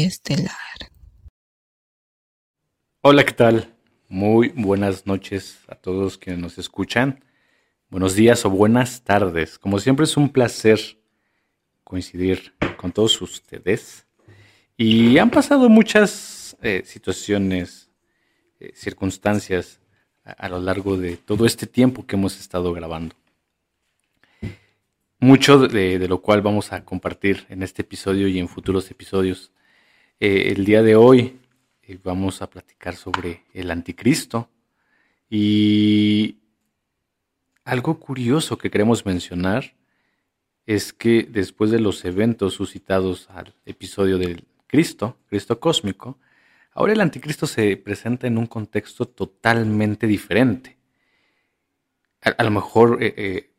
Estelar. 0.00 0.52
Hola, 3.02 3.24
¿qué 3.24 3.32
tal? 3.32 3.74
Muy 4.08 4.48
buenas 4.50 5.06
noches 5.06 5.58
a 5.68 5.74
todos 5.74 6.16
quienes 6.16 6.40
nos 6.40 6.58
escuchan. 6.58 7.24
Buenos 7.90 8.14
días 8.14 8.44
o 8.44 8.50
buenas 8.50 9.02
tardes. 9.02 9.58
Como 9.58 9.78
siempre 9.78 10.04
es 10.04 10.16
un 10.16 10.30
placer 10.30 10.80
coincidir 11.84 12.54
con 12.78 12.92
todos 12.92 13.20
ustedes. 13.20 14.06
Y 14.76 15.18
han 15.18 15.30
pasado 15.30 15.68
muchas 15.68 16.56
eh, 16.62 16.82
situaciones, 16.86 17.90
eh, 18.60 18.72
circunstancias 18.74 19.80
a, 20.24 20.48
lo 20.48 20.60
largo 20.60 20.96
de 20.96 21.16
todo 21.16 21.44
este 21.44 21.66
tiempo 21.66 22.06
que 22.06 22.16
hemos 22.16 22.40
estado 22.40 22.72
grabando. 22.72 23.14
Mucho 25.18 25.58
de, 25.58 25.98
lo 26.08 26.20
cual 26.20 26.42
vamos 26.42 26.72
a 26.72 26.84
compartir 26.84 27.46
en 27.48 27.62
este 27.62 27.82
episodio 27.82 28.26
y 28.26 28.38
en 28.38 28.48
futuros 28.48 28.90
episodios. 28.90 29.52
Eh, 30.24 30.52
el 30.52 30.64
día 30.64 30.84
de 30.84 30.94
hoy 30.94 31.40
vamos 32.04 32.42
a 32.42 32.46
platicar 32.48 32.94
sobre 32.94 33.42
el 33.54 33.72
anticristo 33.72 34.48
y 35.28 36.36
algo 37.64 37.98
curioso 37.98 38.56
que 38.56 38.70
queremos 38.70 39.04
mencionar 39.04 39.74
es 40.64 40.92
que 40.92 41.24
después 41.28 41.72
de 41.72 41.80
los 41.80 42.04
eventos 42.04 42.54
suscitados 42.54 43.28
al 43.30 43.52
episodio 43.66 44.16
del 44.16 44.44
Cristo, 44.68 45.16
Cristo 45.26 45.58
cósmico, 45.58 46.20
ahora 46.72 46.92
el 46.92 47.00
anticristo 47.00 47.48
se 47.48 47.76
presenta 47.76 48.28
en 48.28 48.38
un 48.38 48.46
contexto 48.46 49.06
totalmente 49.06 50.06
diferente. 50.06 50.78
A, 52.20 52.44
lo 52.44 52.52
mejor, 52.52 53.02
eh, 53.02 53.12
eh, 53.16 53.50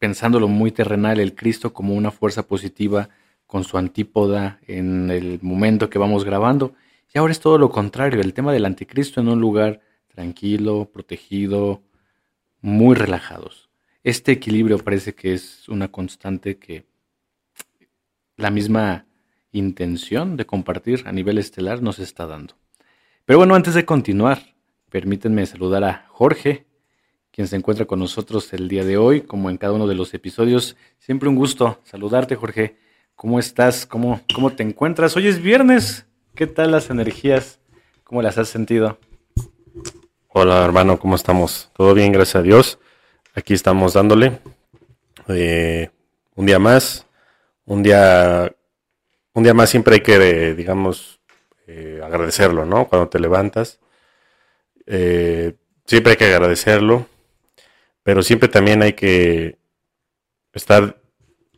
pensándolo 0.00 0.48
muy 0.48 0.72
terrenal, 0.72 1.20
el 1.20 1.36
Cristo 1.36 1.72
como 1.72 1.94
una 1.94 2.10
fuerza 2.10 2.48
positiva 2.48 3.08
con 3.52 3.64
su 3.64 3.76
antípoda 3.76 4.60
en 4.66 5.10
el 5.10 5.38
momento 5.42 5.90
que 5.90 5.98
vamos 5.98 6.24
grabando, 6.24 6.72
y 7.12 7.18
ahora 7.18 7.32
es 7.32 7.40
todo 7.40 7.58
lo 7.58 7.68
contrario, 7.68 8.22
el 8.22 8.32
tema 8.32 8.50
del 8.50 8.64
anticristo 8.64 9.20
en 9.20 9.28
un 9.28 9.42
lugar 9.42 9.82
tranquilo, 10.08 10.88
protegido, 10.90 11.82
muy 12.62 12.94
relajados. 12.94 13.68
Este 14.04 14.32
equilibrio 14.32 14.78
parece 14.78 15.14
que 15.14 15.34
es 15.34 15.68
una 15.68 15.88
constante 15.88 16.56
que 16.56 16.86
la 18.38 18.50
misma 18.50 19.04
intención 19.50 20.38
de 20.38 20.46
compartir 20.46 21.02
a 21.04 21.12
nivel 21.12 21.36
estelar 21.36 21.82
nos 21.82 21.98
está 21.98 22.26
dando. 22.26 22.54
Pero 23.26 23.38
bueno, 23.38 23.54
antes 23.54 23.74
de 23.74 23.84
continuar, 23.84 24.54
permítanme 24.88 25.44
saludar 25.44 25.84
a 25.84 26.06
Jorge, 26.08 26.64
quien 27.30 27.46
se 27.48 27.56
encuentra 27.56 27.84
con 27.84 27.98
nosotros 27.98 28.50
el 28.54 28.66
día 28.68 28.86
de 28.86 28.96
hoy, 28.96 29.20
como 29.20 29.50
en 29.50 29.58
cada 29.58 29.74
uno 29.74 29.86
de 29.86 29.94
los 29.94 30.14
episodios. 30.14 30.74
Siempre 30.98 31.28
un 31.28 31.36
gusto 31.36 31.80
saludarte, 31.84 32.34
Jorge. 32.34 32.78
¿Cómo 33.22 33.38
estás? 33.38 33.86
¿Cómo, 33.86 34.20
cómo 34.34 34.50
te 34.50 34.64
encuentras? 34.64 35.16
Hoy 35.16 35.28
es 35.28 35.40
viernes. 35.40 36.06
¿Qué 36.34 36.48
tal 36.48 36.72
las 36.72 36.90
energías? 36.90 37.60
¿Cómo 38.02 38.20
las 38.20 38.36
has 38.36 38.48
sentido? 38.48 38.98
Hola 40.26 40.64
hermano, 40.64 40.98
¿cómo 40.98 41.14
estamos? 41.14 41.70
¿Todo 41.72 41.94
bien? 41.94 42.10
Gracias 42.10 42.34
a 42.34 42.42
Dios. 42.42 42.80
Aquí 43.36 43.54
estamos 43.54 43.92
dándole 43.92 44.40
eh, 45.28 45.90
un 46.34 46.46
día 46.46 46.58
más, 46.58 47.06
un 47.64 47.84
día, 47.84 48.52
un 49.34 49.44
día 49.44 49.54
más 49.54 49.70
siempre 49.70 49.94
hay 49.94 50.00
que, 50.00 50.54
digamos, 50.54 51.20
eh, 51.68 52.00
agradecerlo, 52.02 52.66
¿no? 52.66 52.88
Cuando 52.88 53.08
te 53.08 53.20
levantas, 53.20 53.78
eh, 54.84 55.54
siempre 55.86 56.10
hay 56.10 56.16
que 56.16 56.24
agradecerlo, 56.24 57.06
pero 58.02 58.24
siempre 58.24 58.48
también 58.48 58.82
hay 58.82 58.94
que 58.94 59.58
estar 60.52 61.00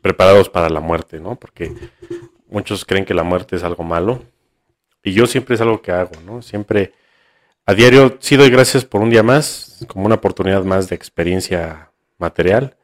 preparados 0.04 0.50
para 0.50 0.68
la 0.68 0.80
muerte, 0.80 1.18
¿no? 1.18 1.34
Porque 1.34 1.72
muchos 2.50 2.84
creen 2.84 3.06
que 3.06 3.14
la 3.14 3.22
muerte 3.22 3.56
es 3.56 3.62
algo 3.62 3.84
malo 3.84 4.22
y 5.02 5.14
yo 5.14 5.26
siempre 5.26 5.54
es 5.54 5.62
algo 5.62 5.80
que 5.80 5.92
hago, 5.92 6.12
¿no? 6.26 6.42
Siempre 6.42 6.92
a 7.64 7.72
diario 7.72 8.18
sí 8.20 8.36
doy 8.36 8.50
gracias 8.50 8.84
por 8.84 9.00
un 9.00 9.08
día 9.08 9.22
más, 9.22 9.82
como 9.88 10.04
una 10.04 10.16
oportunidad 10.16 10.62
más 10.62 10.90
de 10.90 10.94
experiencia 10.94 11.90
material, 12.18 12.76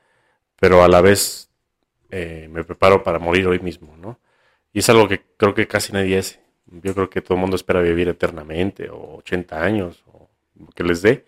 pero 0.58 0.82
a 0.82 0.88
la 0.88 1.02
vez 1.02 1.50
eh, 2.08 2.48
me 2.50 2.64
preparo 2.64 3.02
para 3.02 3.18
morir 3.18 3.46
hoy 3.48 3.58
mismo, 3.58 3.94
¿no? 3.98 4.18
Y 4.72 4.78
es 4.78 4.88
algo 4.88 5.06
que 5.06 5.20
creo 5.36 5.52
que 5.52 5.68
casi 5.68 5.92
nadie 5.92 6.16
hace. 6.16 6.40
Yo 6.64 6.94
creo 6.94 7.10
que 7.10 7.20
todo 7.20 7.34
el 7.34 7.42
mundo 7.42 7.56
espera 7.56 7.82
vivir 7.82 8.08
eternamente 8.08 8.88
o 8.88 9.16
80 9.18 9.62
años 9.62 10.02
o 10.06 10.30
que 10.74 10.84
les 10.84 11.02
dé. 11.02 11.26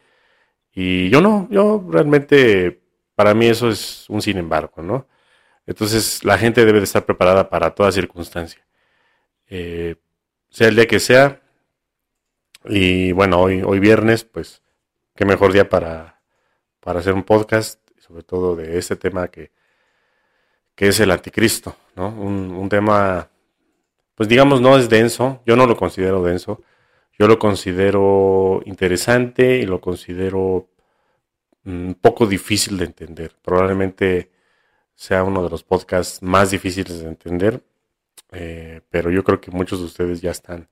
Y 0.72 1.10
yo 1.10 1.20
no, 1.20 1.48
yo 1.50 1.84
realmente, 1.86 2.81
para 3.14 3.34
mí 3.34 3.44
eso 3.44 3.69
es 3.69 4.06
un 4.08 4.22
sin 4.22 4.38
embargo, 4.38 4.81
¿no? 4.81 5.11
Entonces 5.66 6.24
la 6.24 6.38
gente 6.38 6.64
debe 6.64 6.78
de 6.78 6.84
estar 6.84 7.04
preparada 7.04 7.48
para 7.48 7.74
toda 7.74 7.92
circunstancia. 7.92 8.64
Eh, 9.48 9.96
sea 10.50 10.68
el 10.68 10.76
día 10.76 10.86
que 10.86 11.00
sea, 11.00 11.42
y 12.64 13.12
bueno, 13.12 13.40
hoy, 13.40 13.62
hoy 13.62 13.80
viernes, 13.80 14.24
pues 14.24 14.62
qué 15.14 15.24
mejor 15.24 15.52
día 15.52 15.68
para, 15.68 16.20
para 16.80 17.00
hacer 17.00 17.14
un 17.14 17.22
podcast, 17.22 17.80
sobre 17.98 18.22
todo 18.22 18.56
de 18.56 18.78
este 18.78 18.96
tema 18.96 19.28
que, 19.28 19.50
que 20.74 20.88
es 20.88 21.00
el 21.00 21.10
anticristo, 21.10 21.76
¿no? 21.96 22.08
Un, 22.08 22.68
tema, 22.68 23.30
pues 24.14 24.28
digamos, 24.28 24.60
no 24.60 24.76
es 24.76 24.88
denso, 24.88 25.42
yo 25.46 25.56
no 25.56 25.66
lo 25.66 25.76
considero 25.76 26.22
denso, 26.22 26.62
yo 27.18 27.28
lo 27.28 27.38
considero 27.38 28.62
interesante 28.64 29.58
y 29.58 29.66
lo 29.66 29.80
considero 29.80 30.68
un 31.64 31.90
mm, 31.90 31.94
poco 31.94 32.26
difícil 32.26 32.78
de 32.78 32.86
entender. 32.86 33.36
Probablemente 33.42 34.31
sea 34.94 35.25
uno 35.25 35.42
de 35.42 35.50
los 35.50 35.62
podcasts 35.62 36.22
más 36.22 36.50
difíciles 36.50 37.00
de 37.00 37.08
entender, 37.08 37.62
eh, 38.30 38.80
pero 38.91 39.10
yo 39.10 39.25
creo 39.25 39.41
que 39.41 39.50
muchos 39.50 39.80
de 39.80 39.86
ustedes 39.86 40.20
ya 40.20 40.30
están 40.30 40.69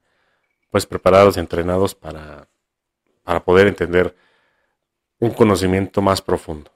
pues 0.70 0.86
preparados 0.86 1.36
entrenados 1.36 1.94
para, 1.94 2.48
para 3.22 3.44
poder 3.44 3.66
entender 3.66 4.14
un 5.18 5.30
conocimiento 5.30 6.00
más 6.00 6.22
profundo. 6.22 6.70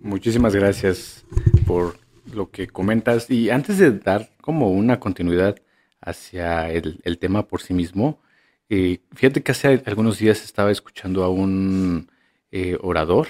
Muchísimas 0.00 0.54
gracias 0.54 1.24
por 1.66 1.98
lo 2.32 2.50
que 2.50 2.68
comentas. 2.68 3.30
Y 3.30 3.50
antes 3.50 3.78
de 3.78 3.92
dar 3.92 4.30
como 4.40 4.70
una 4.70 4.98
continuidad 4.98 5.56
hacia 6.00 6.70
el, 6.70 7.18
tema 7.18 7.46
por 7.46 7.60
sí 7.60 7.74
mismo, 7.74 8.20
eh, 8.68 9.00
fíjate 9.12 9.42
que 9.42 9.52
hace 9.52 9.82
algunos 9.84 10.18
días 10.18 10.42
estaba 10.42 10.70
escuchando 10.70 11.22
a 11.22 11.28
un 11.28 12.10
eh, 12.50 12.78
orador, 12.80 13.28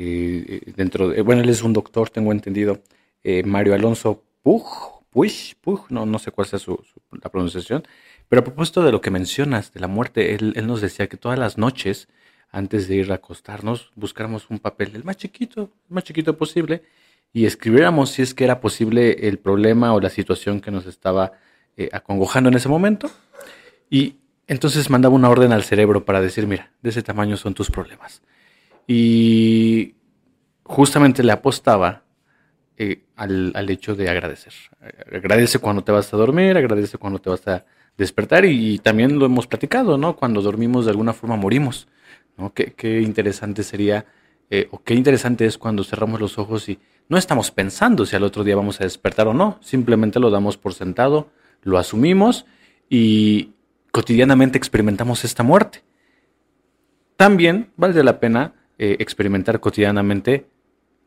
eh, 0.00 0.72
dentro 0.76 1.08
de, 1.08 1.22
bueno, 1.22 1.42
él 1.42 1.48
es 1.48 1.62
un 1.62 1.72
doctor, 1.72 2.10
tengo 2.10 2.32
entendido, 2.32 2.82
Mario 3.44 3.74
Alonso 3.74 4.22
Puj, 4.42 4.98
Puig, 5.10 5.80
no, 5.88 6.06
no 6.06 6.18
sé 6.18 6.30
cuál 6.30 6.46
sea 6.46 6.58
su, 6.58 6.82
la 7.22 7.30
pronunciación, 7.30 7.82
pero 8.28 8.40
a 8.40 8.44
propósito 8.44 8.82
de 8.82 8.92
lo 8.92 9.00
que 9.00 9.10
mencionas 9.10 9.72
de 9.72 9.80
la 9.80 9.88
muerte, 9.88 10.34
él, 10.34 10.54
nos 10.66 10.80
decía 10.80 11.08
que 11.08 11.16
todas 11.16 11.38
las 11.38 11.58
noches, 11.58 12.08
antes 12.50 12.88
de 12.88 12.96
ir 12.96 13.10
a 13.10 13.16
acostarnos, 13.16 13.90
buscáramos 13.96 14.50
un 14.50 14.58
papel, 14.58 14.92
el 14.94 15.04
más 15.04 15.16
chiquito, 15.16 15.72
el 15.88 15.94
más 15.94 16.04
chiquito 16.04 16.36
posible, 16.36 16.82
y 17.32 17.46
escribiéramos 17.46 18.10
si 18.10 18.22
es 18.22 18.34
que 18.34 18.44
era 18.44 18.60
posible 18.60 19.28
el 19.28 19.38
problema 19.38 19.92
o 19.94 20.00
la 20.00 20.10
situación 20.10 20.60
que 20.60 20.70
nos 20.70 20.86
estaba 20.86 21.32
eh, 21.76 21.88
acongojando 21.92 22.48
en 22.48 22.56
ese 22.56 22.68
momento. 22.68 23.10
Y 23.90 24.16
entonces 24.46 24.88
mandaba 24.88 25.14
una 25.14 25.28
orden 25.28 25.52
al 25.52 25.62
cerebro 25.62 26.04
para 26.04 26.20
decir, 26.20 26.46
mira, 26.46 26.72
de 26.82 26.90
ese 26.90 27.02
tamaño 27.02 27.36
son 27.36 27.54
tus 27.54 27.70
problemas. 27.70 28.22
Y 28.88 29.94
justamente 30.64 31.22
le 31.22 31.30
apostaba 31.30 32.04
eh, 32.78 33.04
al, 33.16 33.70
hecho 33.70 33.94
de 33.94 34.08
agradecer. 34.08 34.54
Agradece 35.12 35.58
cuando 35.58 35.84
te 35.84 35.92
vas 35.92 36.12
a 36.14 36.16
dormir, 36.16 36.56
agradece 36.56 36.96
cuando 36.96 37.20
te 37.20 37.28
vas 37.28 37.46
a 37.46 37.64
despertar 37.98 38.44
y, 38.44 38.78
también 38.78 39.18
lo 39.18 39.26
hemos 39.26 39.46
platicado, 39.46 39.98
¿no? 39.98 40.16
Cuando 40.16 40.40
dormimos 40.40 40.86
de 40.86 40.92
alguna 40.92 41.12
forma 41.12 41.36
morimos, 41.36 41.86
¿no? 42.38 42.54
Qué, 42.54 43.00
interesante 43.00 43.62
sería, 43.62 44.06
eh, 44.48 44.68
o 44.70 44.82
qué 44.82 44.94
interesante 44.94 45.44
es 45.44 45.58
cuando 45.58 45.84
cerramos 45.84 46.18
los 46.20 46.38
ojos 46.38 46.68
y 46.68 46.78
no 47.08 47.18
estamos 47.18 47.50
pensando 47.50 48.06
si 48.06 48.16
al 48.16 48.22
otro 48.22 48.42
día 48.42 48.56
vamos 48.56 48.80
a 48.80 48.84
despertar 48.84 49.28
o 49.28 49.34
no, 49.34 49.58
simplemente 49.60 50.20
lo 50.20 50.30
damos 50.30 50.56
por 50.56 50.72
sentado, 50.72 51.30
lo 51.62 51.76
asumimos 51.76 52.46
y 52.88 53.54
cotidianamente 53.90 54.56
experimentamos 54.56 55.24
esta 55.24 55.42
muerte. 55.42 55.82
También 57.16 57.72
vale 57.76 58.02
la 58.04 58.20
pena 58.20 58.54
eh, 58.78 58.96
experimentar 59.00 59.60
cotidianamente 59.60 60.46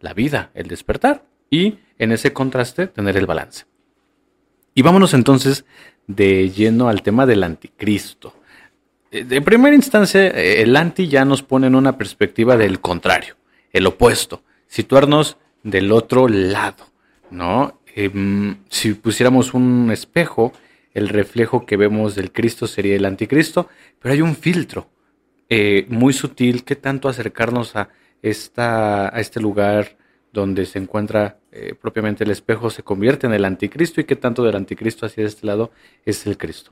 la 0.02 0.14
vida, 0.14 0.52
el 0.54 0.68
despertar 0.68 1.24
y 1.50 1.80
en 1.98 2.12
ese 2.12 2.34
contraste 2.34 2.88
tener 2.88 3.16
el 3.18 3.26
balance. 3.26 3.66
Y 4.74 4.82
vámonos 4.82 5.14
entonces 5.14 5.66
de 6.08 6.50
lleno 6.50 6.90
al 6.90 7.02
tema 7.02 7.26
del 7.26 7.44
anticristo. 7.44 8.34
Eh, 9.12 9.24
de 9.24 9.42
primera 9.42 9.76
instancia, 9.76 10.28
eh, 10.28 10.62
el 10.62 10.76
anti 10.76 11.08
ya 11.08 11.26
nos 11.26 11.44
pone 11.44 11.68
en 11.68 11.76
una 11.76 11.98
perspectiva 11.98 12.58
del 12.58 12.80
contrario, 12.80 13.36
el 13.72 13.86
opuesto, 13.88 14.44
situarnos 14.68 15.38
del 15.64 15.92
otro 15.92 16.28
lado, 16.28 16.88
¿no? 17.30 17.82
Em, 17.96 18.58
si 18.70 18.94
pusiéramos 18.94 19.54
un 19.54 19.92
espejo, 19.92 20.54
el 20.94 21.10
reflejo 21.10 21.66
que 21.66 21.78
vemos 21.78 22.16
del 22.16 22.32
Cristo 22.32 22.68
sería 22.68 22.96
el 22.96 23.06
anticristo, 23.06 23.70
pero 24.00 24.14
hay 24.14 24.22
un 24.22 24.36
filtro 24.36 24.88
eh, 25.54 25.86
muy 25.90 26.14
sutil 26.14 26.64
que 26.64 26.78
tanto 26.78 27.10
acercarnos 27.10 27.76
a, 27.76 27.90
esta, 28.22 29.14
a 29.14 29.20
este 29.20 29.42
lugar 29.42 29.98
donde 30.32 30.66
se 30.66 30.80
encuentra 30.80 31.40
eh, 31.52 31.76
propiamente 31.80 32.24
el 32.24 32.32
espejo, 32.32 32.70
se 32.70 32.84
convierte 32.84 33.28
en 33.28 33.34
el 33.34 33.44
anticristo 33.44 34.00
y 34.00 34.06
que 34.06 34.16
tanto 34.16 34.44
del 34.44 34.56
anticristo 34.56 35.06
hacia 35.06 35.26
este 35.26 35.46
lado 35.46 35.72
es 36.06 36.26
el 36.26 36.38
Cristo. 36.38 36.72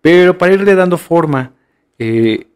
Pero 0.00 0.38
para 0.38 0.54
irle 0.54 0.76
dando 0.76 0.96
forma, 0.96 1.54
eh, 1.98 2.46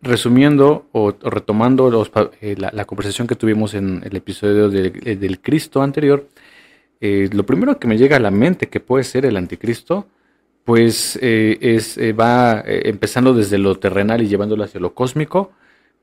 resumiendo 0.00 0.86
o, 0.92 1.10
retomando 1.10 2.06
eh, 2.40 2.54
la, 2.56 2.84
conversación 2.84 3.26
que 3.26 3.34
tuvimos 3.34 3.74
en 3.74 4.02
el 4.04 4.14
episodio 4.14 4.68
del 4.68 5.40
Cristo 5.40 5.82
anterior, 5.82 6.28
lo 7.00 7.44
primero 7.44 7.78
que 7.78 7.88
me 7.88 7.98
llega 7.98 8.16
a 8.16 8.20
la 8.20 8.30
mente 8.30 8.68
que 8.68 8.80
puede 8.80 9.04
ser 9.04 9.26
el 9.26 9.36
anticristo, 9.36 10.06
pues 10.64 11.18
es, 11.20 11.98
va 12.18 12.62
empezando 12.66 13.34
desde 13.34 13.58
lo 13.58 13.78
terrenal 13.78 14.22
y 14.22 14.28
llevándolo 14.28 14.64
hacia 14.64 14.80
lo 14.80 14.94
cósmico, 14.94 15.52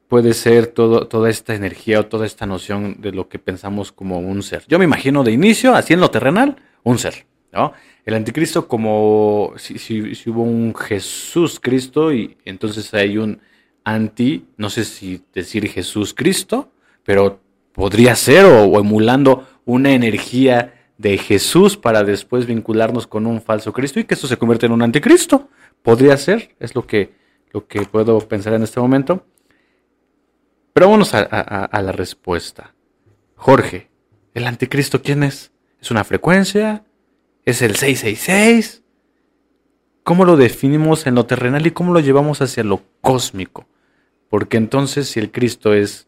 puede 0.08 0.34
ser 0.34 0.68
todo, 0.68 1.08
toda 1.08 1.30
esta 1.30 1.56
energía 1.56 2.02
o 2.02 2.06
toda 2.06 2.26
esta 2.26 2.46
noción 2.46 2.98
de 3.00 3.12
lo 3.12 3.30
que 3.30 3.40
pensamos 3.40 3.92
como 3.92 4.20
un 4.20 4.44
ser. 4.44 4.64
Yo 4.68 4.78
me 4.78 4.86
imagino 4.86 5.24
de 5.24 5.32
inicio, 5.32 5.74
así 5.74 5.94
en 5.94 6.02
lo 6.02 6.12
terrenal, 6.12 6.58
un 6.84 7.00
ser. 7.00 7.26
¿no? 7.52 7.74
El 8.06 8.16
anticristo 8.16 8.68
como 8.68 9.54
si, 9.58 9.78
si, 9.78 10.30
hubo 10.30 10.44
un 10.44 10.74
Jesús 10.76 11.60
Cristo 11.60 12.14
y 12.14 12.38
entonces 12.46 12.94
hay 12.94 13.18
un 13.18 13.40
anti, 13.84 14.46
no 14.58 14.70
sé 14.70 14.86
si 14.86 15.22
decir 15.34 15.68
Jesús 15.70 16.14
Cristo, 16.14 16.72
pero 17.04 17.40
podría 17.74 18.16
ser 18.16 18.46
o, 18.46 18.80
emulando 18.80 19.48
una 19.66 19.92
energía 19.94 20.81
de 21.02 21.18
Jesús 21.18 21.78
para 21.78 22.04
después 22.04 22.46
vincularnos 22.46 23.08
con 23.08 23.26
un 23.26 23.42
falso 23.42 23.74
Cristo 23.74 24.00
y 24.00 24.04
que 24.04 24.14
eso 24.14 24.28
se 24.28 24.38
convierte 24.38 24.68
en 24.68 24.72
un 24.72 24.84
anticristo. 24.84 25.50
Podría 25.82 26.16
ser, 26.16 26.56
es 26.60 26.76
lo 26.76 26.86
que, 26.86 27.16
lo 27.52 27.66
que 27.66 27.82
puedo 27.82 28.20
pensar 28.20 28.54
en 28.54 28.62
este 28.62 28.80
momento. 28.80 29.26
Pero 30.74 30.86
vámonos 30.86 31.14
a, 31.16 31.82
la 31.82 31.92
respuesta. 31.92 32.76
Jorge, 33.36 33.90
¿el 34.36 34.46
anticristo 34.46 35.02
quién 35.02 35.24
es? 35.24 35.52
¿Es 35.82 35.90
una 35.90 36.04
frecuencia? 36.04 36.86
¿Es 37.46 37.64
el 37.64 37.76
666? 37.76 38.84
¿Cómo 40.04 40.24
lo 40.24 40.38
definimos 40.38 41.08
en 41.08 41.16
lo 41.16 41.26
terrenal 41.26 41.66
y 41.66 41.72
cómo 41.72 41.94
lo 41.94 42.00
llevamos 42.00 42.42
hacia 42.42 42.64
lo 42.64 42.84
cósmico? 43.02 43.68
Porque 44.30 44.58
entonces 44.58 45.10
si 45.10 45.20
el 45.20 45.32
Cristo 45.32 45.74
es 45.74 46.08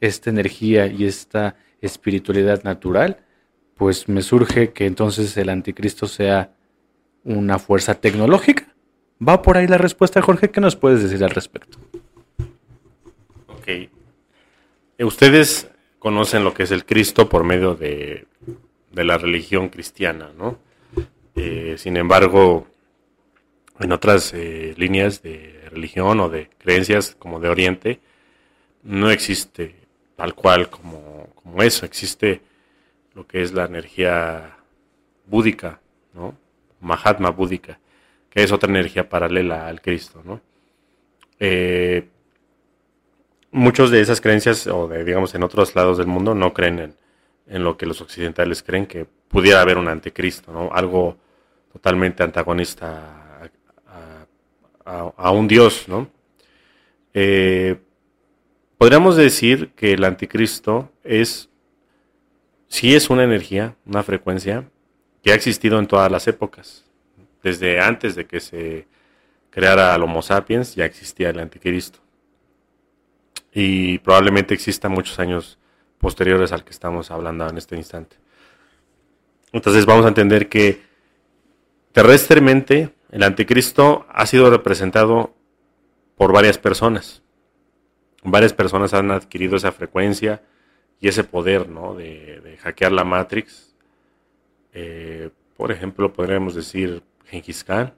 esta 0.00 0.30
energía 0.30 0.86
y 0.86 1.04
esta 1.04 1.56
espiritualidad 1.80 2.62
natural, 2.62 3.24
pues 3.80 4.10
me 4.10 4.20
surge 4.20 4.72
que 4.74 4.84
entonces 4.84 5.34
el 5.38 5.48
anticristo 5.48 6.06
sea 6.06 6.52
una 7.24 7.58
fuerza 7.58 7.94
tecnológica. 7.94 8.74
¿Va 9.26 9.40
por 9.40 9.56
ahí 9.56 9.66
la 9.66 9.78
respuesta, 9.78 10.20
Jorge? 10.20 10.50
¿Qué 10.50 10.60
nos 10.60 10.76
puedes 10.76 11.02
decir 11.02 11.24
al 11.24 11.30
respecto? 11.30 11.78
Eh, 13.66 13.88
ustedes 14.98 15.70
conocen 15.98 16.44
lo 16.44 16.52
que 16.52 16.64
es 16.64 16.72
el 16.72 16.84
Cristo 16.84 17.30
por 17.30 17.42
medio 17.42 17.74
de, 17.74 18.26
la 18.92 19.16
religión 19.16 19.70
cristiana, 19.70 20.30
¿no? 20.36 20.58
Eh, 21.34 21.76
sin 21.78 21.96
embargo, 21.96 22.66
en 23.78 23.92
otras 23.92 24.34
eh, 24.34 24.74
líneas 24.76 25.22
de 25.22 25.68
religión 25.70 26.20
o 26.20 26.28
de 26.28 26.50
creencias 26.58 27.16
como 27.18 27.40
de 27.40 27.48
Oriente, 27.48 28.00
no 28.82 29.10
existe 29.10 29.74
tal 30.16 30.34
cual 30.34 30.68
como, 30.68 31.30
como 31.34 31.62
eso, 31.62 31.86
existe 31.86 32.42
lo 33.14 33.26
que 33.26 33.42
es 33.42 33.52
la 33.52 33.64
energía 33.64 34.56
búdica, 35.26 35.80
¿no? 36.14 36.34
Mahatma 36.80 37.30
búdica, 37.30 37.78
que 38.30 38.42
es 38.42 38.52
otra 38.52 38.70
energía 38.70 39.08
paralela 39.08 39.66
al 39.66 39.80
Cristo, 39.80 40.22
¿no? 40.24 40.40
muchos 43.50 43.90
de 43.90 44.00
esas 44.00 44.20
creencias, 44.20 44.66
o 44.66 44.88
de, 44.88 45.04
digamos 45.04 45.34
en 45.34 45.42
otros 45.42 45.74
lados 45.74 45.98
del 45.98 46.06
mundo, 46.06 46.34
no 46.34 46.52
creen 46.52 46.94
en, 47.46 47.64
lo 47.64 47.76
que 47.76 47.86
los 47.86 48.00
occidentales 48.00 48.62
creen, 48.62 48.86
que 48.86 49.06
pudiera 49.28 49.60
haber 49.60 49.78
un 49.78 49.88
anticristo, 49.88 50.52
¿no? 50.52 50.70
algo 50.72 51.16
totalmente 51.72 52.22
antagonista 52.22 53.50
a, 54.84 55.30
un 55.30 55.46
dios. 55.46 55.88
¿no? 55.88 56.08
Eh, 57.14 57.78
podríamos 58.78 59.16
decir 59.16 59.70
que 59.74 59.92
el 59.92 60.04
anticristo 60.04 60.90
es, 61.04 61.49
sí 62.70 62.94
es 62.94 63.10
una 63.10 63.24
energía, 63.24 63.76
una 63.84 64.02
frecuencia, 64.02 64.70
que 65.22 65.32
ha 65.32 65.34
existido 65.34 65.78
en 65.78 65.86
todas 65.86 66.10
las 66.10 66.26
épocas. 66.28 66.86
Desde 67.42 67.80
antes 67.80 68.14
de 68.14 68.26
que 68.26 68.40
se 68.40 68.86
creara 69.50 69.94
el 69.94 70.02
Homo 70.02 70.22
sapiens 70.22 70.74
ya 70.74 70.86
existía 70.86 71.30
el 71.30 71.40
anticristo 71.40 71.98
y 73.52 73.98
probablemente 73.98 74.54
exista 74.54 74.88
muchos 74.88 75.18
años 75.18 75.58
posteriores 75.98 76.52
al 76.52 76.64
que 76.64 76.70
estamos 76.70 77.10
hablando 77.10 77.48
en 77.48 77.58
este 77.58 77.76
instante. 77.76 78.16
Entonces 79.52 79.84
vamos 79.84 80.04
a 80.04 80.08
entender 80.08 80.48
que 80.48 80.80
terrestremente 81.92 82.94
el 83.10 83.22
anticristo 83.24 84.06
ha 84.08 84.26
sido 84.26 84.48
representado 84.48 85.34
por 86.16 86.32
varias 86.32 86.58
personas. 86.58 87.22
Varias 88.22 88.52
personas 88.52 88.94
han 88.94 89.10
adquirido 89.10 89.56
esa 89.56 89.72
frecuencia 89.72 90.42
y 91.00 91.08
ese 91.08 91.24
poder 91.24 91.68
¿no? 91.68 91.94
de, 91.94 92.58
hackear 92.60 92.92
la 92.92 93.04
Matrix. 93.04 93.74
Eh, 94.72 95.30
por 95.56 95.72
ejemplo, 95.72 96.12
podríamos 96.12 96.54
decir 96.54 97.02
Genghis 97.26 97.64
Khan. 97.64 97.94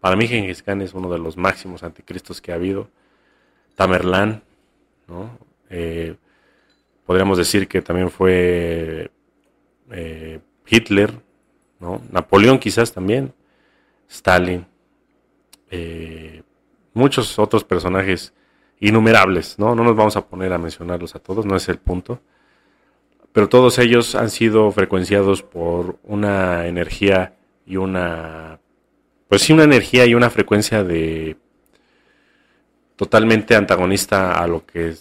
Para 0.00 0.16
mí 0.16 0.26
Genghis 0.26 0.62
Khan 0.62 0.80
es 0.80 0.94
uno 0.94 1.10
de 1.10 1.18
los 1.18 1.36
máximos 1.36 1.82
anticristos 1.82 2.40
que 2.40 2.52
ha 2.52 2.54
habido. 2.54 2.88
Tamerlán, 3.74 4.42
eh, 5.68 6.16
podríamos 7.04 7.38
decir 7.38 7.68
que 7.68 7.82
también 7.82 8.10
fue 8.10 9.10
eh, 9.90 10.40
Hitler, 10.66 11.12
¿no? 11.78 12.00
Napoleón 12.10 12.58
quizás 12.58 12.92
también, 12.92 13.32
Stalin, 14.08 14.66
eh, 15.70 16.42
muchos 16.92 17.38
otros 17.38 17.64
personajes 17.64 18.32
innumerables, 18.78 19.58
¿no? 19.58 19.74
No 19.74 19.84
nos 19.84 19.96
vamos 19.96 20.16
a 20.16 20.26
poner 20.26 20.52
a 20.52 20.58
mencionarlos 20.58 21.14
a 21.14 21.18
todos, 21.18 21.46
no 21.46 21.56
es 21.56 21.68
el 21.68 21.78
punto. 21.78 22.20
Pero 23.32 23.48
todos 23.48 23.78
ellos 23.78 24.14
han 24.14 24.30
sido 24.30 24.70
frecuenciados 24.72 25.42
por 25.42 25.98
una 26.02 26.66
energía 26.66 27.34
y 27.64 27.76
una, 27.76 28.58
pues 29.28 29.42
sí, 29.42 29.52
una 29.52 29.64
energía 29.64 30.06
y 30.06 30.14
una 30.14 30.30
frecuencia 30.30 30.82
de 30.82 31.36
totalmente 32.96 33.54
antagonista 33.54 34.42
a 34.42 34.46
lo 34.46 34.66
que 34.66 34.94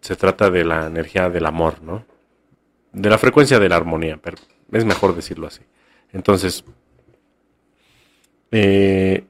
se 0.00 0.16
trata 0.16 0.50
de 0.50 0.64
la 0.64 0.86
energía 0.86 1.30
del 1.30 1.46
amor, 1.46 1.82
¿no? 1.82 2.04
De 2.92 3.08
la 3.08 3.18
frecuencia 3.18 3.58
de 3.58 3.68
la 3.68 3.76
armonía, 3.76 4.18
pero 4.22 4.36
es 4.70 4.84
mejor 4.84 5.16
decirlo 5.16 5.46
así. 5.46 5.62
Entonces, 6.12 6.64
eh, 8.50 9.24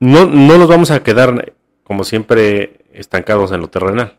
no, 0.00 0.26
no 0.26 0.58
nos 0.58 0.68
vamos 0.68 0.90
a 0.90 1.02
quedar, 1.02 1.54
como 1.84 2.02
siempre, 2.04 2.84
estancados 2.92 3.52
en 3.52 3.60
lo 3.60 3.68
terrenal. 3.68 4.18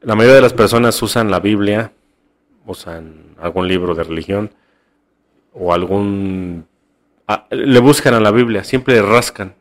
La 0.00 0.14
mayoría 0.14 0.36
de 0.36 0.42
las 0.42 0.52
personas 0.52 1.02
usan 1.02 1.30
la 1.30 1.40
Biblia, 1.40 1.92
usan 2.66 3.34
algún 3.40 3.68
libro 3.68 3.94
de 3.94 4.04
religión 4.04 4.50
o 5.52 5.72
algún... 5.72 6.66
le 7.50 7.80
buscan 7.80 8.14
a 8.14 8.20
la 8.20 8.30
Biblia, 8.30 8.64
siempre 8.64 8.94
le 8.94 9.02
rascan 9.02 9.54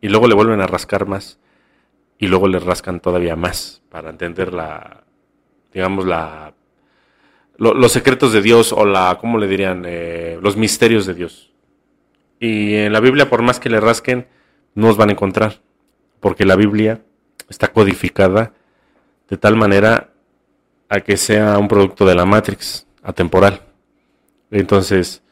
y 0.00 0.08
luego 0.08 0.26
le 0.26 0.34
vuelven 0.34 0.60
a 0.60 0.66
rascar 0.66 1.06
más 1.06 1.38
y 2.18 2.26
luego 2.26 2.48
le 2.48 2.58
rascan 2.58 3.00
todavía 3.00 3.36
más 3.36 3.82
para 3.90 4.10
entender 4.10 4.52
la, 4.52 5.04
digamos, 5.72 6.04
la, 6.04 6.54
los 7.56 7.92
secretos 7.92 8.32
de 8.32 8.42
Dios 8.42 8.72
o 8.72 8.84
la, 8.84 9.18
¿cómo 9.20 9.38
le 9.38 9.46
dirían? 9.46 9.84
Eh, 9.86 10.38
los 10.42 10.56
misterios 10.56 11.06
de 11.06 11.14
Dios. 11.14 11.52
Y 12.40 12.74
en 12.74 12.92
la 12.92 13.00
Biblia, 13.00 13.28
por 13.28 13.42
más 13.42 13.58
que 13.58 13.70
le 13.70 13.80
rasquen, 13.80 14.26
no 14.74 14.88
os 14.88 14.96
van 14.96 15.08
a 15.08 15.12
encontrar, 15.12 15.60
porque 16.20 16.44
la 16.44 16.56
Biblia 16.56 17.02
está 17.48 17.68
codificada 17.68 18.52
de 19.28 19.36
tal 19.36 19.56
manera 19.56 20.12
a 20.88 21.00
que 21.00 21.16
sea 21.16 21.58
un 21.58 21.68
producto 21.68 22.06
de 22.06 22.14
la 22.14 22.24
Matrix, 22.24 22.86
atemporal. 23.02 23.62
Entonces, 24.50 25.22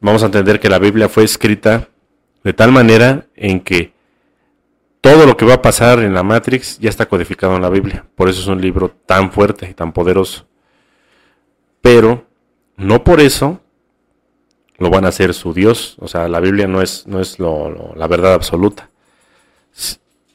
vamos 0.00 0.22
a 0.22 0.26
entender 0.26 0.60
que 0.60 0.68
la 0.68 0.78
Biblia 0.78 1.08
fue 1.08 1.24
escrita 1.24 1.88
de 2.42 2.52
tal 2.52 2.72
manera 2.72 3.26
en 3.34 3.60
que 3.60 3.92
todo 5.00 5.26
lo 5.26 5.36
que 5.36 5.44
va 5.44 5.54
a 5.54 5.62
pasar 5.62 6.00
en 6.00 6.14
la 6.14 6.22
Matrix 6.22 6.78
ya 6.78 6.90
está 6.90 7.06
codificado 7.06 7.54
en 7.54 7.62
la 7.62 7.70
Biblia. 7.70 8.04
Por 8.16 8.28
eso 8.28 8.40
es 8.40 8.46
un 8.48 8.60
libro 8.60 8.90
tan 9.06 9.30
fuerte 9.30 9.68
y 9.70 9.74
tan 9.74 9.92
poderoso. 9.92 10.46
Pero 11.80 12.26
no 12.76 13.04
por 13.04 13.20
eso 13.20 13.60
lo 14.78 14.90
van 14.90 15.04
a 15.04 15.08
hacer 15.08 15.32
su 15.32 15.52
Dios. 15.54 15.96
O 16.00 16.08
sea, 16.08 16.28
la 16.28 16.40
Biblia 16.40 16.66
no 16.66 16.82
es, 16.82 17.06
no 17.06 17.20
es 17.20 17.38
la 17.38 18.06
verdad 18.08 18.34
absoluta. 18.34 18.90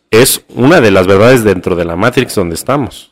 Es 0.10 0.46
una 0.50 0.82
de 0.82 0.92
las 0.92 1.08
verdades 1.08 1.44
dentro 1.44 1.76
de 1.76 1.86
la 1.86 1.96
Matrix 1.96 2.36
donde 2.36 2.56
estamos. 2.56 3.11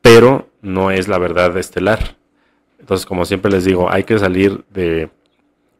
Pero 0.00 0.48
no 0.62 0.90
es 0.90 1.08
la 1.08 1.18
verdad 1.18 1.56
estelar. 1.56 2.16
Entonces, 2.78 3.06
como 3.06 3.24
siempre 3.24 3.50
les 3.50 3.64
digo, 3.64 3.90
hay 3.90 4.04
que 4.04 4.18
salir 4.18 4.64
de, 4.70 5.10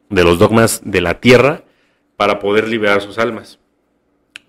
de 0.09 0.23
los 0.23 0.39
dogmas 0.39 0.81
de 0.83 1.01
la 1.01 1.19
tierra 1.19 1.63
para 2.15 2.39
poder 2.39 2.67
liberar 2.67 3.01
sus 3.01 3.17
almas 3.17 3.59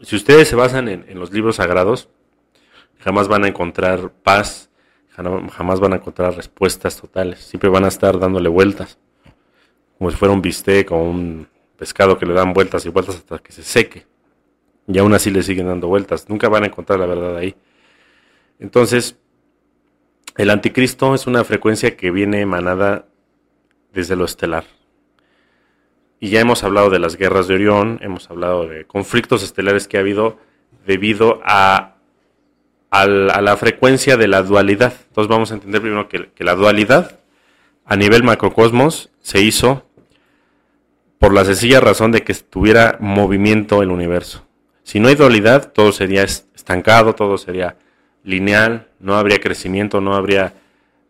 si 0.03 0.17
ustedes 0.17 0.49
se 0.49 0.57
basan 0.57 0.89
en, 0.89 1.19
los 1.19 1.33
libros 1.33 1.57
sagrados, 1.57 2.09
jamás 2.99 3.29
van 3.29 3.45
a 3.45 3.49
encontrar 3.49 4.11
paz, 4.11 4.69
jamás 5.09 5.81
van 5.81 5.93
a 5.93 5.97
encontrar 5.97 6.35
respuestas 6.35 7.01
totales, 7.01 7.39
siempre 7.41 7.71
van 7.71 7.85
a 7.85 7.89
estar 7.89 8.19
dándole 8.19 8.49
vueltas, 8.49 8.99
como 9.97 10.11
si 10.11 10.17
fuera 10.17 10.35
un 10.35 10.43
bistec 10.43 10.91
o 10.91 10.97
un 10.97 11.47
pescado 11.77 12.19
que 12.19 12.27
le 12.27 12.35
dan 12.35 12.53
vueltas 12.53 12.85
y 12.85 12.89
vueltas 12.89 13.17
hasta 13.17 13.39
que 13.39 13.53
se 13.53 13.63
seque, 13.63 14.07
y 14.89 14.99
aún 14.99 15.15
así 15.15 15.31
le 15.31 15.43
siguen 15.43 15.67
dando 15.67 15.87
vueltas, 15.87 16.29
nunca 16.29 16.49
van 16.49 16.65
a 16.65 16.67
encontrar 16.67 16.99
la 16.99 17.07
verdad 17.07 17.37
ahí. 17.37 17.55
Entonces, 18.59 19.17
el 20.37 20.51
anticristo 20.51 21.15
es 21.15 21.27
una 21.27 21.45
frecuencia 21.45 21.97
que 21.97 22.11
viene 22.11 22.41
emanada 22.41 23.07
desde 23.93 24.17
lo 24.17 24.25
estelar. 24.25 24.65
Y 26.21 26.31
ya 26.31 26.41
hemos 26.41 26.63
hablado 26.65 26.89
de 26.89 26.99
las 26.99 27.17
guerras 27.17 27.49
de 27.49 27.55
Orión, 27.55 27.99
hemos 28.03 28.31
hablado 28.31 28.67
de 28.67 28.85
conflictos 28.85 29.43
estelares 29.43 29.89
que 29.89 29.97
ha 29.97 30.01
habido 30.01 30.39
debido 30.87 31.41
a, 31.45 31.97
a, 32.91 33.07
la 33.07 33.57
frecuencia 33.57 34.17
de 34.17 34.29
la 34.29 34.43
dualidad. 34.43 34.95
Entonces 35.09 35.29
vamos 35.29 35.51
a 35.51 35.55
entender 35.55 35.81
primero 35.81 36.09
que, 36.09 36.31
que 36.31 36.45
la 36.45 36.55
dualidad 36.55 37.19
a 37.85 37.97
nivel 37.97 38.23
macrocosmos 38.23 39.11
se 39.21 39.41
hizo 39.41 39.85
por 41.19 41.35
la 41.35 41.45
sencilla 41.45 41.81
razón 41.81 42.13
de 42.13 42.23
que 42.23 42.35
tuviera 42.35 42.97
movimiento 43.01 43.83
el 43.83 43.91
universo. 43.91 44.47
Si 44.85 45.01
no 45.01 45.09
hay 45.09 45.15
dualidad, 45.15 45.73
todo 45.73 45.93
sería 45.93 46.23
estancado, 46.23 47.15
todo 47.15 47.39
sería 47.39 47.77
lineal, 48.25 48.89
no 49.01 49.17
habría 49.17 49.41
crecimiento, 49.41 50.01
no 50.01 50.15
habría 50.15 50.55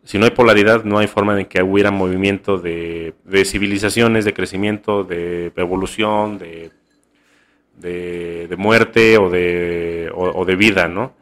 si 0.05 0.17
no 0.17 0.25
hay 0.25 0.31
polaridad, 0.31 0.83
no 0.83 0.97
hay 0.97 1.07
forma 1.07 1.33
de 1.35 1.47
que 1.47 1.63
hubiera 1.63 1.89
movimiento 1.89 2.57
de, 2.57 3.13
civilizaciones, 3.45 4.25
de 4.25 4.33
crecimiento, 4.33 5.05
de 5.05 5.53
evolución, 5.55 6.37
de, 6.39 6.71
de, 7.77 8.55
muerte 8.57 9.17
o 9.17 9.29
de, 9.29 10.11
o, 10.13 10.43
de 10.45 10.55
vida, 10.55 10.87
¿no? 10.87 11.13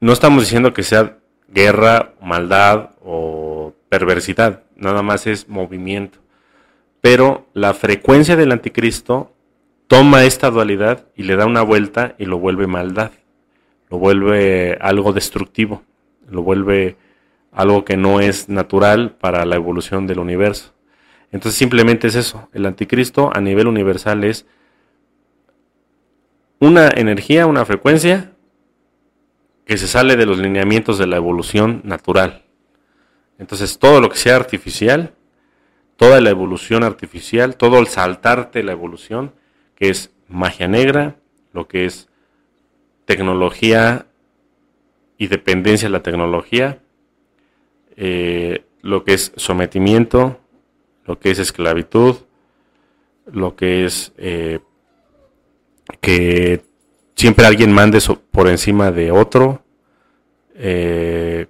No 0.00 0.12
estamos 0.12 0.44
diciendo 0.44 0.72
que 0.72 0.84
sea 0.84 1.18
guerra, 1.48 2.14
maldad 2.22 2.90
o 3.02 3.74
perversidad, 3.88 4.62
nada 4.76 5.02
más 5.02 5.26
es 5.26 5.48
movimiento. 5.48 6.18
Pero 7.00 7.46
la 7.52 7.74
frecuencia 7.74 8.36
del 8.36 8.52
anticristo 8.52 9.32
toma 9.88 10.24
esta 10.24 10.50
dualidad 10.50 11.06
y 11.16 11.24
le 11.24 11.36
da 11.36 11.46
una 11.46 11.62
vuelta 11.62 12.14
y 12.18 12.26
lo 12.26 12.38
vuelve 12.38 12.66
maldad, 12.68 13.10
lo 13.90 13.98
vuelve 13.98 14.78
algo 14.80 15.12
destructivo, 15.12 15.82
lo 16.28 16.42
vuelve 16.42 16.96
algo 17.52 17.84
que 17.84 17.96
no 17.96 18.20
es 18.20 18.48
natural 18.48 19.12
para 19.12 19.44
la 19.44 19.56
evolución 19.56 20.06
del 20.06 20.18
universo. 20.18 20.74
Entonces 21.32 21.58
simplemente 21.58 22.06
es 22.06 22.14
eso, 22.14 22.48
el 22.52 22.66
anticristo 22.66 23.30
a 23.34 23.40
nivel 23.40 23.66
universal 23.66 24.24
es 24.24 24.46
una 26.58 26.88
energía, 26.88 27.46
una 27.46 27.64
frecuencia 27.64 28.32
que 29.64 29.76
se 29.76 29.86
sale 29.86 30.16
de 30.16 30.26
los 30.26 30.38
lineamientos 30.38 30.98
de 30.98 31.06
la 31.06 31.16
evolución 31.16 31.82
natural. 31.84 32.44
Entonces 33.38 33.78
todo 33.78 34.00
lo 34.00 34.08
que 34.08 34.16
sea 34.16 34.36
artificial, 34.36 35.12
toda 35.96 36.20
la 36.20 36.30
evolución 36.30 36.84
artificial, 36.84 37.56
todo 37.56 37.78
el 37.78 37.86
saltarte 37.86 38.62
la 38.62 38.72
evolución, 38.72 39.34
que 39.74 39.90
es 39.90 40.12
magia 40.28 40.68
negra, 40.68 41.16
lo 41.52 41.68
que 41.68 41.84
es 41.84 42.07
tecnología 43.08 44.04
y 45.16 45.28
dependencia 45.28 45.88
de 45.88 45.92
la 45.92 46.02
tecnología, 46.02 46.80
eh, 47.96 48.66
lo 48.82 49.02
que 49.02 49.14
es 49.14 49.32
sometimiento, 49.34 50.38
lo 51.06 51.18
que 51.18 51.30
es 51.30 51.38
esclavitud, 51.38 52.16
lo 53.24 53.56
que 53.56 53.86
es 53.86 54.12
eh, 54.18 54.58
que 56.02 56.60
siempre 57.16 57.46
alguien 57.46 57.72
mande 57.72 57.98
por 58.30 58.46
encima 58.46 58.92
de 58.92 59.10
otro. 59.10 59.62
Eh, 60.54 61.46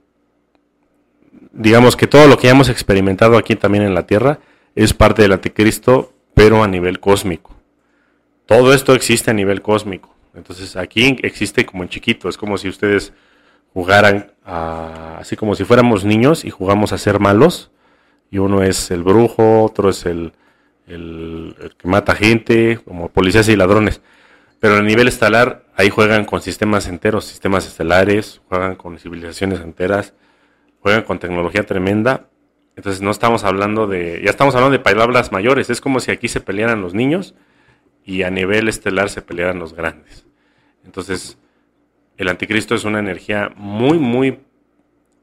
digamos 1.50 1.96
que 1.96 2.06
todo 2.06 2.28
lo 2.28 2.38
que 2.38 2.50
hemos 2.50 2.68
experimentado 2.68 3.36
aquí 3.36 3.56
también 3.56 3.82
en 3.82 3.94
la 3.94 4.06
Tierra 4.06 4.38
es 4.76 4.94
parte 4.94 5.22
del 5.22 5.32
anticristo, 5.32 6.12
pero 6.34 6.62
a 6.62 6.68
nivel 6.68 7.00
cósmico. 7.00 7.56
Todo 8.46 8.72
esto 8.72 8.94
existe 8.94 9.32
a 9.32 9.34
nivel 9.34 9.60
cósmico. 9.60 10.17
Entonces 10.38 10.76
aquí 10.76 11.16
existe 11.22 11.66
como 11.66 11.82
en 11.82 11.88
chiquito, 11.90 12.28
es 12.28 12.38
como 12.38 12.56
si 12.56 12.68
ustedes 12.68 13.12
jugaran 13.74 14.32
así 14.44 15.36
como 15.36 15.54
si 15.54 15.64
fuéramos 15.64 16.04
niños 16.04 16.44
y 16.44 16.50
jugamos 16.50 16.92
a 16.92 16.98
ser 16.98 17.20
malos. 17.20 17.70
Y 18.30 18.38
uno 18.38 18.62
es 18.62 18.90
el 18.90 19.02
brujo, 19.02 19.64
otro 19.64 19.90
es 19.90 20.06
el, 20.06 20.32
que 20.86 21.88
mata 21.88 22.14
gente, 22.14 22.78
como 22.84 23.08
policías 23.08 23.48
y 23.48 23.56
ladrones. 23.56 24.00
Pero 24.60 24.76
a 24.76 24.82
nivel 24.82 25.08
estelar, 25.08 25.64
ahí 25.76 25.90
juegan 25.90 26.24
con 26.24 26.40
sistemas 26.40 26.88
enteros, 26.88 27.24
sistemas 27.24 27.66
estelares, 27.66 28.40
juegan 28.48 28.76
con 28.76 28.98
civilizaciones 28.98 29.60
enteras, 29.60 30.14
juegan 30.80 31.02
con 31.02 31.18
tecnología 31.18 31.64
tremenda. 31.64 32.28
Entonces 32.76 33.02
no 33.02 33.10
estamos 33.10 33.44
hablando 33.44 33.86
de, 33.86 34.20
ya 34.24 34.30
estamos 34.30 34.54
hablando 34.54 34.76
de 34.76 34.82
palabras 34.82 35.32
mayores. 35.32 35.70
Es 35.70 35.80
como 35.80 36.00
si 36.00 36.10
aquí 36.10 36.28
se 36.28 36.40
pelearan 36.40 36.82
los 36.82 36.94
niños 36.94 37.34
y 38.04 38.22
a 38.22 38.30
nivel 38.30 38.68
estelar 38.68 39.10
se 39.10 39.22
pelearan 39.22 39.58
los 39.58 39.74
grandes. 39.74 40.27
Entonces, 40.88 41.36
el 42.16 42.28
anticristo 42.28 42.74
es 42.74 42.84
una 42.84 42.98
energía 42.98 43.52
muy, 43.56 43.98
muy 43.98 44.38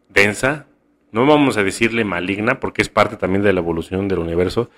densa. 0.09 0.67
No 1.11 1.25
vamos 1.25 1.57
a 1.57 1.63
decirle 1.63 2.05
maligna 2.05 2.59
porque 2.59 2.83
es 2.83 2.89
parte 2.89 3.17
también 3.17 3.41
de 3.41 3.51
la 3.51 3.61
evolución 3.61 4.07
del 4.07 4.19
universo, 4.19 4.69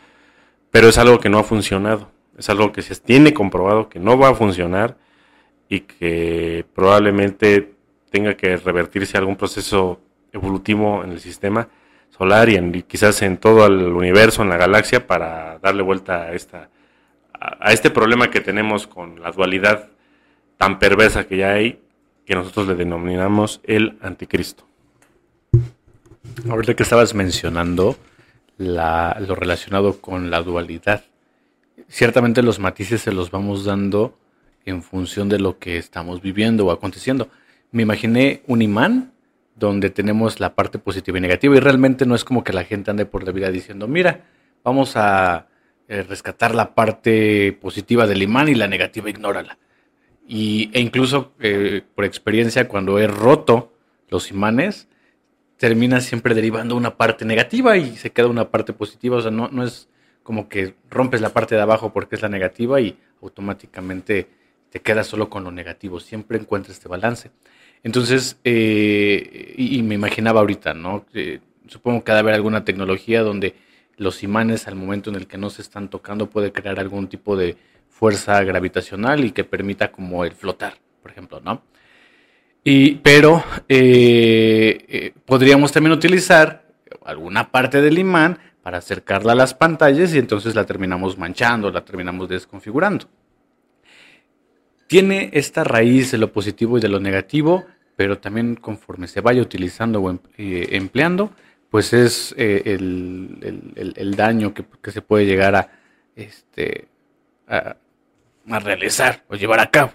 pero 0.71 0.87
es 0.87 0.97
algo 0.97 1.19
que 1.19 1.27
no 1.27 1.39
ha 1.39 1.43
funcionado. 1.43 2.09
Es 2.37 2.49
algo 2.49 2.71
que 2.71 2.81
se 2.83 2.95
tiene 2.95 3.33
comprobado 3.33 3.89
que 3.89 3.99
no 3.99 4.17
va 4.17 4.29
a 4.29 4.35
funcionar 4.35 4.95
y 5.67 5.81
que 5.81 6.65
probablemente 6.73 7.73
tenga 8.09 8.37
que 8.37 8.55
revertirse 8.55 9.17
algún 9.17 9.35
proceso 9.35 9.99
evolutivo 10.31 11.03
en 11.03 11.11
el 11.11 11.19
sistema 11.19 11.67
solar 12.17 12.47
y, 12.47 12.55
en, 12.55 12.71
quizás 12.83 13.21
en 13.23 13.35
todo 13.35 13.65
el 13.65 13.87
universo, 13.87 14.41
en 14.41 14.47
la 14.49 14.57
galaxia, 14.57 15.05
para 15.05 15.59
darle 15.59 15.83
vuelta 15.83 16.23
a, 16.23 16.31
esta, 16.31 16.69
a 17.33 17.73
este 17.73 17.89
problema 17.89 18.31
que 18.31 18.39
tenemos 18.39 18.87
con 18.87 19.19
la 19.19 19.31
dualidad 19.31 19.89
tan 20.57 20.79
perversa 20.79 21.27
que 21.27 21.37
ya 21.37 21.53
hay 21.53 21.79
que 22.25 22.35
nosotros 22.35 22.67
le 22.67 22.75
denominamos 22.75 23.61
el 23.63 23.97
anticristo. 24.01 24.67
Ahorita 26.49 26.75
que 26.75 26.83
estabas 26.83 27.13
mencionando 27.13 27.95
lo 28.57 29.35
relacionado 29.35 30.01
con 30.01 30.29
la 30.29 30.41
dualidad, 30.41 31.05
ciertamente 31.87 32.43
los 32.43 32.59
matices 32.59 33.01
se 33.01 33.13
los 33.13 33.31
vamos 33.31 33.63
dando 33.63 34.17
en 34.65 34.83
función 34.83 35.29
de 35.29 35.39
lo 35.39 35.57
que 35.57 35.77
estamos 35.77 36.21
viviendo 36.21 36.65
o 36.65 36.71
aconteciendo. 36.71 37.29
Me 37.71 37.83
imaginé 37.83 38.41
un 38.47 38.61
imán 38.61 39.13
donde 39.55 39.89
tenemos 39.89 40.39
la 40.39 40.53
parte 40.53 40.79
positiva 40.79 41.17
y 41.17 41.21
negativa 41.21 41.55
y 41.55 41.59
realmente 41.59 42.05
no 42.05 42.13
es 42.13 42.25
como 42.25 42.43
que 42.43 42.53
la 42.53 42.65
gente 42.65 42.91
ande 42.91 43.05
por 43.05 43.23
la 43.23 43.31
vida 43.31 43.49
diciendo, 43.49 43.87
mira, 43.87 44.25
vamos 44.63 44.97
a 44.97 45.47
eh, 45.87 46.03
rescatar 46.03 46.53
la 46.53 46.75
parte 46.75 47.53
positiva 47.53 48.05
del 48.05 48.21
imán 48.21 48.49
y 48.49 48.55
la 48.55 48.67
negativa 48.67 49.09
ignórala. 49.09 49.57
Y, 50.27 50.69
e 50.73 50.81
incluso 50.81 51.33
eh, 51.39 51.81
por 51.95 52.05
experiencia, 52.05 52.67
cuando 52.67 52.99
he 52.99 53.07
roto 53.07 53.73
los 54.09 54.29
imanes, 54.29 54.87
termina 55.57 56.01
siempre 56.01 56.35
derivando 56.35 56.75
una 56.75 56.97
parte 56.97 57.25
negativa 57.25 57.77
y 57.77 57.95
se 57.95 58.11
queda 58.11 58.27
una 58.27 58.49
parte 58.49 58.73
positiva. 58.73 59.17
O 59.17 59.21
sea, 59.21 59.31
no, 59.31 59.47
no 59.49 59.63
es 59.63 59.89
como 60.23 60.49
que 60.49 60.75
rompes 60.89 61.21
la 61.21 61.29
parte 61.29 61.55
de 61.55 61.61
abajo 61.61 61.93
porque 61.93 62.15
es 62.15 62.21
la 62.21 62.29
negativa 62.29 62.81
y 62.81 62.97
automáticamente 63.21 64.27
te 64.69 64.81
quedas 64.81 65.07
solo 65.07 65.29
con 65.29 65.43
lo 65.43 65.51
negativo. 65.51 65.99
Siempre 65.99 66.37
encuentras 66.37 66.77
este 66.77 66.89
balance. 66.89 67.31
Entonces, 67.83 68.37
eh, 68.43 69.53
y, 69.57 69.81
me 69.83 69.95
imaginaba 69.95 70.41
ahorita, 70.41 70.73
¿no? 70.73 71.05
supongo 71.67 72.03
que 72.03 72.11
debe 72.11 72.19
haber 72.19 72.35
alguna 72.35 72.65
tecnología 72.65 73.21
donde 73.21 73.55
los 73.97 74.23
imanes 74.23 74.67
al 74.67 74.75
momento 74.75 75.09
en 75.09 75.15
el 75.15 75.27
que 75.27 75.37
no 75.37 75.49
se 75.49 75.61
están 75.61 75.89
tocando 75.89 76.29
puede 76.29 76.51
crear 76.51 76.79
algún 76.79 77.07
tipo 77.07 77.35
de 77.35 77.57
fuerza 77.89 78.43
gravitacional 78.43 79.25
y 79.25 79.31
que 79.31 79.43
permita 79.43 79.91
como 79.91 80.23
el 80.23 80.33
flotar, 80.33 80.75
por 81.01 81.11
ejemplo, 81.11 81.41
¿no? 81.41 81.63
Y, 82.63 82.95
pero 82.95 83.43
eh, 83.67 84.85
eh, 84.87 85.13
podríamos 85.25 85.71
también 85.71 85.93
utilizar 85.93 86.67
alguna 87.05 87.49
parte 87.49 87.81
del 87.81 87.97
imán 87.97 88.37
para 88.61 88.79
acercarla 88.79 89.31
a 89.31 89.35
las 89.35 89.53
pantallas 89.53 90.13
y 90.13 90.19
entonces 90.19 90.53
la 90.53 90.65
terminamos 90.65 91.17
manchando, 91.17 91.71
la 91.71 91.85
terminamos 91.85 92.27
desconfigurando. 92.27 93.07
Tiene 94.87 95.29
esta 95.33 95.63
raíz 95.63 96.11
de 96.11 96.17
lo 96.17 96.31
positivo 96.31 96.77
y 96.77 96.81
de 96.81 96.89
lo 96.89 96.99
negativo, 96.99 97.65
pero 97.95 98.19
también 98.19 98.55
conforme 98.55 99.07
se 99.07 99.21
vaya 99.21 99.41
utilizando 99.41 100.01
o 100.01 100.09
em, 100.09 100.19
eh, 100.37 100.67
empleando, 100.71 101.31
pues 101.69 101.93
es 101.93 102.33
el, 102.37 104.13
daño 104.15 104.53
que, 104.53 104.65
que, 104.81 104.91
se 104.91 105.01
puede 105.01 105.25
llegar 105.25 105.55
a, 105.55 105.71
este, 106.15 106.87
a, 107.47 107.75
a 108.49 108.59
realizar 108.59 109.23
o 109.29 109.35
llevar 109.35 109.59
a 109.59 109.69
cabo. 109.69 109.91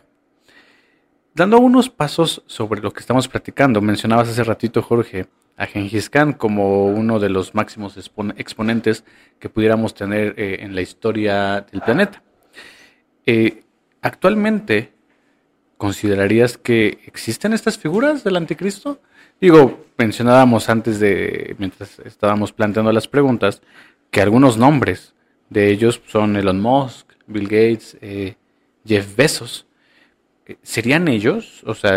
Dando 1.34 1.58
unos 1.58 1.88
pasos 1.88 2.42
sobre 2.46 2.82
lo 2.82 2.92
que 2.92 3.00
estamos 3.00 3.26
platicando, 3.26 3.80
mencionabas 3.80 4.28
hace 4.28 4.44
ratito, 4.44 4.82
Jorge, 4.82 5.28
a 5.56 5.66
Gengis 5.66 6.10
Khan 6.10 6.32
como 6.32 6.86
uno 6.86 7.18
de 7.18 7.28
los 7.28 7.54
máximos 7.54 7.96
exponentes 8.36 9.04
que 9.38 9.48
pudiéramos 9.48 9.94
tener 9.94 10.34
eh, 10.36 10.58
en 10.60 10.74
la 10.74 10.82
historia 10.82 11.64
del 11.70 11.80
planeta. 11.80 12.22
Eh, 13.26 13.62
actualmente, 14.00 14.92
¿considerarías 15.76 16.58
que 16.58 16.98
existen 17.06 17.52
estas 17.52 17.78
figuras 17.78 18.24
del 18.24 18.36
anticristo? 18.36 19.00
Digo, 19.42 19.87
mencionábamos 19.99 20.68
antes 20.68 21.00
de, 21.00 21.56
mientras 21.58 21.99
estábamos 21.99 22.52
planteando 22.52 22.92
las 22.92 23.08
preguntas, 23.08 23.61
que 24.12 24.20
algunos 24.22 24.56
nombres 24.56 25.14
de 25.50 25.68
ellos 25.72 26.00
son 26.06 26.37
Elon 26.37 26.61
Musk, 26.61 27.11
Bill 27.26 27.49
Gates, 27.49 27.99
eh, 28.00 28.37
Jeff 28.87 29.16
Bezos. 29.16 29.66
Eh, 30.46 30.58
¿Serían 30.62 31.08
ellos, 31.08 31.64
o 31.66 31.75
sea, 31.75 31.92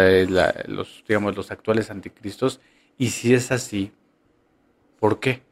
los, 0.67 1.03
digamos, 1.07 1.37
los 1.37 1.51
actuales 1.51 1.91
anticristos? 1.91 2.61
Y 2.97 3.09
si 3.09 3.35
es 3.35 3.51
así, 3.51 3.91
¿por 4.99 5.19
qué? 5.19 5.43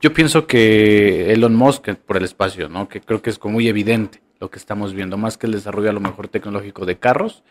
Yo 0.00 0.12
pienso 0.12 0.48
que 0.48 1.32
Elon 1.32 1.54
Musk 1.54 1.88
por 2.04 2.16
el 2.16 2.24
espacio, 2.24 2.68
¿no? 2.68 2.88
Que 2.88 3.00
creo 3.00 3.22
que 3.22 3.30
es 3.30 3.38
como 3.38 3.52
muy 3.52 3.68
evidente 3.68 4.20
lo 4.40 4.50
que 4.50 4.58
estamos 4.58 4.92
viendo, 4.92 5.16
más 5.16 5.38
que 5.38 5.46
el 5.46 5.52
desarrollo 5.52 5.88
a 5.88 5.92
lo 5.92 6.00
mejor 6.00 6.26
tecnológico 6.26 6.84
de 6.84 6.98
carros, 6.98 7.44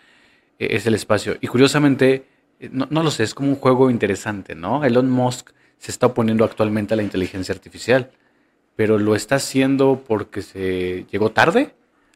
eh, 0.60 0.68
es 0.72 0.86
el 0.88 0.94
espacio. 0.94 1.38
Y 1.40 1.48
curiosamente, 1.48 2.16
eh, 2.16 2.31
no, 2.72 2.88
no, 2.90 3.04
lo 3.04 3.12
sé, 3.12 3.24
es 3.24 3.34
como 3.34 3.50
un 3.50 3.56
juego 3.56 3.90
interesante, 3.90 4.56
¿no? 4.56 4.84
Elon 4.84 5.10
Musk 5.10 5.52
se 5.78 5.92
está 5.92 6.08
oponiendo 6.08 6.46
actualmente 6.46 6.94
a 6.94 6.98
la 6.98 7.04
inteligencia 7.04 7.54
artificial, 7.54 8.12
pero 8.76 9.00
lo 9.00 9.16
está 9.16 9.36
haciendo 9.36 10.04
porque 10.08 10.42
se 10.42 11.06
llegó 11.12 11.32
tarde 11.32 11.74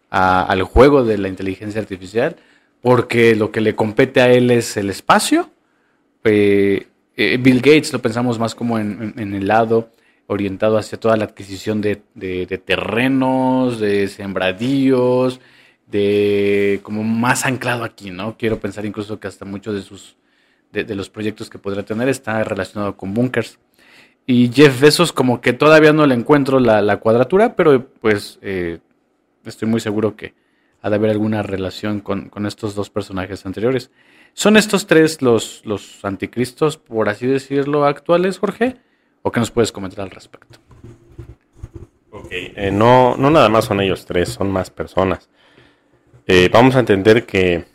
al 0.10 0.64
juego 0.64 1.04
de 1.04 1.18
la 1.18 1.28
inteligencia 1.28 1.82
artificial, 1.82 2.36
porque 2.82 3.36
lo 3.36 3.52
que 3.52 3.62
le 3.62 3.76
compete 3.76 4.22
a 4.22 4.32
él 4.32 4.52
es 4.52 4.78
el 4.78 4.90
espacio. 4.90 5.50
Eh, 6.24 6.88
Bill 7.16 7.58
Gates 7.58 7.92
lo 7.92 8.02
pensamos 8.02 8.40
más 8.40 8.56
como 8.56 8.80
en, 8.80 9.14
en 9.18 9.34
el 9.34 9.48
lado 9.48 9.90
orientado 10.28 10.78
hacia 10.78 11.00
toda 11.00 11.18
la 11.18 11.26
adquisición 11.26 11.82
de, 11.82 12.02
terrenos, 12.66 13.80
de 13.80 14.08
sembradíos, 14.08 15.40
de 15.88 16.80
como 16.84 17.04
más 17.04 17.46
anclado 17.46 17.84
aquí, 17.84 18.10
¿no? 18.10 18.38
Quiero 18.38 18.60
pensar 18.60 18.86
incluso 18.86 19.20
que 19.20 19.28
hasta 19.28 19.46
muchos 19.46 19.76
de 19.76 19.82
sus 19.82 20.16
de, 20.72 20.96
los 20.96 21.10
proyectos 21.10 21.50
que 21.50 21.58
podrá 21.58 21.84
tener 21.84 22.10
está 22.10 22.44
relacionado 22.44 22.98
con 22.98 23.14
bunkers. 23.14 23.60
Y 24.26 24.52
Jeff 24.52 24.80
Bezos 24.82 25.14
como 25.14 25.40
que 25.40 25.54
todavía 25.54 25.94
no 25.94 26.06
le 26.06 26.16
encuentro 26.16 26.60
la, 26.60 26.98
cuadratura, 26.98 27.56
pero 27.56 27.88
pues 28.02 28.40
eh, 28.42 28.80
estoy 29.46 29.68
muy 29.68 29.80
seguro 29.80 30.16
que 30.16 30.34
ha 30.82 30.90
de 30.90 30.96
haber 30.96 31.12
alguna 31.12 31.42
relación 31.44 32.00
con, 32.00 32.30
estos 32.46 32.76
dos 32.76 32.90
personajes 32.90 33.46
anteriores. 33.46 33.92
¿Son 34.34 34.58
estos 34.58 34.88
tres 34.88 35.22
los, 35.22 35.62
los 35.66 36.04
anticristos, 36.04 36.78
por 36.78 37.10
así 37.10 37.26
decirlo, 37.26 37.86
actuales, 37.86 38.38
Jorge? 38.38 38.78
¿O 39.22 39.32
qué 39.32 39.40
nos 39.40 39.52
puedes 39.52 39.72
comentar 39.72 40.02
al 40.02 40.12
respecto? 40.12 40.60
Eh, 42.30 42.72
no, 42.72 43.16
no 43.18 43.30
nada 43.30 43.50
más 43.50 43.66
son 43.66 43.82
ellos 43.82 44.06
tres, 44.06 44.30
son 44.30 44.52
más 44.52 44.70
personas. 44.70 45.30
Eh, 46.28 46.50
vamos 46.52 46.76
a 46.76 46.80
entender 46.80 47.26
que 47.26 47.66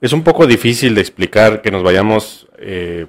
es 0.00 0.12
un 0.12 0.22
poco 0.22 0.46
difícil 0.46 0.94
de 0.94 1.00
explicar 1.00 1.60
que 1.60 1.70
nos 1.70 1.82
vayamos 1.82 2.48
eh, 2.58 3.06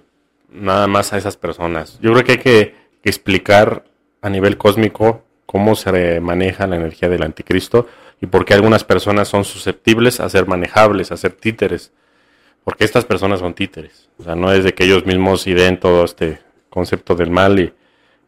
nada 0.52 0.88
más 0.88 1.14
a 1.14 1.18
esas 1.18 1.38
personas. 1.38 2.00
Yo 2.02 2.12
creo 2.14 2.24
que 2.24 2.32
hay 2.34 2.38
que, 2.38 2.80
explicar 3.02 3.86
a 4.22 4.30
nivel 4.30 4.58
cósmico 4.58 5.24
cómo 5.46 5.76
se 5.76 6.20
maneja 6.20 6.68
la 6.68 6.76
energía 6.76 7.08
del 7.08 7.24
anticristo 7.24 7.88
y 8.22 8.28
por 8.28 8.44
qué 8.44 8.54
algunas 8.54 8.84
personas 8.84 9.30
son 9.30 9.46
susceptibles 9.46 10.20
a 10.20 10.30
ser 10.30 10.48
manejables, 10.48 11.12
a 11.12 11.18
ser 11.18 11.32
títeres. 11.32 11.94
Porque 12.64 12.84
estas 12.84 13.06
personas 13.06 13.40
son 13.40 13.54
títeres. 13.54 14.10
O 14.20 14.24
sea, 14.24 14.36
no 14.36 14.52
es 14.52 14.66
de 14.66 14.74
que 14.74 14.84
ellos 14.84 15.06
mismos 15.06 15.48
ideen 15.48 15.80
todo 15.80 16.04
este 16.04 16.40
concepto 16.70 17.16
del 17.16 17.32
mal 17.32 17.58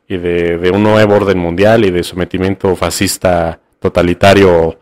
y, 0.08 0.18
de, 0.18 0.72
un 0.74 0.84
nuevo 0.84 1.16
orden 1.16 1.38
mundial 1.38 1.86
y 1.86 1.92
de 1.92 2.04
sometimiento 2.04 2.76
fascista 2.76 3.60
totalitario 3.80 4.80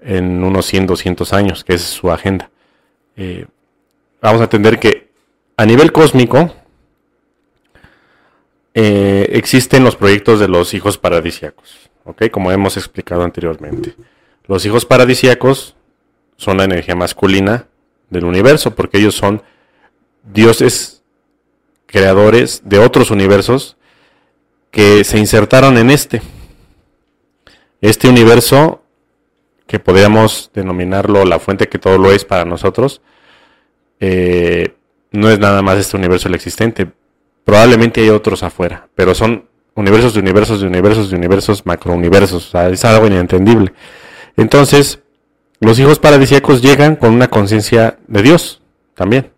en 0.00 0.42
unos 0.44 0.64
100, 0.66 0.86
200 0.86 1.32
años, 1.32 1.64
que 1.64 1.74
es 1.74 1.82
su 1.82 2.10
agenda. 2.10 2.50
Eh, 3.16 3.46
vamos 4.20 4.40
a 4.40 4.44
entender 4.44 4.78
que 4.78 5.10
a 5.56 5.64
nivel 5.64 5.92
cósmico 5.92 6.52
eh, 8.74 9.28
existen 9.32 9.84
los 9.84 9.96
proyectos 9.96 10.40
de 10.40 10.48
los 10.48 10.74
hijos 10.74 10.98
paradisiacos, 10.98 11.90
¿ok? 12.04 12.30
Como 12.30 12.50
hemos 12.50 12.76
explicado 12.76 13.22
anteriormente. 13.22 13.94
Los 14.46 14.66
hijos 14.66 14.84
paradisiacos 14.84 15.76
son 16.36 16.58
la 16.58 16.64
energía 16.64 16.96
masculina 16.96 17.68
del 18.10 18.24
universo, 18.24 18.74
porque 18.74 18.98
ellos 18.98 19.14
son 19.14 19.42
dioses 20.24 21.02
creadores 21.86 22.62
de 22.64 22.78
otros 22.78 23.10
universos 23.10 23.76
que 24.70 25.04
se 25.04 25.18
insertaron 25.18 25.78
en 25.78 25.90
este. 25.90 26.20
Este 27.80 28.08
universo, 28.08 28.82
que 29.66 29.78
podríamos 29.78 30.50
denominarlo 30.54 31.24
la 31.24 31.38
fuente 31.38 31.68
que 31.68 31.78
todo 31.78 31.98
lo 31.98 32.12
es 32.12 32.24
para 32.24 32.44
nosotros, 32.44 33.00
eh, 34.00 34.74
no 35.10 35.30
es 35.30 35.38
nada 35.38 35.62
más 35.62 35.78
este 35.78 35.96
universo 35.96 36.28
el 36.28 36.34
existente. 36.34 36.90
Probablemente 37.44 38.00
hay 38.00 38.10
otros 38.10 38.42
afuera, 38.42 38.88
pero 38.94 39.14
son 39.14 39.48
universos 39.74 40.14
de 40.14 40.20
universos 40.20 40.60
de 40.60 40.66
universos 40.66 41.10
de 41.10 41.16
universos, 41.16 41.66
macrouniversos. 41.66 42.54
O 42.54 42.60
es 42.60 42.84
algo 42.84 43.06
inentendible. 43.06 43.72
Entonces, 44.36 45.00
los 45.60 45.78
hijos 45.78 45.98
paradisíacos 45.98 46.62
llegan 46.62 46.96
con 46.96 47.12
una 47.12 47.28
conciencia 47.28 47.98
de 48.06 48.22
Dios 48.22 48.62
también. 48.94 49.30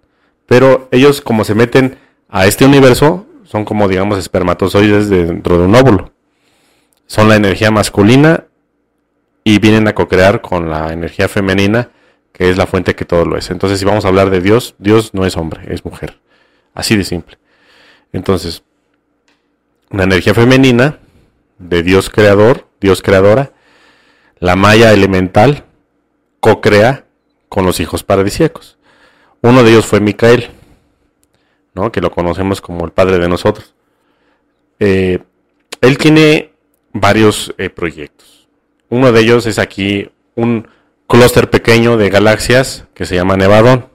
Pero 0.47 0.89
ellos, 0.93 1.21
como 1.21 1.45
se 1.45 1.55
meten 1.55 1.99
a 2.29 2.47
este 2.47 2.65
universo 2.65 3.27
son 3.45 3.65
como, 3.65 3.89
digamos, 3.89 4.19
espermatozoides 4.19 5.09
dentro 5.09 5.59
de 5.59 5.65
un 5.65 5.75
óvulo. 5.75 6.13
Son 7.07 7.29
la 7.29 7.37
energía 7.37 7.71
masculina 7.71 8.47
y 9.47 9.61
vienen 9.61 9.87
a 9.87 9.95
co-crear 9.95 10.41
con 10.41 10.69
la 10.69 10.93
energía 10.93 11.29
femenina, 11.29 11.91
que 12.33 12.51
es 12.51 12.57
la 12.57 12.67
fuente 12.67 12.97
que 12.97 13.05
todo 13.05 13.25
lo 13.25 13.39
es. 13.39 13.49
Entonces, 13.53 13.79
si 13.79 13.85
vamos 13.85 14.05
a 14.05 14.09
hablar 14.09 14.31
de 14.31 14.41
Dios, 14.41 14.75
Dios 14.79 15.15
no 15.15 15.25
es 15.25 15.37
hombre, 15.37 15.73
es 15.73 15.85
mujer. 15.85 16.19
Así 16.75 16.97
de 16.97 17.05
simple. 17.05 17.39
Entonces, 18.13 18.65
la 19.91 20.03
energía 20.03 20.35
femenina 20.35 20.99
de 21.59 21.85
Dios 21.85 22.11
creador, 22.11 22.67
Dios 22.81 23.03
creadora, 23.03 23.53
la 24.41 24.57
maya 24.57 24.93
elemental, 24.93 25.63
co-crea 26.41 27.05
con 27.49 27.65
los 27.65 27.79
hijos 27.79 28.03
paradisíacos. 28.03 28.79
Uno 29.43 29.63
de 29.63 29.71
ellos 29.71 29.87
fue 29.87 30.01
Micael 30.01 30.51
que 31.93 32.01
lo 32.01 32.11
conocemos 32.11 32.61
como 32.61 32.85
el 32.85 32.91
padre 32.91 33.19
de 33.19 33.29
nosotros. 33.29 33.75
Eh, 34.81 35.21
él 35.81 35.99
tiene 35.99 36.53
varios 36.93 37.55
eh, 37.59 37.71
proyectos. 37.71 38.36
Uno 38.89 39.13
de 39.13 39.21
ellos 39.21 39.47
es 39.47 39.59
aquí 39.59 40.11
un 40.35 40.69
clúster 41.07 41.51
pequeño 41.51 41.97
de 41.97 42.11
galaxias 42.11 42.85
que 42.95 43.05
se 43.05 43.15
llama 43.15 43.37
Nevadón. 43.37 43.87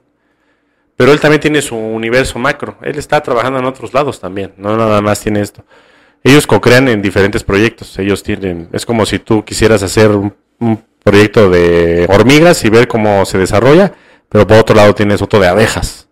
Pero 0.95 1.13
él 1.13 1.19
también 1.19 1.41
tiene 1.41 1.61
su 1.61 1.75
universo 1.75 2.37
macro. 2.37 2.77
Él 2.81 2.97
está 2.97 3.21
trabajando 3.21 3.59
en 3.59 3.65
otros 3.65 3.93
lados 3.93 4.19
también. 4.19 4.53
No 4.57 4.77
nada 4.77 5.01
más 5.01 5.19
tiene 5.19 5.41
esto. 5.41 5.63
Ellos 6.23 6.45
co-crean 6.45 6.87
en 6.89 7.01
diferentes 7.01 7.43
proyectos. 7.43 7.97
Ellos 7.97 8.21
tienen. 8.21 8.69
Es 8.71 8.85
como 8.85 9.05
si 9.05 9.17
tú 9.17 9.43
quisieras 9.43 9.81
hacer 9.81 10.11
un, 10.11 10.35
proyecto 11.03 11.49
de 11.49 12.05
hormigas 12.09 12.63
y 12.63 12.69
ver 12.69 12.87
cómo 12.87 13.25
se 13.25 13.39
desarrolla. 13.39 13.93
Pero 14.29 14.45
por 14.45 14.57
otro 14.57 14.75
lado 14.75 14.93
tienes 14.93 15.21
otro 15.21 15.39
de 15.39 15.47
abejas. 15.47 16.07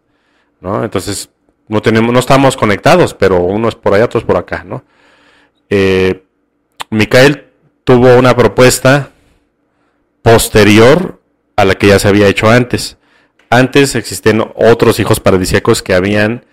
¿no? 0.59 0.83
Entonces 0.83 1.29
no 1.67 1.81
tenemos, 1.81 2.11
no 2.11 2.19
estamos 2.19 2.57
conectados, 2.57 3.13
pero 3.13 3.43
uno 3.43 3.69
es 3.69 3.75
por 3.75 3.93
allá, 3.93 4.05
otro 4.05 4.19
es 4.19 4.25
por 4.25 4.37
acá, 4.37 4.63
¿no? 4.63 4.83
Eh, 5.69 6.23
tuvo 7.89 8.19
una 8.19 8.35
propuesta 8.35 9.09
posterior 10.21 11.19
a 11.55 11.65
la 11.65 11.73
que 11.73 11.87
ya 11.87 11.97
se 11.97 12.07
había 12.07 12.27
hecho 12.27 12.47
antes. 12.47 12.97
Antes 13.49 13.95
existen 13.95 14.45
otros 14.53 14.99
hijos 14.99 15.19
paradisíacos 15.19 15.81
que 15.81 15.95
habían 15.95 16.45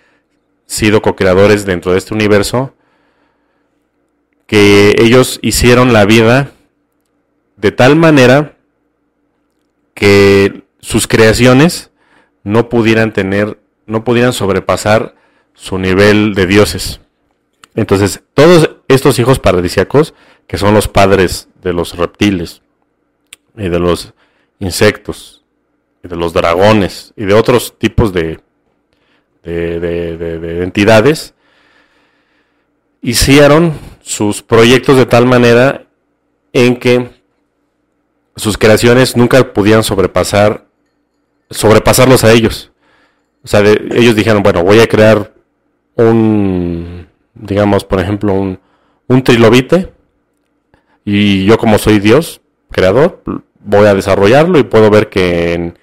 sido 0.65 1.03
co-creadores 1.03 1.67
dentro 1.67 1.93
de 1.93 1.99
este 1.99 2.15
universo, 2.15 2.73
que 4.47 4.95
ellos 4.99 5.39
hicieron 5.43 5.93
la 5.93 6.07
vida 6.07 6.53
de 7.59 7.71
tal 7.71 7.97
manera 7.97 8.57
que 9.93 10.65
sus 10.81 11.07
creaciones 11.07 11.91
no 12.45 12.71
pudieran 12.71 13.13
tener 13.13 13.61
no 13.85 14.05
pudieran 14.05 14.33
sobrepasar 14.33 15.15
su 15.53 15.77
nivel 15.77 16.33
de 16.33 16.47
dioses. 16.47 17.01
Entonces, 17.75 18.23
todos 18.33 18.71
estos 18.89 19.19
hijos 19.19 19.39
paradisiacos, 19.39 20.15
que 20.47 20.59
son 20.59 20.75
los 20.75 20.89
padres 20.89 21.49
de 21.63 21.73
los 21.73 21.97
reptiles 21.97 22.63
y 23.57 23.69
de 23.69 23.79
los 23.79 24.13
insectos, 24.59 25.45
y 26.03 26.09
de 26.09 26.17
los 26.17 26.33
dragones 26.33 27.13
y 27.17 27.25
de 27.25 27.35
otros 27.35 27.79
tipos 27.79 28.13
de, 28.13 28.41
de, 29.43 30.63
entidades, 30.63 31.35
hicieron 33.03 33.73
sus 34.03 34.43
proyectos 34.43 34.97
de 34.97 35.07
tal 35.07 35.27
manera 35.27 35.87
en 36.53 36.77
que 36.77 37.11
sus 38.37 38.59
creaciones 38.59 39.17
nunca 39.17 39.53
pudieran 39.53 39.83
sobrepasar 39.83 40.67
sobrepasarlos 41.51 42.25
a 42.25 42.33
ellos. 42.33 42.73
O 43.45 43.49
sea, 43.49 43.61
ellos 43.61 44.17
dijeron, 44.17 44.43
bueno, 44.43 44.65
voy 44.65 44.81
a 44.81 44.89
crear 44.89 45.33
un, 45.95 47.07
digamos, 47.35 47.85
por 47.85 48.01
ejemplo, 48.01 48.35
un, 48.35 48.59
un 49.07 49.23
trilobite. 49.23 49.93
Y 51.07 51.47
yo 51.47 51.57
como 51.57 51.79
soy 51.79 52.01
Dios, 52.01 52.43
creador, 52.71 53.23
voy 53.61 53.87
a 53.87 53.95
desarrollarlo 53.95 54.59
y 54.59 54.65
puedo 54.65 54.91
ver 54.91 55.09
que 55.09 55.55
en, 55.55 55.79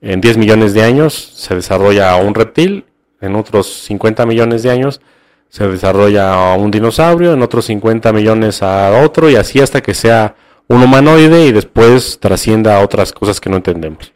en 0.00 0.22
10 0.22 0.38
millones 0.38 0.72
de 0.72 0.82
años 0.82 1.12
se 1.14 1.54
desarrolla 1.54 2.16
un 2.16 2.34
reptil, 2.34 2.86
en 3.20 3.36
otros 3.36 3.66
50 3.84 4.24
millones 4.24 4.62
de 4.62 4.70
años 4.70 5.02
se 5.50 5.68
desarrolla 5.68 6.54
un 6.54 6.70
dinosaurio, 6.70 7.34
en 7.34 7.42
otros 7.42 7.66
50 7.66 8.12
millones 8.14 8.62
a 8.62 9.02
otro 9.02 9.28
y 9.28 9.36
así 9.36 9.60
hasta 9.60 9.82
que 9.82 9.92
sea 9.92 10.34
un 10.68 10.82
humanoide 10.82 11.46
y 11.46 11.52
después 11.52 12.18
trascienda 12.20 12.76
a 12.76 12.84
otras 12.84 13.12
cosas 13.12 13.40
que 13.40 13.50
no 13.50 13.56
entendemos. 13.56 14.12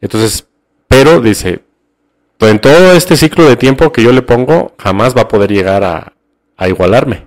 Entonces, 0.00 0.46
pero 0.88 1.20
dice, 1.20 1.62
en 2.40 2.58
todo 2.58 2.92
este 2.92 3.16
ciclo 3.16 3.48
de 3.48 3.56
tiempo 3.56 3.92
que 3.92 4.02
yo 4.02 4.12
le 4.12 4.22
pongo, 4.22 4.74
jamás 4.78 5.16
va 5.16 5.22
a 5.22 5.28
poder 5.28 5.52
llegar 5.52 5.84
a, 5.84 6.12
igualarme. 6.66 7.26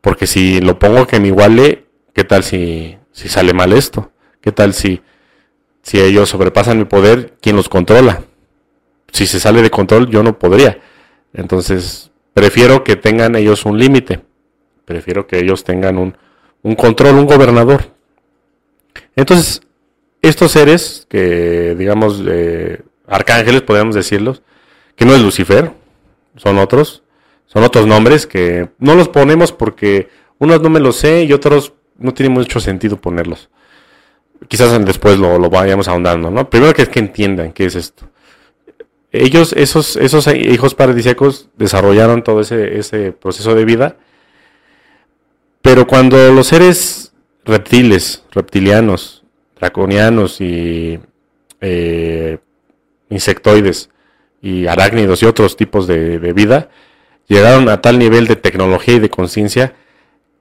Porque 0.00 0.26
si 0.26 0.60
lo 0.60 0.78
pongo 0.78 1.06
que 1.06 1.20
me 1.20 1.28
iguale, 1.28 1.86
¿qué 2.18 2.24
tal 2.24 2.42
si, 2.42 2.98
si 3.12 3.28
sale 3.28 3.52
mal 3.54 3.72
esto? 3.72 4.10
¿Qué 4.40 4.50
tal 4.50 4.74
si, 4.74 5.02
si 5.82 6.00
ellos 6.00 6.28
sobrepasan 6.28 6.76
mi 6.76 6.84
poder? 6.84 7.34
¿Quién 7.40 7.54
los 7.54 7.68
controla? 7.68 8.24
Si 9.12 9.24
se 9.24 9.38
sale 9.38 9.62
de 9.62 9.70
control, 9.70 10.10
yo 10.10 10.24
no 10.24 10.36
podría. 10.36 10.80
Entonces, 11.32 12.10
prefiero 12.34 12.82
que 12.82 12.96
tengan 12.96 13.36
ellos 13.36 13.64
un 13.64 13.78
límite. 13.78 14.20
Prefiero 14.84 15.28
que 15.28 15.38
ellos 15.38 15.62
tengan 15.62 15.96
un, 15.96 16.16
un 16.62 16.74
control, 16.74 17.14
un 17.14 17.26
gobernador. 17.26 17.84
Entonces, 19.14 19.60
estos 20.20 20.50
seres 20.50 21.06
que, 21.08 21.76
digamos, 21.78 22.20
eh, 22.26 22.82
arcángeles, 23.06 23.62
podríamos 23.62 23.94
decirlos, 23.94 24.42
que 24.96 25.04
no 25.04 25.14
es 25.14 25.22
Lucifer, 25.22 25.70
son 26.34 26.58
otros, 26.58 27.04
son 27.46 27.62
otros 27.62 27.86
nombres 27.86 28.26
que 28.26 28.70
no 28.80 28.96
los 28.96 29.08
ponemos 29.08 29.52
porque 29.52 30.08
unos 30.38 30.60
no 30.60 30.68
me 30.68 30.80
los 30.80 30.96
sé 30.96 31.22
y 31.22 31.32
otros 31.32 31.74
no 31.98 32.14
tiene 32.14 32.30
mucho 32.30 32.60
sentido 32.60 33.00
ponerlos. 33.00 33.48
Quizás 34.46 34.84
después 34.84 35.18
lo, 35.18 35.38
lo 35.38 35.50
vayamos 35.50 35.88
ahondando, 35.88 36.30
¿no? 36.30 36.48
Primero 36.48 36.72
que 36.72 36.82
es 36.82 36.88
que 36.88 37.00
entiendan 37.00 37.52
qué 37.52 37.66
es 37.66 37.74
esto. 37.74 38.08
Ellos, 39.10 39.52
esos, 39.54 39.96
esos 39.96 40.26
hijos 40.28 40.74
paradisíacos 40.74 41.48
desarrollaron 41.56 42.22
todo 42.22 42.40
ese, 42.40 42.78
ese 42.78 43.12
proceso 43.12 43.54
de 43.54 43.64
vida, 43.64 43.96
pero 45.62 45.86
cuando 45.86 46.32
los 46.32 46.46
seres 46.46 47.12
reptiles, 47.44 48.24
reptilianos, 48.30 49.24
draconianos 49.58 50.40
y 50.40 51.00
eh, 51.60 52.38
insectoides 53.08 53.90
y 54.40 54.66
arácnidos 54.66 55.22
y 55.22 55.26
otros 55.26 55.56
tipos 55.56 55.86
de, 55.86 56.18
vida 56.32 56.68
llegaron 57.26 57.68
a 57.68 57.80
tal 57.80 57.98
nivel 57.98 58.26
de 58.26 58.36
tecnología 58.36 58.94
y 58.94 59.00
de 59.00 59.10
conciencia 59.10 59.74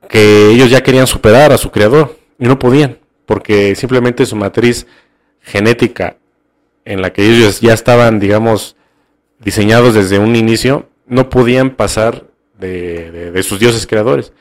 que 0.08 0.50
ellos 0.52 0.70
ya 0.70 0.82
querían 0.82 1.08
superar 1.08 1.52
a 1.52 1.58
su 1.58 1.72
creador 1.72 2.18
y 2.40 2.48
no 2.48 2.60
podían, 2.60 2.98
porque 3.26 3.76
simplemente 3.76 4.26
su 4.26 4.36
matriz 4.36 4.88
genética 5.42 6.18
en 6.86 7.02
la 7.02 7.12
que 7.12 7.26
ellos 7.26 7.60
ya 7.62 7.74
estaban, 7.74 8.20
digamos, 8.20 8.76
diseñados 9.40 9.94
desde 9.94 10.20
un 10.20 10.36
inicio, 10.36 10.88
no 11.06 11.30
podían 11.30 11.72
pasar 11.72 12.26
de, 12.58 13.40
sus 13.44 13.60
dioses 13.60 13.86
creadores. 13.86 14.34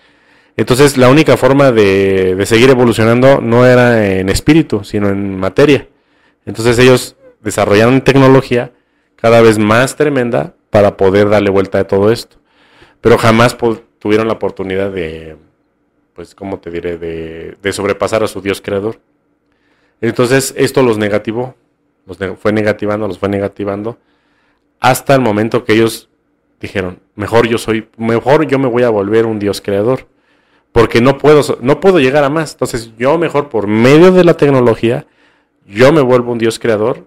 Entonces 0.57 0.97
la 0.97 1.11
única 1.11 1.37
forma 1.37 1.71
de, 1.73 2.35
de, 2.35 2.47
seguir 2.47 2.71
evolucionando 2.71 3.41
no 3.41 3.67
era 3.67 4.07
en 4.07 4.29
espíritu, 4.29 4.85
sino 4.85 5.09
en 5.09 5.37
materia. 5.37 5.89
Entonces 6.47 6.79
ellos 6.79 7.17
desarrollaron 7.41 8.01
tecnología 8.01 8.73
cada 9.17 9.43
vez 9.43 9.59
más 9.59 9.97
tremenda 9.97 10.55
para 10.71 10.97
poder 10.97 11.29
darle 11.29 11.51
vuelta 11.51 11.81
a 11.81 11.87
todo 11.87 12.11
esto. 12.11 12.37
Pero 13.01 13.19
jamás 13.19 13.57
tuvieron 13.99 14.29
la 14.29 14.35
oportunidad 14.35 14.91
de, 14.91 15.37
pues, 16.17 16.35
¿cómo 16.35 16.59
te 16.59 16.71
diré?, 16.71 16.97
de, 16.97 17.73
sobrepasar 17.73 18.25
a 18.25 18.27
su 18.27 18.41
Dios 18.41 18.63
creador. 18.63 18.99
Entonces, 20.01 20.55
esto 20.57 20.83
los 20.83 20.97
negativó, 20.99 21.55
los 22.07 22.19
fue 22.39 22.53
negativando, 22.53 23.07
los 23.07 23.19
fue 23.19 23.29
negativando, 23.29 23.99
hasta 24.81 25.15
el 25.15 25.21
momento 25.21 25.65
que 25.65 25.75
ellos 25.75 26.09
dijeron, 26.61 27.01
mejor 27.15 27.47
yo 27.47 27.59
soy, 27.59 27.89
mejor 27.99 28.47
yo 28.47 28.59
me 28.59 28.67
voy 28.67 28.83
a 28.83 28.89
volver 28.89 29.27
un 29.27 29.39
Dios 29.39 29.61
creador, 29.61 30.07
porque 30.73 31.01
no 31.01 31.19
puedo, 31.19 31.59
no 31.61 31.81
puedo 31.81 31.99
llegar 31.99 32.25
a 32.25 32.31
más. 32.31 32.53
Entonces, 32.53 32.93
yo 32.99 33.19
mejor 33.19 33.49
por 33.51 33.67
medio 33.67 34.11
de 34.11 34.25
la 34.25 34.35
tecnología, 34.35 35.07
yo 35.67 35.93
me 35.93 36.01
vuelvo 36.01 36.33
un 36.33 36.39
Dios 36.39 36.59
creador 36.59 37.07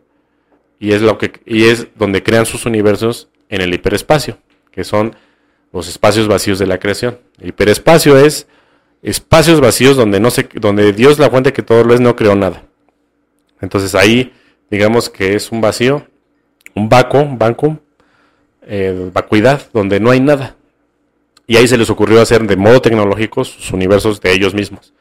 y 0.79 0.93
es 0.93 1.01
lo 1.01 1.17
que 1.17 1.33
y 1.45 1.65
es 1.65 1.87
donde 1.95 2.23
crean 2.23 2.45
sus 2.45 2.65
universos 2.65 3.29
en 3.49 3.61
el 3.61 3.73
hiperespacio, 3.73 4.37
que 4.71 4.83
son 4.83 5.15
los 5.71 5.87
espacios 5.87 6.27
vacíos 6.27 6.59
de 6.59 6.67
la 6.67 6.79
creación. 6.79 7.19
El 7.39 7.49
hiperespacio 7.49 8.17
es 8.17 8.47
espacios 9.01 9.62
vacíos 9.62 9.95
donde 9.95 10.19
no 10.19 10.29
se 10.29 10.49
donde 10.55 10.93
Dios 10.93 11.19
la 11.19 11.29
fuente 11.29 11.53
que 11.53 11.63
todo 11.63 11.83
lo 11.83 11.93
es 11.93 12.01
no 12.01 12.15
creó 12.15 12.35
nada. 12.35 12.63
Entonces 13.62 13.95
ahí 13.95 14.33
digamos 14.69 15.09
que 15.09 15.35
es 15.35 15.51
un 15.51 15.62
vacío, 15.62 16.05
un 16.75 16.89
vacuum, 16.89 17.31
un 17.31 17.38
vacuum, 17.38 17.77
eh, 18.63 19.09
vacuidad 19.13 19.62
donde 19.73 19.99
no 19.99 20.12
hay 20.12 20.19
nada. 20.19 20.55
Y 21.47 21.57
ahí 21.57 21.67
se 21.67 21.77
les 21.77 21.89
ocurrió 21.89 22.21
hacer 22.21 22.45
de 22.45 22.55
modo 22.55 22.81
tecnológico 22.81 23.43
sus 23.43 23.71
universos 23.71 24.21
de 24.21 24.33
ellos 24.33 24.53
mismos. 24.53 24.93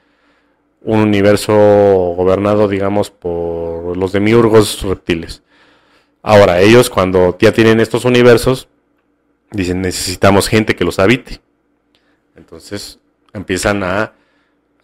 Un 0.80 1.00
universo 1.00 1.52
gobernado, 1.52 2.68
digamos, 2.68 3.10
por 3.10 3.96
los 3.96 4.12
demiurgos 4.12 4.80
reptiles. 4.82 5.42
Ahora, 6.22 6.60
ellos 6.60 6.88
cuando 6.88 7.36
ya 7.38 7.52
tienen 7.52 7.80
estos 7.80 8.06
universos, 8.06 8.68
dicen 9.50 9.82
necesitamos 9.82 10.48
gente 10.48 10.74
que 10.74 10.84
los 10.84 10.98
habite. 10.98 11.40
Entonces 12.34 12.98
empiezan 13.32 13.82
a 13.82 14.12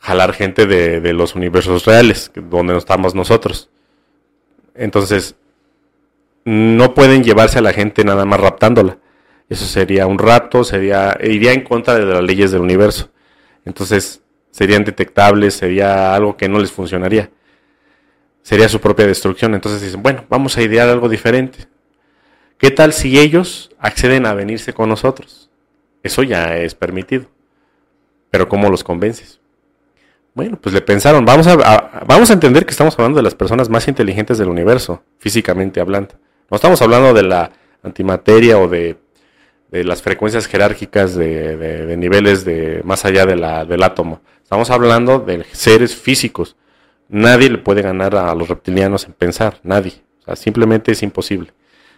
jalar 0.00 0.32
gente 0.32 0.66
de, 0.66 1.12
los 1.12 1.34
universos 1.34 1.84
reales, 1.86 2.30
donde 2.34 2.72
no 2.72 2.78
estamos 2.78 3.14
nosotros. 3.14 3.70
Entonces, 4.74 5.36
no 6.44 6.94
pueden 6.94 7.24
llevarse 7.24 7.58
a 7.58 7.62
la 7.62 7.72
gente 7.72 8.04
nada 8.04 8.24
más 8.24 8.40
raptándola. 8.40 8.98
Eso 9.48 9.64
sería 9.64 10.06
un 10.06 10.18
rato, 10.18 10.64
sería, 10.64 11.16
iría 11.22 11.52
en 11.52 11.62
contra 11.62 11.94
de 11.94 12.04
las 12.04 12.22
leyes 12.22 12.50
del 12.50 12.60
universo. 12.60 13.10
Entonces, 13.64 14.22
serían 14.50 14.84
detectables, 14.84 15.54
sería 15.54 16.14
algo 16.14 16.36
que 16.36 16.48
no 16.48 16.58
les 16.58 16.70
funcionaría 16.70 17.30
sería 18.44 18.68
su 18.68 18.80
propia 18.80 19.06
destrucción. 19.06 19.54
Entonces 19.54 19.82
dicen, 19.82 20.02
bueno, 20.02 20.24
vamos 20.28 20.56
a 20.56 20.62
idear 20.62 20.88
algo 20.88 21.08
diferente. 21.08 21.66
¿Qué 22.58 22.70
tal 22.70 22.92
si 22.92 23.18
ellos 23.18 23.70
acceden 23.80 24.26
a 24.26 24.34
venirse 24.34 24.72
con 24.72 24.88
nosotros? 24.88 25.50
Eso 26.04 26.22
ya 26.22 26.56
es 26.58 26.76
permitido. 26.76 27.26
Pero 28.34 28.48
¿cómo 28.48 28.68
los 28.68 28.82
convences? 28.82 29.38
Bueno, 30.34 30.58
pues 30.60 30.74
le 30.74 30.80
pensaron, 30.80 31.24
vamos 31.24 31.46
a, 31.46 32.02
vamos 32.04 32.30
a 32.30 32.32
entender 32.32 32.66
que 32.66 32.72
estamos 32.72 32.98
hablando 32.98 33.18
de 33.18 33.22
las 33.22 33.36
personas 33.36 33.68
más 33.68 33.86
inteligentes 33.86 34.38
del 34.38 34.48
universo, 34.48 35.04
físicamente 35.18 35.78
hablando. 35.78 36.16
No 36.50 36.56
estamos 36.56 36.82
hablando 36.82 37.14
de 37.14 37.22
la 37.22 37.52
antimateria 37.84 38.58
o 38.58 38.66
de, 38.66 38.96
las 39.70 40.02
frecuencias 40.02 40.48
jerárquicas 40.48 41.14
de, 41.14 41.94
niveles 41.96 42.44
de 42.44 42.80
más 42.82 43.04
allá 43.04 43.24
de 43.24 43.36
del 43.68 43.82
átomo. 43.84 44.20
Estamos 44.42 44.68
hablando 44.68 45.20
de 45.20 45.44
seres 45.52 45.94
físicos 45.94 46.56
Nadie 47.08 47.50
le 47.50 47.58
puede 47.58 47.82
ganar 47.82 48.16
a 48.16 48.34
los 48.34 48.48
reptilianos 48.48 49.04
en 49.04 49.12
pensar, 49.12 49.60
nadie. 49.62 49.92
O 50.22 50.24
sea, 50.24 50.34
simplemente 50.34 50.90
es 50.90 51.04
imposible. 51.04 51.52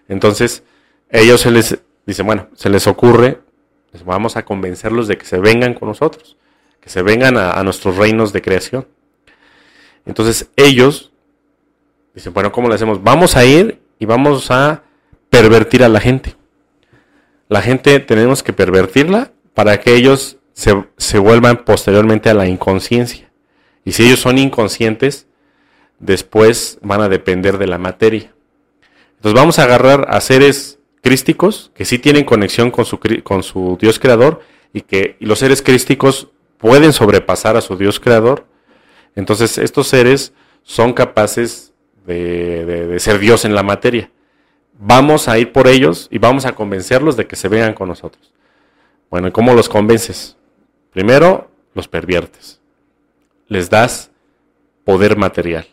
Entonces, 0.07 0.64
ellos 1.09 1.40
se 1.40 1.51
les 1.51 1.79
dicen, 2.05 2.27
bueno, 2.27 2.49
se 2.55 2.68
les 2.68 2.87
ocurre, 2.87 3.38
pues 3.90 4.05
vamos 4.05 4.37
a 4.37 4.44
convencerlos 4.44 5.09
de 5.09 5.16
que 5.16 5.25
se 5.25 5.38
vengan 5.38 5.75
con 5.75 5.88
nosotros, 5.88 6.37
que 6.81 6.90
se 6.90 7.03
vengan 7.03 7.37
a, 7.37 7.62
nuestros 7.62 7.96
reinos 7.96 8.33
de 8.33 8.42
creación. 8.42 8.87
Entonces, 10.05 10.51
ellos 10.57 11.12
dicen, 12.14 12.33
bueno, 12.33 12.53
¿cómo 12.53 12.68
le 12.68 12.75
hacemos? 12.75 13.03
Vamos 13.03 13.37
a 13.37 13.44
ir 13.44 13.81
y 13.99 14.07
vamos 14.07 14.51
a 14.51 14.83
pervertir 15.31 15.83
a 15.83 15.88
la 15.88 16.01
gente. 16.01 16.37
La 17.49 17.62
gente 17.62 18.01
tenemos 18.01 18.42
que 18.42 18.53
pervertirla 18.53 19.33
para 19.55 19.81
que 19.81 19.94
ellos 19.94 20.38
se, 20.53 20.85
se 20.96 21.18
vuelvan 21.18 21.64
posteriormente 21.64 22.31
a 22.31 22.35
la 22.35 22.46
inconsciencia. 22.46 23.31
Y 23.85 23.92
si 23.92 24.05
ellos 24.05 24.20
son 24.20 24.38
inconscientes, 24.38 25.27
después 25.99 26.79
van 26.83 27.01
a 27.01 27.09
depender 27.09 27.59
de 27.59 27.66
la 27.66 27.79
materia. 27.79 28.33
Entonces 29.16 29.35
vamos 29.35 29.59
a 29.59 29.64
agarrar 29.64 30.07
a 30.11 30.20
seres 30.20 30.79
crísticos 31.07 31.71
que 31.73 31.85
sí 31.85 32.01
tienen 32.01 32.25
conexión 32.25 32.73
con 32.73 32.85
su, 32.85 32.99
con 33.23 33.45
su 33.45 33.79
Dios 33.81 34.01
creador 34.01 34.40
y 34.73 34.81
que 34.81 35.16
los 35.21 35.38
seres 35.38 35.62
crísticos 35.62 36.31
pueden 36.59 36.92
sobrepasar 36.92 37.57
a 37.57 37.61
su 37.61 37.77
Dios 37.77 38.01
creador. 38.01 38.45
Entonces 39.14 39.57
estos 39.57 39.87
seres 39.87 40.33
son 40.64 40.92
capaces 40.92 41.73
de, 42.09 42.66
de 42.66 42.99
ser 42.99 43.21
Dios 43.21 43.45
en 43.45 43.55
la 43.55 43.62
materia. 43.62 44.11
Vamos 44.81 45.29
a 45.29 45.38
ir 45.38 45.53
por 45.53 45.69
ellos 45.69 46.09
y 46.11 46.19
vamos 46.19 46.45
a 46.45 46.57
convencerlos 46.57 47.16
de 47.16 47.29
que 47.29 47.37
se 47.37 47.47
vengan 47.47 47.75
con 47.75 47.87
nosotros. 47.87 48.33
Bueno, 49.09 49.29
¿y 49.29 49.31
cómo 49.31 49.55
los 49.55 49.69
convences? 49.69 50.37
Primero, 50.90 51.49
los 51.73 51.87
perviertes 51.87 52.61
les 53.47 53.71
das 53.71 54.11
poder 54.83 55.16
material. 55.16 55.69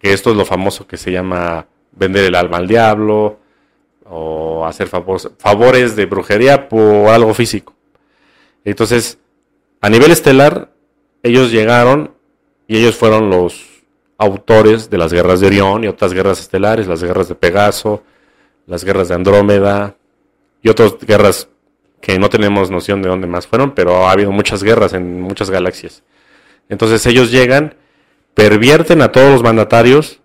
Que 0.00 0.12
esto 0.12 0.32
es 0.32 0.36
lo 0.36 0.44
famoso 0.44 0.88
que 0.88 0.96
se 0.96 1.12
llama 1.12 1.68
vender 1.92 2.24
el 2.24 2.34
alma 2.34 2.56
al 2.56 2.66
diablo 2.66 3.38
o 4.10 4.66
hacer 4.66 4.88
favores, 4.88 5.96
de 5.96 6.06
brujería 6.06 6.68
por 6.68 7.08
algo 7.08 7.32
físico. 7.32 7.74
Entonces, 8.64 9.18
a 9.80 9.88
nivel 9.88 10.10
estelar, 10.10 10.72
ellos 11.22 11.50
llegaron 11.50 12.12
y 12.66 12.76
ellos 12.76 12.96
fueron 12.96 13.30
los, 13.30 13.70
autores 14.20 14.90
de 14.90 14.98
las 14.98 15.14
guerras 15.14 15.40
de 15.40 15.46
Orión 15.46 15.82
y 15.82 15.86
otras 15.88 16.12
guerras 16.12 16.40
estelares, 16.40 16.86
las 16.86 17.02
guerras 17.02 17.26
de 17.28 17.34
Pegaso, 17.34 18.02
las 18.66 18.84
guerras 18.84 19.08
de 19.08 19.14
Andrómeda 19.14 19.96
y 20.62 20.68
otras 20.68 20.98
guerras 20.98 21.48
que 22.02 22.18
no 22.18 22.28
tenemos 22.28 22.70
noción 22.70 23.00
de 23.00 23.08
dónde 23.08 23.26
más 23.26 23.46
fueron, 23.46 23.74
pero 23.74 24.06
ha 24.06 24.12
habido 24.12 24.30
muchas 24.30 24.62
guerras 24.62 24.92
en 24.92 25.22
muchas 25.22 25.48
galaxias. 25.48 26.02
Entonces 26.68 27.04
ellos 27.06 27.30
llegan, 27.30 27.76
pervierten 28.34 29.00
a 29.00 29.10
todos 29.10 29.30
los 29.30 29.42
mandatarios, 29.42 30.20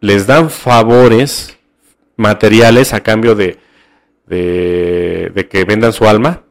les 0.00 0.26
dan 0.26 0.50
favores 0.50 1.56
materiales 2.16 2.92
a 2.92 3.00
cambio 3.00 3.34
de, 3.34 3.58
de, 4.26 5.48
que 5.50 5.64
vendan 5.64 5.92
su 5.92 6.06
alma, 6.06 6.42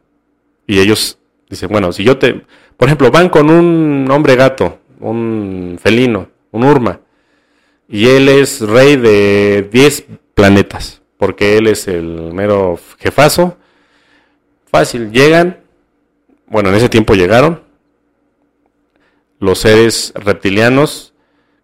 y 0.67 0.79
ellos 0.79 1.17
dicen, 1.49 1.69
bueno, 1.69 1.91
si 1.91 2.03
yo 2.03 2.17
te, 2.17 2.41
por 2.77 2.87
ejemplo, 2.87 3.11
van 3.11 3.29
con 3.29 3.49
un 3.49 4.09
hombre 4.11 4.35
gato, 4.35 4.79
un 4.99 5.77
felino, 5.81 6.29
un 6.51 6.63
urma, 6.63 6.99
y 7.87 8.07
él 8.07 8.29
es 8.29 8.61
rey 8.61 8.95
de 8.95 9.67
10 9.71 10.05
planetas, 10.33 11.01
porque 11.17 11.57
él 11.57 11.67
es 11.67 11.87
el 11.87 12.33
mero 12.33 12.79
jefazo. 12.99 13.57
Fácil, 14.65 15.11
llegan, 15.11 15.59
bueno, 16.47 16.69
en 16.69 16.75
ese 16.75 16.87
tiempo 16.87 17.15
llegaron 17.15 17.61
los 19.41 19.59
seres 19.59 20.13
reptilianos, 20.15 21.13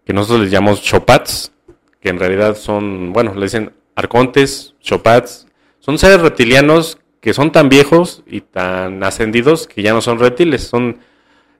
que 0.04 0.12
nosotros 0.12 0.40
les 0.40 0.50
llamamos 0.50 0.82
chopats, 0.82 1.52
que 2.00 2.08
en 2.08 2.18
realidad 2.18 2.56
son, 2.56 3.12
bueno, 3.12 3.34
le 3.34 3.42
dicen 3.42 3.72
arcontes, 3.98 4.74
chopats, 4.80 5.46
son 5.80 5.98
seres 5.98 6.20
reptilianos 6.20 6.98
que 7.20 7.34
son 7.34 7.50
tan 7.50 7.68
viejos 7.68 8.22
y 8.26 8.42
tan 8.42 9.02
ascendidos 9.02 9.66
que 9.66 9.82
ya 9.82 9.92
no 9.92 10.00
son 10.00 10.18
reptiles, 10.18 10.62
son 10.62 10.98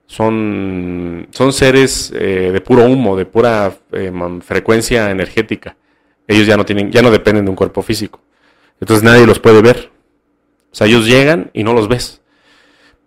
son, 0.06 1.28
son 1.32 1.52
seres 1.52 2.10
eh, 2.14 2.50
de 2.50 2.60
puro 2.62 2.86
humo, 2.86 3.14
de 3.16 3.26
pura 3.26 3.76
eh, 3.92 4.10
frecuencia 4.40 5.10
energética. 5.10 5.76
Ellos 6.26 6.46
ya 6.46 6.56
no 6.56 6.64
tienen, 6.64 6.90
ya 6.90 7.02
no 7.02 7.10
dependen 7.10 7.44
de 7.44 7.50
un 7.50 7.56
cuerpo 7.56 7.82
físico. 7.82 8.20
Entonces 8.80 9.04
nadie 9.04 9.26
los 9.26 9.38
puede 9.38 9.60
ver. 9.60 9.90
O 10.72 10.74
sea, 10.74 10.86
ellos 10.86 11.06
llegan 11.06 11.50
y 11.52 11.62
no 11.62 11.74
los 11.74 11.88
ves, 11.88 12.22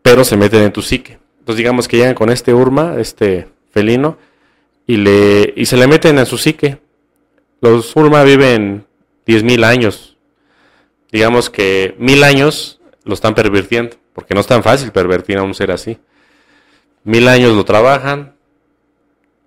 pero 0.03 0.23
se 0.23 0.37
meten 0.37 0.61
en 0.61 0.71
tu 0.71 0.83
psique. 0.83 1.17
Entonces 1.39 1.57
digamos 1.57 1.87
que 1.87 1.97
llegan 1.97 2.13
con 2.13 2.29
este 2.29 2.53
urma, 2.53 2.95
este 2.99 3.47
felino, 3.71 4.17
y, 4.85 4.97
le, 4.97 5.53
y 5.55 5.65
se 5.65 5.77
le 5.77 5.87
meten 5.87 6.19
en 6.19 6.25
su 6.27 6.37
psique. 6.37 6.77
Los 7.61 7.95
urma 7.95 8.23
viven 8.23 8.85
10.000 9.25 9.63
años. 9.63 10.17
Digamos 11.11 11.49
que 11.49 11.95
mil 11.97 12.23
años 12.23 12.79
lo 13.03 13.13
están 13.13 13.35
pervirtiendo, 13.35 13.97
porque 14.13 14.33
no 14.33 14.39
es 14.39 14.47
tan 14.47 14.63
fácil 14.63 14.91
pervertir 14.91 15.37
a 15.37 15.43
un 15.43 15.53
ser 15.53 15.71
así 15.71 15.99
mil 17.03 17.27
años 17.27 17.55
lo 17.55 17.65
trabajan 17.65 18.33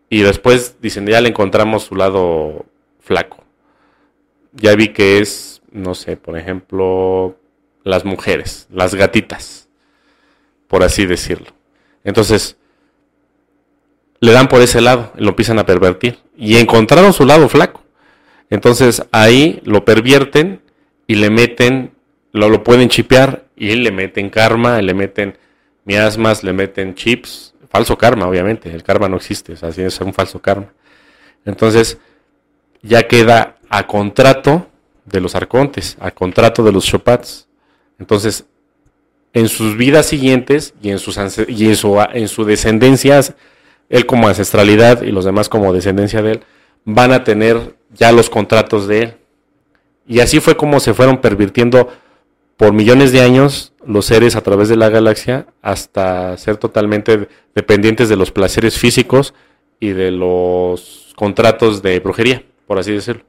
y 0.08 0.22
después 0.22 0.76
dicen, 0.80 1.06
ya 1.06 1.20
le 1.20 1.28
encontramos 1.28 1.84
su 1.84 1.96
lado 1.96 2.66
flaco. 3.00 3.42
Ya 4.52 4.74
vi 4.76 4.88
que 4.88 5.18
es, 5.18 5.62
no 5.72 5.94
sé, 5.94 6.16
por 6.16 6.38
ejemplo, 6.38 7.36
las 7.82 8.04
mujeres, 8.04 8.68
las 8.70 8.94
gatitas, 8.94 9.68
por 10.68 10.84
así 10.84 11.06
decirlo. 11.06 11.48
Entonces, 12.04 12.56
le 14.20 14.32
dan 14.32 14.48
por 14.48 14.60
ese 14.60 14.80
lado, 14.80 15.12
lo 15.16 15.30
empiezan 15.30 15.58
a 15.58 15.66
pervertir. 15.66 16.18
Y 16.36 16.56
encontraron 16.56 17.12
su 17.12 17.24
lado 17.24 17.48
flaco. 17.48 17.82
Entonces 18.50 19.04
ahí 19.12 19.60
lo 19.64 19.84
pervierten 19.84 20.60
y 21.06 21.16
le 21.16 21.30
meten, 21.30 21.92
lo, 22.32 22.48
lo 22.48 22.62
pueden 22.62 22.88
chipear 22.88 23.44
y 23.56 23.74
le 23.74 23.90
meten 23.90 24.30
karma, 24.30 24.80
le 24.80 24.94
meten 24.94 25.38
miasmas, 25.84 26.42
le 26.42 26.52
meten 26.52 26.94
chips, 26.94 27.54
falso 27.68 27.98
karma, 27.98 28.28
obviamente, 28.28 28.70
el 28.70 28.82
karma 28.82 29.08
no 29.08 29.16
existe, 29.16 29.54
así 29.60 29.82
es 29.82 30.00
un 30.00 30.14
falso 30.14 30.40
karma. 30.40 30.72
Entonces, 31.44 31.98
ya 32.82 33.02
queda 33.08 33.56
a 33.68 33.86
contrato 33.86 34.68
de 35.04 35.20
los 35.20 35.34
arcontes, 35.34 35.96
a 36.00 36.10
contrato 36.10 36.62
de 36.62 36.72
los 36.72 36.84
chopats. 36.84 37.48
Entonces, 37.98 38.44
en 39.32 39.48
sus 39.48 39.76
vidas 39.76 40.06
siguientes 40.06 40.74
y 40.80 40.90
en, 40.90 40.98
sus, 40.98 41.18
y 41.48 41.68
en, 41.68 41.76
su, 41.76 42.00
en 42.12 42.28
su 42.28 42.44
descendencia, 42.44 43.20
él 43.88 44.06
como 44.06 44.28
ancestralidad 44.28 45.02
y 45.02 45.10
los 45.10 45.24
demás 45.24 45.48
como 45.48 45.72
descendencia 45.72 46.22
de 46.22 46.32
él, 46.32 46.40
van 46.84 47.12
a 47.12 47.24
tener 47.24 47.74
ya 47.94 48.12
los 48.12 48.30
contratos 48.30 48.86
de 48.86 49.02
él. 49.02 49.14
Y 50.06 50.20
así 50.20 50.40
fue 50.40 50.56
como 50.56 50.80
se 50.80 50.94
fueron 50.94 51.20
pervirtiendo 51.20 51.88
por 52.56 52.72
millones 52.72 53.12
de 53.12 53.20
años 53.20 53.72
los 53.86 54.06
seres 54.06 54.36
a 54.36 54.42
través 54.42 54.68
de 54.68 54.76
la 54.76 54.88
galaxia 54.88 55.46
hasta 55.62 56.36
ser 56.36 56.56
totalmente 56.56 57.28
dependientes 57.54 58.08
de 58.08 58.16
los 58.16 58.30
placeres 58.30 58.78
físicos 58.78 59.34
y 59.80 59.90
de 59.90 60.10
los 60.10 61.12
contratos 61.16 61.82
de 61.82 62.00
brujería, 62.00 62.44
por 62.66 62.78
así 62.78 62.92
decirlo. 62.92 63.24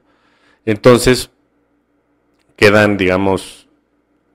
Entonces, 0.64 1.30
quedan, 2.56 2.96
digamos, 2.96 3.68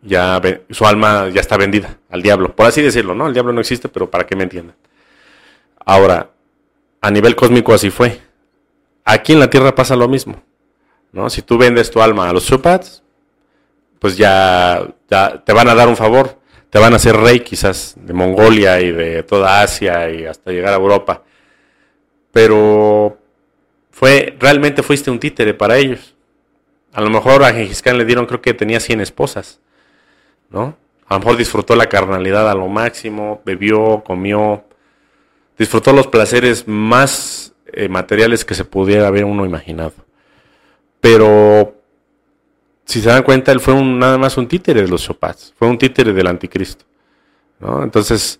ya 0.01 0.41
su 0.69 0.85
alma 0.85 1.29
ya 1.29 1.41
está 1.41 1.57
vendida 1.57 1.99
al 2.09 2.21
diablo, 2.21 2.55
por 2.55 2.65
así 2.65 2.81
decirlo, 2.81 3.15
¿no? 3.15 3.27
El 3.27 3.33
diablo 3.33 3.53
no 3.53 3.61
existe, 3.61 3.89
pero 3.89 4.09
para 4.09 4.25
que 4.25 4.35
me 4.35 4.43
entiendan. 4.43 4.75
Ahora, 5.85 6.31
a 7.01 7.11
nivel 7.11 7.35
cósmico 7.35 7.73
así 7.73 7.89
fue. 7.89 8.19
Aquí 9.03 9.33
en 9.33 9.39
la 9.39 9.49
Tierra 9.49 9.73
pasa 9.73 9.95
lo 9.95 10.07
mismo, 10.07 10.41
¿no? 11.11 11.29
Si 11.29 11.41
tú 11.41 11.57
vendes 11.57 11.89
tu 11.91 12.01
alma 12.01 12.29
a 12.29 12.33
los 12.33 12.45
chupats, 12.45 13.03
pues 13.99 14.17
ya, 14.17 14.87
te 15.07 15.53
van 15.53 15.69
a 15.69 15.75
dar 15.75 15.87
un 15.87 15.95
favor, 15.95 16.39
te 16.69 16.79
van 16.79 16.93
a 16.93 16.95
hacer 16.95 17.15
rey 17.15 17.41
quizás 17.41 17.95
de 17.97 18.13
Mongolia 18.13 18.79
y 18.79 18.91
de 18.91 19.23
toda 19.23 19.61
Asia 19.61 20.09
y 20.09 20.25
hasta 20.25 20.51
llegar 20.51 20.73
a 20.73 20.77
Europa. 20.77 21.23
Pero 22.31 23.17
fue, 23.91 24.35
realmente 24.39 24.81
fuiste 24.81 25.11
un 25.11 25.19
títere 25.19 25.53
para 25.53 25.77
ellos. 25.77 26.15
A 26.93 27.01
lo 27.01 27.09
mejor 27.09 27.43
a 27.43 27.53
Gengis 27.53 27.81
Khan 27.81 27.97
le 27.97 28.05
dieron, 28.05 28.25
creo 28.25 28.41
que 28.41 28.53
tenía 28.53 28.79
100 28.79 29.01
esposas, 29.01 29.59
¿no? 30.49 30.77
A 31.07 31.15
lo 31.15 31.19
mejor 31.19 31.37
disfrutó 31.37 31.75
la 31.75 31.87
carnalidad 31.87 32.49
a 32.49 32.55
lo 32.55 32.67
máximo, 32.67 33.41
bebió, 33.45 34.01
comió, 34.03 34.63
disfrutó 35.57 35.93
los 35.93 36.07
placeres 36.07 36.67
más 36.67 37.50
eh, 37.73 37.89
materiales 37.89 38.45
que 38.45 38.55
se 38.55 38.65
pudiera 38.65 39.07
haber 39.07 39.25
uno 39.25 39.45
imaginado. 39.45 39.93
Pero 40.99 41.75
si 42.85 43.01
se 43.01 43.09
dan 43.09 43.23
cuenta, 43.23 43.51
él 43.51 43.59
fue 43.59 43.73
un, 43.73 43.99
nada 43.99 44.17
más 44.17 44.37
un 44.37 44.47
títere 44.47 44.81
de 44.81 44.87
los 44.87 45.03
Chopats, 45.03 45.53
fue 45.57 45.67
un 45.67 45.77
títere 45.77 46.13
del 46.13 46.27
anticristo. 46.27 46.85
Entonces, 47.83 48.39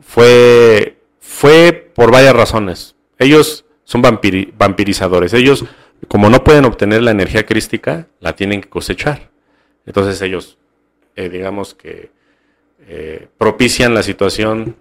fue, 0.00 0.98
fue 1.20 1.90
por 1.94 2.10
varias 2.10 2.34
razones. 2.34 2.96
Ellos 3.18 3.64
son 3.84 4.02
vampirizadores. 4.02 5.34
Ellos, 5.34 5.64
como 6.08 6.30
no 6.30 6.42
pueden 6.42 6.64
obtener 6.64 7.02
la 7.02 7.10
energía 7.10 7.44
crística, 7.44 8.08
la 8.20 8.34
tienen 8.34 8.62
que 8.62 8.70
cosechar. 8.70 9.30
Entonces 9.84 10.20
ellos, 10.22 10.56
eh, 11.16 11.28
digamos 11.28 11.74
que, 11.74 12.10
eh, 12.88 13.28
propician 13.36 13.94
la 13.94 14.02
situación 14.02 14.76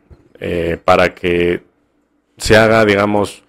para 0.86 1.14
que 1.14 1.62
se 2.38 2.58
haga, 2.58 2.84
digamos, 2.84 3.44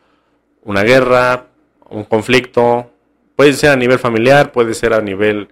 una 0.64 0.82
guerra, 0.82 1.46
un 1.88 2.04
conflicto, 2.04 2.92
Puede 3.36 3.54
ser 3.54 3.70
a 3.70 3.76
nivel 3.76 3.98
familiar, 3.98 4.52
puede 4.52 4.74
ser 4.74 4.92
a 4.92 5.00
nivel 5.00 5.48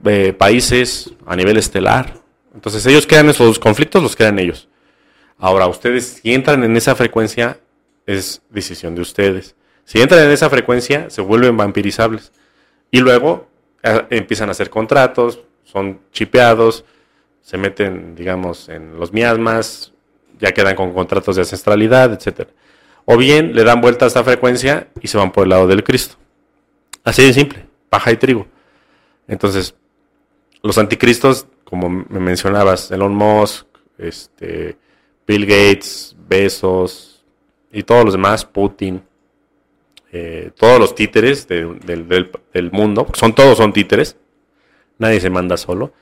de 0.00 0.32
países, 0.32 1.12
a 1.26 1.36
nivel 1.36 1.56
estelar. 1.56 2.14
Entonces 2.54 2.84
ellos 2.86 3.06
crean 3.06 3.28
esos 3.28 3.58
conflictos, 3.58 4.02
los 4.02 4.16
crean 4.16 4.38
ellos. 4.38 4.68
Ahora, 5.38 5.66
ustedes 5.66 6.20
si 6.20 6.34
entran 6.34 6.64
en 6.64 6.76
esa 6.76 6.94
frecuencia, 6.94 7.58
es 8.06 8.42
decisión 8.50 8.94
de 8.94 9.02
ustedes. 9.02 9.54
Si 9.84 10.00
entran 10.00 10.24
en 10.24 10.30
esa 10.30 10.50
frecuencia, 10.50 11.10
se 11.10 11.20
vuelven 11.20 11.56
vampirizables. 11.56 12.32
Y 12.90 13.00
luego 13.00 13.46
eh, 13.82 14.06
empiezan 14.10 14.48
a 14.48 14.52
hacer 14.52 14.70
contratos, 14.70 15.40
son 15.64 16.00
chipeados, 16.12 16.84
se 17.42 17.56
meten, 17.56 18.14
digamos, 18.14 18.68
en 18.68 18.98
los 18.98 19.12
miasmas, 19.12 19.92
ya 20.38 20.52
quedan 20.52 20.74
con 20.74 20.92
contratos 20.92 21.36
de 21.36 21.42
ancestralidad, 21.42 22.12
etc. 22.12 22.48
O 23.04 23.16
bien 23.16 23.54
le 23.54 23.64
dan 23.64 23.80
vuelta 23.80 24.04
a 24.04 24.08
esta 24.08 24.24
frecuencia 24.24 24.88
y 25.00 25.08
se 25.08 25.18
van 25.18 25.32
por 25.32 25.44
el 25.44 25.50
lado 25.50 25.66
del 25.66 25.82
Cristo. 25.84 26.16
Así 27.04 27.24
de 27.24 27.32
simple, 27.32 27.66
paja 27.88 28.12
y 28.12 28.16
trigo. 28.16 28.46
Entonces, 29.26 29.74
los 30.62 30.78
anticristos, 30.78 31.46
como 31.64 31.88
me 31.88 32.20
mencionabas, 32.20 32.90
Elon 32.90 33.14
Musk, 33.14 33.66
este, 33.98 34.76
Bill 35.26 35.46
Gates, 35.46 36.16
Besos 36.28 37.24
y 37.72 37.82
todos 37.82 38.04
los 38.04 38.14
demás, 38.14 38.44
Putin, 38.44 39.02
eh, 40.12 40.50
todos 40.56 40.78
los 40.78 40.94
títeres 40.94 41.46
del, 41.46 42.70
mundo, 42.72 43.06
son 43.14 43.34
todos 43.34 43.58
son 43.58 43.72
títeres, 43.72 44.16
nadie 44.98 45.20
se 45.20 45.30
manda 45.30 45.56
solo. 45.56 45.92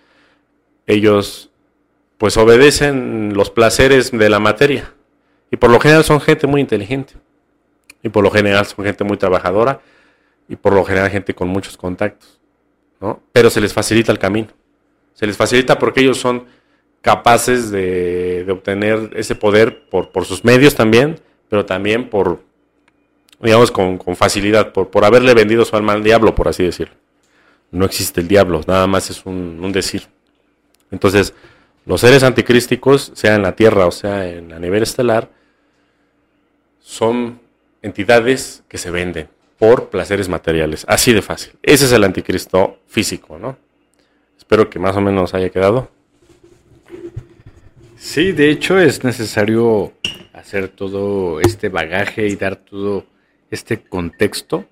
Ellos, 0.87 1.51
pues, 2.17 2.37
obedecen 2.37 3.35
los 3.35 3.51
placeres 3.51 4.11
de 4.11 4.29
la 4.31 4.41
materia 4.41 4.95
y 5.51 5.57
por 5.57 5.71
lo 5.71 5.81
general 5.81 6.05
son 6.05 6.21
gente 6.21 6.47
muy 6.47 6.61
inteligente 6.61 7.15
y 8.03 8.09
por 8.09 8.23
lo 8.23 8.31
general 8.31 8.67
son 8.67 8.85
gente 8.85 9.05
muy 9.05 9.17
trabajadora 9.17 9.81
y 10.49 10.57
por 10.57 10.73
lo 10.73 10.85
general 10.85 11.11
gente 11.11 11.35
con 11.35 11.49
muchos 11.49 11.77
contactos, 11.77 12.39
¿no? 13.01 13.21
Pero 13.33 13.51
se 13.51 13.61
les 13.61 13.73
facilita 13.73 14.13
el 14.13 14.19
camino. 14.19 14.49
Se 15.15 15.27
les 15.27 15.37
facilita 15.37 15.79
porque 15.79 16.01
ellos 16.01 16.19
son 16.19 16.47
capaces 17.01 17.71
de, 17.71 18.47
obtener 18.51 19.11
ese 19.15 19.35
poder 19.35 19.89
por, 19.89 20.11
por, 20.11 20.25
sus 20.25 20.45
medios 20.45 20.75
también, 20.75 21.21
pero 21.49 21.65
también 21.67 22.09
por, 22.09 22.41
digamos, 23.41 23.71
con, 23.71 23.99
facilidad, 24.17 24.73
por, 24.73 24.91
por 24.91 25.05
haberle 25.05 25.35
vendido 25.35 25.65
su 25.65 25.77
alma 25.77 25.93
al 25.93 26.03
diablo, 26.03 26.35
por 26.35 26.49
así 26.49 26.65
decirlo. 26.65 26.95
No 27.71 27.85
existe 27.85 28.21
el 28.21 28.29
diablo, 28.29 28.61
nada 28.67 28.87
más 28.87 29.11
es 29.11 29.27
un, 29.27 29.71
decir. 29.73 30.07
Entonces, 30.91 31.35
los 31.85 32.01
seres 32.01 32.23
anticrísticos, 32.23 33.13
sea 33.15 33.35
en 33.35 33.43
la 33.43 33.55
Tierra 33.55 33.87
o 33.87 33.91
sea 33.91 34.27
en, 34.27 34.53
a 34.53 34.59
nivel 34.59 34.83
estelar, 34.83 35.31
son 36.89 37.39
entidades 37.83 38.65
que 38.67 38.79
se 38.79 38.91
venden 38.91 39.29
por 39.59 39.91
placeres 39.91 40.31
materiales, 40.31 40.87
así 40.89 41.13
de 41.13 41.21
fácil. 41.21 41.53
Ese 41.63 41.85
es 41.85 41.93
el 41.93 42.03
anticristo 42.03 42.79
físico, 42.87 43.39
¿no? 43.39 43.59
Espero 44.39 44.71
que 44.71 44.79
más 44.79 44.97
o 44.97 45.03
menos 45.03 45.35
haya 45.35 45.51
quedado. 45.51 45.91
Sí, 47.99 48.33
de 48.33 48.49
hecho 48.49 48.79
es 48.79 49.05
necesario 49.05 49.93
hacer 50.33 50.69
todo 50.69 51.43
este 51.43 51.69
bagaje 51.69 52.27
y 52.27 52.37
dar 52.37 52.57
todo 52.57 53.05
este 53.51 53.83
contexto, 53.83 54.65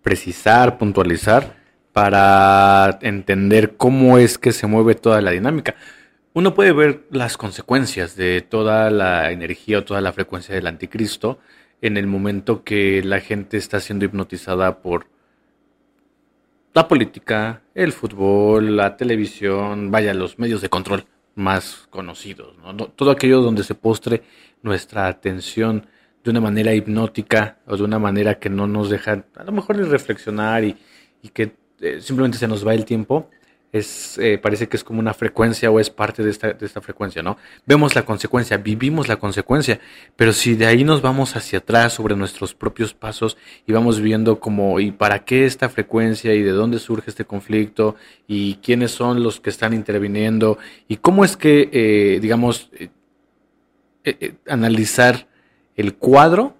precisar, 0.00 0.78
puntualizar, 0.78 1.56
para 1.92 3.00
entender 3.02 3.76
cómo 3.76 4.18
es 4.18 4.38
que 4.38 4.52
se 4.52 4.68
mueve 4.68 4.94
toda 4.94 5.20
la 5.20 5.32
dinámica. 5.32 5.74
Uno 6.34 6.54
puede 6.54 6.72
ver 6.72 7.04
las 7.10 7.36
consecuencias 7.36 8.14
de 8.16 8.42
toda 8.42 8.90
la 8.90 9.32
energía 9.32 9.78
o 9.78 9.84
toda 9.84 10.00
la 10.00 10.12
frecuencia 10.12 10.54
del 10.54 10.66
anticristo 10.66 11.38
en 11.80 11.96
el 11.96 12.06
momento 12.06 12.64
que 12.64 13.02
la 13.02 13.20
gente 13.20 13.56
está 13.56 13.80
siendo 13.80 14.04
hipnotizada 14.04 14.80
por 14.82 15.06
la 16.74 16.86
política, 16.86 17.62
el 17.74 17.92
fútbol, 17.92 18.76
la 18.76 18.96
televisión, 18.96 19.90
vaya, 19.90 20.14
los 20.14 20.38
medios 20.38 20.60
de 20.60 20.68
control 20.68 21.06
más 21.34 21.86
conocidos. 21.90 22.54
Todo 22.94 23.10
aquello 23.10 23.40
donde 23.40 23.64
se 23.64 23.74
postre 23.74 24.22
nuestra 24.62 25.06
atención 25.06 25.86
de 26.22 26.30
una 26.30 26.40
manera 26.40 26.74
hipnótica 26.74 27.58
o 27.66 27.76
de 27.76 27.84
una 27.84 27.98
manera 27.98 28.38
que 28.38 28.50
no 28.50 28.66
nos 28.66 28.90
deja 28.90 29.24
a 29.34 29.44
lo 29.44 29.52
mejor 29.52 29.76
reflexionar 29.76 30.64
y, 30.64 30.76
que 31.32 31.54
eh, 31.80 32.00
simplemente 32.00 32.38
se 32.38 32.48
nos 32.48 32.66
va 32.66 32.74
el 32.74 32.84
tiempo, 32.84 33.30
es, 33.72 34.18
eh, 34.18 34.38
parece 34.38 34.68
que 34.68 34.76
es 34.76 34.84
como 34.84 35.00
una 35.00 35.14
frecuencia 35.14 35.70
o 35.70 35.78
es 35.78 35.90
parte 35.90 36.22
de 36.22 36.30
esta, 36.30 36.52
de 36.52 36.64
esta 36.64 36.80
frecuencia, 36.80 37.22
¿no? 37.22 37.36
Vemos 37.66 37.94
la 37.94 38.04
consecuencia, 38.04 38.56
vivimos 38.56 39.08
la 39.08 39.16
consecuencia, 39.16 39.78
pero 40.16 40.32
si 40.32 40.54
de 40.54 40.66
ahí 40.66 40.84
nos 40.84 41.02
vamos 41.02 41.36
hacia 41.36 41.58
atrás 41.58 41.92
sobre 41.92 42.16
nuestros 42.16 42.54
propios 42.54 42.94
pasos 42.94 43.36
y 43.66 43.72
vamos 43.72 44.00
viendo 44.00 44.40
como, 44.40 44.80
¿y 44.80 44.90
para 44.90 45.24
qué 45.24 45.44
esta 45.44 45.68
frecuencia? 45.68 46.34
¿Y 46.34 46.42
de 46.42 46.52
dónde 46.52 46.78
surge 46.78 47.10
este 47.10 47.24
conflicto? 47.24 47.96
¿Y 48.26 48.56
quiénes 48.56 48.90
son 48.90 49.22
los 49.22 49.40
que 49.40 49.50
están 49.50 49.74
interviniendo? 49.74 50.58
¿Y 50.88 50.96
cómo 50.96 51.24
es 51.24 51.36
que, 51.36 51.68
eh, 51.72 52.18
digamos, 52.20 52.70
analizar 54.46 55.28
el 55.76 55.94
cuadro 55.94 56.57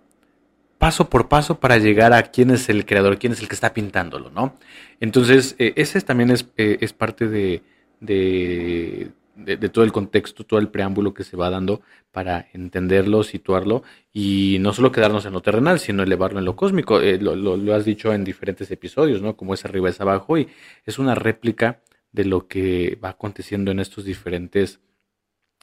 paso 0.79 1.11
por 1.11 1.29
paso 1.29 1.61
para 1.61 1.79
llegar 1.79 2.13
a 2.13 2.23
quién 2.23 2.51
es 2.51 2.69
el 2.69 2.87
creador, 2.87 3.19
quién 3.19 3.33
es 3.33 3.41
el 3.41 3.49
que 3.49 3.55
está 3.55 3.75
pintándolo, 3.75 4.31
¿no? 4.31 4.57
Entonces, 5.01 5.57
eh, 5.59 5.73
ese 5.77 6.01
también 6.01 6.31
es, 6.31 6.47
eh, 6.57 6.79
es 6.81 6.93
parte 6.93 7.29
de, 7.29 7.63
de, 8.01 9.69
todo 9.71 9.85
el 9.85 9.93
contexto, 9.93 10.45
todo 10.45 10.61
el 10.61 10.69
preámbulo 10.69 11.15
que 11.15 11.25
se 11.25 11.37
va 11.37 11.51
dando 11.51 11.83
para 12.13 12.49
entenderlo, 12.53 13.23
situarlo 13.23 13.83
y 14.13 14.59
no 14.61 14.73
solo 14.73 14.93
quedarnos 14.93 15.27
en 15.27 15.33
lo 15.33 15.43
terrenal, 15.43 15.79
sino 15.79 16.03
elevarlo 16.03 16.39
en 16.39 16.45
lo 16.45 16.57
cósmico. 16.57 17.01
Eh, 17.01 17.19
lo, 17.21 17.37
lo, 17.37 17.75
has 17.75 17.85
dicho 17.85 18.13
en 18.13 18.25
diferentes 18.25 18.71
episodios, 18.71 19.23
¿no? 19.23 19.37
Como 19.37 19.55
es 19.55 19.65
arriba, 19.65 19.89
es 19.89 20.01
abajo 20.01 20.39
y 20.39 20.49
es 20.85 20.99
una 20.99 21.15
réplica 21.15 21.83
de 22.13 22.25
lo 22.25 22.49
que 22.49 22.99
va 23.03 23.11
aconteciendo 23.11 23.71
en 23.71 23.81
estos 23.81 24.05
diferentes 24.05 24.81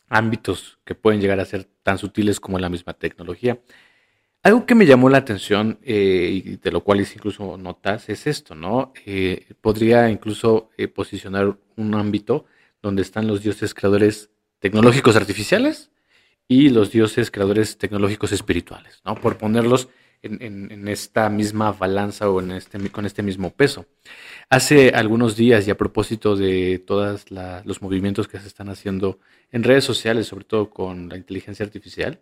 ámbitos 0.08 0.80
que 0.86 0.96
pueden 0.96 1.22
llegar 1.22 1.40
a 1.40 1.46
ser 1.46 1.66
tan 1.84 1.98
sutiles 1.98 2.40
como 2.40 2.60
la 2.60 2.70
misma 2.70 2.94
tecnología. 2.94 3.60
Algo 4.46 4.68
que 4.68 4.76
me 4.76 4.86
llamó 4.86 5.10
la 5.10 5.18
atención, 5.18 5.80
eh, 5.82 6.30
y 6.46 6.58
de 6.58 6.72
lo 6.72 6.84
cual 6.84 7.02
hice 7.02 7.16
incluso 7.16 7.58
notas, 7.58 8.10
es 8.10 8.28
esto, 8.28 8.54
¿no? 8.54 8.94
Eh, 9.04 9.44
podría 9.60 10.08
incluso 10.08 10.70
eh, 10.78 10.88
posicionar 10.88 11.58
un 11.78 11.96
ámbito 11.96 12.46
donde 12.80 13.02
están 13.02 13.26
los 13.26 13.42
dioses 13.42 13.74
creadores 13.74 14.30
tecnológicos 14.60 15.16
artificiales 15.16 15.90
y 16.48 16.70
los 16.70 16.92
dioses 16.92 17.32
creadores 17.32 17.80
tecnológicos 17.80 18.34
espirituales, 18.34 19.02
¿no? 19.04 19.16
Por 19.16 19.40
ponerlos 19.40 19.90
en, 20.22 20.88
esta 20.90 21.28
misma 21.32 21.72
balanza 21.72 22.30
o 22.30 22.40
en 22.40 22.52
este, 22.52 22.78
con 22.92 23.08
este 23.08 23.24
mismo 23.24 23.50
peso. 23.50 23.88
Hace 24.52 24.90
algunos 24.90 25.36
días 25.36 25.68
y 25.68 25.72
a 25.72 25.78
propósito 25.78 26.36
de 26.36 26.78
todos 26.86 27.26
los 27.32 27.82
movimientos 27.82 28.28
que 28.28 28.40
se 28.40 28.46
están 28.46 28.70
haciendo 28.70 29.18
en 29.52 29.64
redes 29.64 29.86
sociales, 29.86 30.28
sobre 30.28 30.46
todo 30.46 30.70
con 30.70 31.10
la 31.10 31.18
inteligencia 31.18 31.66
artificial, 31.66 32.20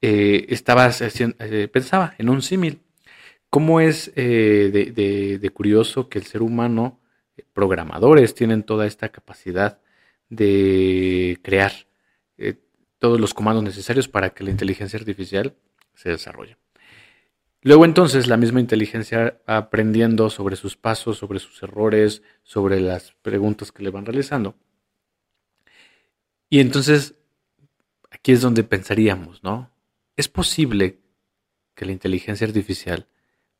eh, 0.00 0.46
estaba 0.50 0.90
eh, 0.90 1.68
pensaba 1.68 2.14
en 2.18 2.28
un 2.28 2.42
símil. 2.42 2.82
¿Cómo 3.50 3.80
es 3.80 4.12
eh, 4.16 4.70
de, 5.40 5.50
curioso 5.50 6.08
que 6.08 6.18
el 6.18 6.24
ser 6.24 6.42
humano, 6.42 7.00
programadores, 7.52 8.34
tienen 8.34 8.64
toda 8.64 8.86
esta 8.86 9.10
capacidad 9.10 9.80
de 10.28 11.38
crear 11.42 11.72
todos 12.98 13.20
los 13.20 13.34
comandos 13.34 13.62
necesarios 13.62 14.08
para 14.08 14.30
que 14.30 14.44
la 14.44 14.50
inteligencia 14.50 14.98
artificial 14.98 15.54
se 15.94 16.10
desarrolle? 16.10 16.56
Luego 17.62 17.86
entonces 17.86 18.26
la 18.26 18.36
misma 18.36 18.60
inteligencia 18.60 19.40
aprendiendo 19.46 20.28
sobre 20.28 20.56
sus 20.56 20.76
pasos, 20.76 21.16
sobre 21.16 21.38
sus 21.38 21.62
errores, 21.62 22.22
sobre 22.42 22.80
las 22.80 23.12
preguntas 23.22 23.72
que 23.72 23.82
le 23.82 23.90
van 23.90 24.04
realizando. 24.04 24.54
Y 26.50 26.60
entonces 26.60 27.14
aquí 28.10 28.32
es 28.32 28.42
donde 28.42 28.64
pensaríamos, 28.64 29.42
¿no? 29.42 29.73
¿Es 30.16 30.28
posible 30.28 31.00
que 31.74 31.84
la 31.84 31.92
inteligencia 31.92 32.46
artificial 32.46 33.06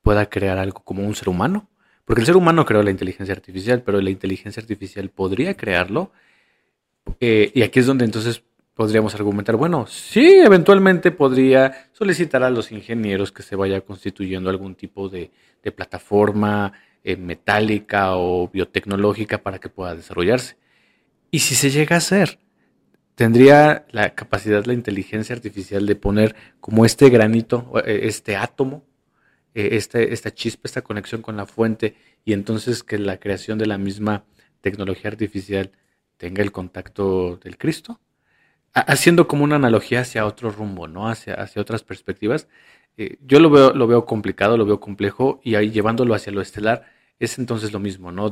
pueda 0.02 0.28
crear 0.30 0.58
algo 0.58 0.84
como 0.84 1.02
un 1.02 1.14
ser 1.14 1.28
humano? 1.28 1.68
Porque 2.04 2.20
el 2.20 2.26
ser 2.26 2.36
humano 2.36 2.64
creó 2.64 2.82
la 2.82 2.90
inteligencia 2.90 3.34
artificial, 3.34 3.82
pero 3.82 4.00
la 4.00 4.10
inteligencia 4.10 4.60
artificial 4.60 5.08
podría 5.10 5.56
crearlo. 5.56 6.12
Eh, 7.20 7.50
y 7.54 7.62
aquí 7.62 7.80
es 7.80 7.86
donde 7.86 8.04
entonces 8.04 8.42
podríamos 8.74 9.14
argumentar, 9.14 9.56
bueno, 9.56 9.86
sí, 9.86 10.26
eventualmente 10.26 11.10
podría 11.12 11.88
solicitar 11.92 12.42
a 12.42 12.50
los 12.50 12.72
ingenieros 12.72 13.32
que 13.32 13.42
se 13.42 13.56
vaya 13.56 13.80
constituyendo 13.80 14.50
algún 14.50 14.74
tipo 14.74 15.08
de, 15.08 15.30
plataforma 15.74 16.72
eh, 17.02 17.16
metálica 17.16 18.16
o 18.16 18.48
biotecnológica 18.48 19.38
para 19.38 19.58
que 19.58 19.70
pueda 19.70 19.94
desarrollarse. 19.94 20.56
Y 21.30 21.38
si 21.38 21.54
se 21.54 21.70
llega 21.70 21.96
a 21.96 21.98
hacer, 21.98 22.38
tendría 23.14 23.86
la 23.90 24.14
capacidad, 24.14 24.64
la 24.64 24.74
inteligencia 24.74 25.34
artificial 25.34 25.86
de 25.86 25.96
poner 25.96 26.36
como 26.60 26.84
este 26.84 27.10
granito, 27.10 27.72
eh, 27.84 28.00
este 28.04 28.36
átomo, 28.36 28.84
eh, 29.54 29.70
este, 29.72 30.12
esta 30.12 30.32
chispa, 30.34 30.62
esta 30.64 30.82
conexión 30.82 31.22
con 31.22 31.36
la 31.36 31.46
fuente, 31.46 31.96
y 32.24 32.32
entonces 32.32 32.82
que 32.82 32.98
la 32.98 33.18
creación 33.18 33.58
de 33.58 33.66
la 33.66 33.78
misma 33.78 34.24
tecnología 34.60 35.10
artificial 35.10 35.72
tenga 36.16 36.42
el 36.42 36.52
contacto 36.52 37.36
del 37.36 37.58
Cristo 37.58 38.00
haciendo 38.74 39.28
como 39.28 39.44
una 39.44 39.56
analogía 39.56 40.00
hacia 40.00 40.26
otro 40.26 40.50
rumbo, 40.50 40.88
¿no? 40.88 41.08
Hacia, 41.08 41.36
otras 41.56 41.82
perspectivas. 41.82 42.48
Eh, 42.96 43.18
yo 43.24 43.40
lo 43.40 43.50
veo, 43.50 43.72
lo 43.72 43.86
veo 43.86 44.04
complicado, 44.04 44.56
lo 44.56 44.66
veo 44.66 44.80
complejo, 44.80 45.40
y 45.42 45.54
ahí 45.54 45.70
llevándolo 45.70 46.14
hacia 46.14 46.32
lo 46.32 46.40
estelar 46.40 46.84
es 47.18 47.38
entonces 47.38 47.72
lo 47.72 47.78
mismo, 47.78 48.12
¿no? 48.12 48.30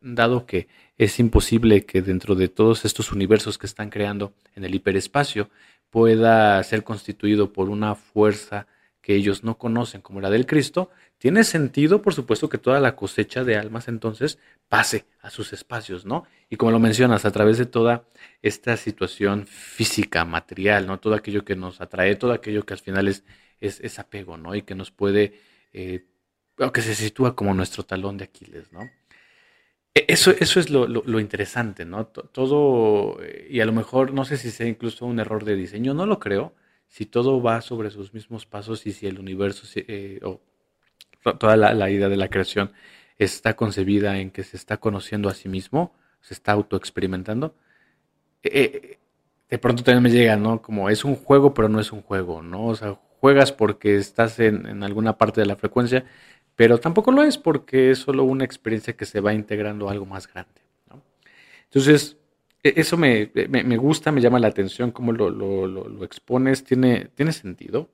dado 0.00 0.46
que 0.46 0.68
es 0.96 1.18
imposible 1.18 1.84
que 1.84 2.02
dentro 2.02 2.34
de 2.34 2.48
todos 2.48 2.84
estos 2.84 3.12
universos 3.12 3.58
que 3.58 3.66
están 3.66 3.90
creando 3.90 4.32
en 4.54 4.64
el 4.64 4.74
hiperespacio 4.74 5.50
pueda 5.90 6.62
ser 6.64 6.82
constituido 6.82 7.52
por 7.52 7.68
una 7.68 7.94
fuerza 7.94 8.66
que 9.06 9.14
ellos 9.14 9.44
no 9.44 9.56
conocen 9.56 10.00
como 10.00 10.20
la 10.20 10.30
del 10.30 10.46
Cristo, 10.46 10.90
tiene 11.18 11.44
sentido, 11.44 12.02
por 12.02 12.12
supuesto, 12.12 12.48
que 12.48 12.58
toda 12.58 12.80
la 12.80 12.96
cosecha 12.96 13.44
de 13.44 13.56
almas 13.56 13.86
entonces 13.86 14.38
pase 14.68 15.06
a 15.20 15.30
sus 15.30 15.52
espacios, 15.52 16.04
¿no? 16.04 16.24
Y 16.50 16.56
como 16.56 16.72
lo 16.72 16.80
mencionas, 16.80 17.24
a 17.24 17.30
través 17.30 17.56
de 17.56 17.66
toda 17.66 18.04
esta 18.42 18.76
situación 18.76 19.46
física, 19.46 20.24
material, 20.24 20.88
¿no? 20.88 20.98
Todo 20.98 21.14
aquello 21.14 21.44
que 21.44 21.54
nos 21.54 21.80
atrae, 21.80 22.16
todo 22.16 22.32
aquello 22.32 22.66
que 22.66 22.74
al 22.74 22.80
final 22.80 23.06
es, 23.08 23.22
es, 23.60 23.98
apego, 24.00 24.36
¿no? 24.36 24.56
Y 24.56 24.62
que 24.62 24.74
nos 24.74 24.90
puede, 24.90 25.40
eh, 25.72 26.04
o 26.58 26.72
que 26.72 26.82
se 26.82 26.94
sitúa 26.94 27.36
como 27.36 27.54
nuestro 27.54 27.84
talón 27.84 28.16
de 28.16 28.24
Aquiles, 28.24 28.72
¿no? 28.72 28.90
E, 29.94 30.04
eso, 30.08 30.30
eso 30.38 30.60
es 30.60 30.70
lo, 30.70 30.86
lo, 30.86 31.20
interesante, 31.20 31.84
¿no? 31.84 32.06
Todo, 32.06 33.22
eh, 33.22 33.48
y 33.50 33.60
a 33.60 33.66
lo 33.66 33.72
mejor, 33.72 34.12
no 34.12 34.24
sé 34.24 34.36
si 34.36 34.50
sea 34.50 34.66
incluso 34.66 35.06
un 35.06 35.20
error 35.20 35.44
de 35.44 35.56
diseño, 35.56 35.94
no 35.94 36.06
lo 36.06 36.18
creo, 36.18 36.54
si 36.88 37.06
todo 37.06 37.42
va 37.42 37.60
sobre 37.62 37.90
sus 37.90 38.12
mismos 38.14 38.46
pasos 38.46 38.86
y 38.86 38.92
si 38.92 39.06
el 39.06 39.18
universo 39.18 39.66
eh, 39.76 40.20
o 40.22 40.40
toda 41.38 41.56
la, 41.56 41.90
idea 41.90 42.08
de 42.08 42.16
la 42.16 42.28
creación 42.28 42.72
está 43.18 43.56
concebida 43.56 44.18
en 44.18 44.30
que 44.30 44.44
se 44.44 44.56
está 44.56 44.76
conociendo 44.76 45.28
a 45.28 45.34
sí 45.34 45.48
mismo, 45.48 45.94
se 46.20 46.34
está 46.34 46.52
autoexperimentando, 46.52 47.54
eh, 48.42 48.98
de 49.48 49.58
pronto 49.58 49.82
también 49.82 50.02
me 50.02 50.10
llega, 50.10 50.36
¿no? 50.36 50.60
Como 50.62 50.90
es 50.90 51.04
un 51.04 51.16
juego, 51.16 51.54
pero 51.54 51.68
no 51.68 51.80
es 51.80 51.92
un 51.92 52.02
juego, 52.02 52.42
¿no? 52.42 52.66
O 52.66 52.74
sea, 52.74 52.98
juegas 53.20 53.52
porque 53.52 53.96
estás 53.96 54.38
en, 54.40 54.66
en 54.66 54.82
alguna 54.82 55.16
parte 55.18 55.40
de 55.40 55.46
la 55.46 55.56
frecuencia, 55.56 56.04
pero 56.56 56.78
tampoco 56.78 57.12
lo 57.12 57.22
es 57.22 57.36
porque 57.38 57.90
es 57.90 57.98
solo 57.98 58.24
una 58.24 58.44
experiencia 58.44 58.96
que 58.96 59.04
se 59.04 59.20
va 59.20 59.34
integrando 59.34 59.88
a 59.88 59.92
algo 59.92 60.06
más 60.06 60.26
grande. 60.26 60.62
Entonces, 61.64 62.16
e, 62.62 62.74
eso 62.76 62.96
me, 62.96 63.30
me, 63.48 63.76
gusta, 63.76 64.10
me 64.10 64.20
llama 64.20 64.40
la 64.40 64.48
atención, 64.48 64.90
cómo 64.90 65.12
lo, 65.12 65.30
lo, 65.30 65.66
lo, 65.66 66.04
expones, 66.04 66.64
tiene, 66.64 67.10
tiene 67.14 67.32
sentido, 67.32 67.90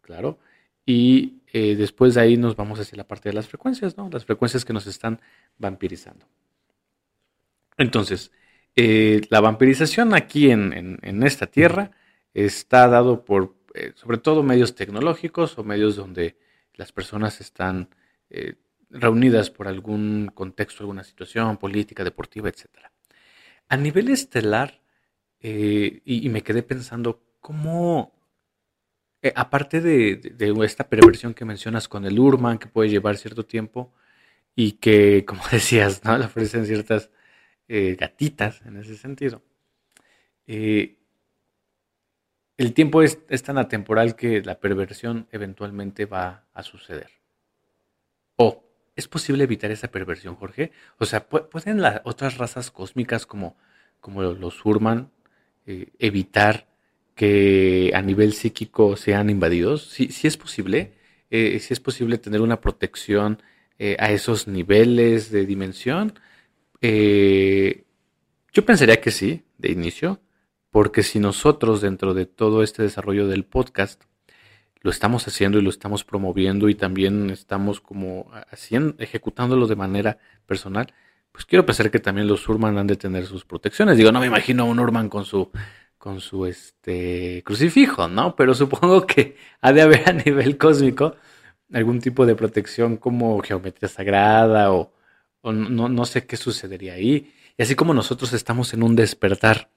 claro. 0.00 0.38
Y 0.84 1.42
eh, 1.52 1.76
después 1.76 2.14
de 2.14 2.22
ahí 2.22 2.36
nos 2.36 2.56
vamos 2.56 2.80
hacia 2.80 2.96
la 2.96 3.06
parte 3.06 3.28
de 3.28 3.34
las 3.34 3.46
frecuencias, 3.46 3.96
¿no? 3.96 4.10
Las 4.10 4.24
frecuencias 4.24 4.64
que 4.64 4.72
nos 4.72 4.86
están 4.88 5.20
vampirizando. 5.58 6.26
Entonces, 7.78 8.32
eh, 8.74 9.20
la 9.30 9.40
vampirización 9.40 10.14
aquí 10.14 10.50
en, 10.50 10.98
esta 11.24 11.46
tierra 11.46 11.92
está 12.34 12.88
dado 12.88 13.24
por, 13.24 13.54
eh, 13.74 13.92
sobre 13.94 14.18
todo, 14.18 14.42
medios 14.42 14.74
tecnológicos 14.74 15.56
o 15.58 15.64
medios 15.64 15.94
donde 15.96 16.36
las 16.74 16.92
personas 16.92 17.40
están 17.40 17.88
reunidas 18.90 19.50
por 19.50 19.68
algún 19.68 20.30
contexto, 20.34 20.82
alguna 20.82 21.04
situación 21.04 21.56
política, 21.58 22.04
deportiva, 22.04 22.48
etc. 22.48 22.66
A 23.68 23.76
nivel 23.76 24.08
estelar, 24.08 24.80
y, 25.40 26.28
me 26.30 26.42
quedé 26.42 26.62
pensando, 26.62 27.22
¿cómo 27.40 28.12
eh, 29.22 29.32
aparte 29.36 29.80
de, 29.80 30.54
esta 30.64 30.88
perversión 30.88 31.32
que 31.32 31.44
mencionas 31.44 31.86
con 31.88 32.04
el 32.04 32.18
Urman, 32.18 32.58
que 32.58 32.66
puede 32.66 32.90
llevar 32.90 33.16
cierto 33.16 33.46
tiempo 33.46 33.92
y 34.56 34.72
que, 34.72 35.24
como 35.26 35.42
decías, 35.50 36.04
¿no? 36.04 36.18
le 36.18 36.26
ofrecen 36.26 36.66
ciertas 36.66 37.10
eh, 37.68 37.96
gatitas 37.98 38.62
en 38.66 38.78
ese 38.78 38.96
sentido. 38.96 39.42
Eh, 40.46 40.98
el 42.56 42.74
tiempo 42.74 43.02
es, 43.02 43.18
tan 43.42 43.58
atemporal 43.58 44.16
que 44.16 44.42
la 44.42 44.60
perversión 44.60 45.26
eventualmente 45.32 46.06
va 46.06 46.44
a 46.54 46.62
suceder. 46.62 47.10
¿O 48.36 48.64
es 48.94 49.08
posible 49.08 49.44
evitar 49.44 49.70
esa 49.70 49.90
perversión, 49.90 50.36
Jorge? 50.36 50.72
O 50.98 51.06
sea, 51.06 51.26
¿pueden 51.28 51.80
las 51.80 52.02
otras 52.04 52.38
razas 52.38 52.70
cósmicas 52.70 53.26
como, 53.26 53.56
como 54.00 54.22
los 54.22 54.64
Urman 54.64 55.10
evitar 55.66 56.66
que 57.14 57.92
a 57.94 58.02
nivel 58.02 58.32
psíquico 58.32 58.96
sean 58.96 59.30
invadidos? 59.30 59.88
¿Sí, 59.88 60.08
es 60.22 60.36
posible? 60.36 60.92
Eh, 61.30 61.58
¿Sí 61.60 61.72
es 61.72 61.80
posible 61.80 62.18
tener 62.18 62.40
una 62.40 62.60
protección 62.60 63.42
eh, 63.78 63.96
a 63.98 64.10
esos 64.12 64.48
niveles 64.48 65.30
de 65.30 65.46
dimensión? 65.46 66.18
Eh, 66.80 67.84
yo 68.52 68.64
pensaría 68.64 69.00
que 69.00 69.10
sí, 69.10 69.44
de 69.58 69.72
inicio, 69.72 70.20
porque 70.72 71.04
si 71.04 71.20
nosotros 71.20 71.82
dentro 71.82 72.14
de 72.14 72.26
todo 72.26 72.64
este 72.64 72.82
desarrollo 72.82 73.28
del 73.28 73.44
podcast 73.44 74.02
lo 74.80 74.90
estamos 74.90 75.28
haciendo 75.28 75.58
y 75.58 75.62
lo 75.62 75.70
estamos 75.70 76.02
promoviendo 76.02 76.68
y 76.68 76.74
también 76.74 77.30
estamos 77.30 77.80
como 77.80 78.28
haciendo, 78.50 78.96
ejecutándolo 78.98 79.68
de 79.68 79.76
manera 79.76 80.18
personal, 80.46 80.92
pues 81.30 81.44
quiero 81.44 81.64
pensar 81.64 81.90
que 81.90 82.00
también 82.00 82.26
los 82.26 82.48
Urman 82.48 82.78
han 82.78 82.86
de 82.86 82.96
tener 82.96 83.26
sus 83.26 83.44
protecciones. 83.44 83.96
Digo, 83.96 84.10
no 84.10 84.18
me 84.18 84.26
imagino 84.26 84.64
a 84.64 84.66
un 84.66 84.80
Urman 84.80 85.08
con 85.08 85.24
su 85.24 85.50
con 85.98 86.20
su 86.20 86.46
este 86.46 87.42
crucifijo, 87.44 88.08
¿no? 88.08 88.34
Pero 88.34 88.54
supongo 88.54 89.06
que 89.06 89.36
ha 89.60 89.72
de 89.72 89.82
haber 89.82 90.08
a 90.08 90.12
nivel 90.12 90.58
cósmico 90.58 91.14
algún 91.72 92.00
tipo 92.00 92.26
de 92.26 92.34
protección 92.34 92.96
como 92.96 93.40
geometría 93.40 93.88
sagrada 93.88 94.72
o, 94.72 94.92
no, 95.44 95.88
no, 95.88 96.04
sé 96.06 96.26
qué 96.26 96.36
sucedería 96.36 96.94
ahí. 96.94 97.32
Y 97.56 97.62
así 97.62 97.74
como 97.76 97.94
nosotros 97.94 98.32
estamos 98.32 98.74
en 98.74 98.82
un 98.82 98.96
despertar 98.96 99.70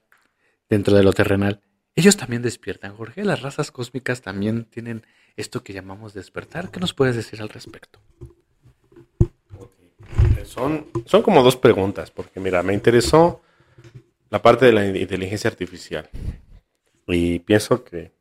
dentro 0.69 0.95
de 0.95 1.03
lo 1.03 1.13
terrenal, 1.13 1.61
ellos 1.95 2.17
también 2.17 2.41
despiertan, 2.41 2.95
Jorge. 2.95 3.23
Las 3.23 3.41
razas 3.41 3.71
cósmicas 3.71 4.21
también 4.21 4.65
tienen 4.65 5.05
esto 5.37 5.63
que 5.63 5.71
llamamos 5.71 6.13
despertar. 6.13 6.69
¿Qué 6.69 6.81
nos 6.81 6.93
puedes 6.93 7.15
decir 7.15 7.41
al 7.41 7.49
respecto? 7.49 7.99
Son, 10.43 10.87
son 11.05 11.21
como 11.21 11.41
dos 11.41 11.55
preguntas, 11.55 12.11
porque 12.11 12.39
mira, 12.41 12.61
me 12.63 12.73
interesó 12.73 13.41
la 14.29 14.41
parte 14.41 14.65
de 14.65 14.73
la 14.73 14.85
inteligencia 14.85 15.49
artificial. 15.49 16.09
Y 17.07 17.39
pienso 17.39 17.85
que 17.85 18.11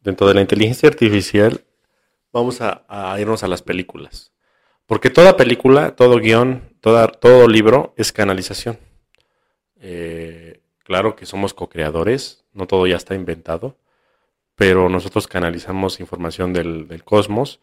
dentro 0.00 0.28
de 0.28 0.34
la 0.34 0.42
inteligencia 0.42 0.88
artificial 0.88 1.64
vamos 2.30 2.60
a, 2.60 3.16
irnos 3.18 3.42
a 3.42 3.48
las 3.48 3.62
películas. 3.62 4.32
Porque 4.84 5.08
toda 5.08 5.38
película, 5.38 5.96
todo 5.96 6.18
guion, 6.18 6.76
toda, 6.80 7.08
todo 7.08 7.48
libro 7.48 7.94
es 7.96 8.12
canalización. 8.12 8.78
Eh, 9.76 10.51
claro 10.84 11.16
que 11.16 11.26
somos 11.26 11.54
co-creadores, 11.54 12.44
no 12.52 12.66
todo 12.66 12.86
ya 12.86 12.96
está 12.96 13.14
inventado, 13.14 13.76
pero 14.54 14.88
nosotros 14.88 15.26
canalizamos 15.26 16.00
información 16.00 16.52
del, 16.52 17.02
cosmos 17.04 17.60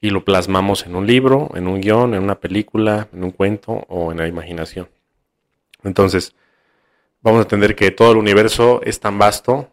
y 0.00 0.10
lo 0.10 0.24
plasmamos 0.24 0.86
en 0.86 0.96
un 0.96 1.06
libro, 1.06 1.50
en 1.54 1.68
un 1.68 1.80
guion, 1.80 2.14
en 2.14 2.22
una 2.22 2.40
película, 2.40 3.08
en 3.12 3.24
un 3.24 3.30
cuento 3.30 3.84
o 3.88 4.12
en 4.12 4.18
la 4.18 4.26
imaginación. 4.26 4.88
Entonces, 5.84 6.34
vamos 7.20 7.40
a 7.40 7.42
entender 7.42 7.76
que 7.76 7.90
todo 7.90 8.12
el 8.12 8.16
universo 8.16 8.80
es 8.82 8.98
tan 8.98 9.18
vasto, 9.18 9.70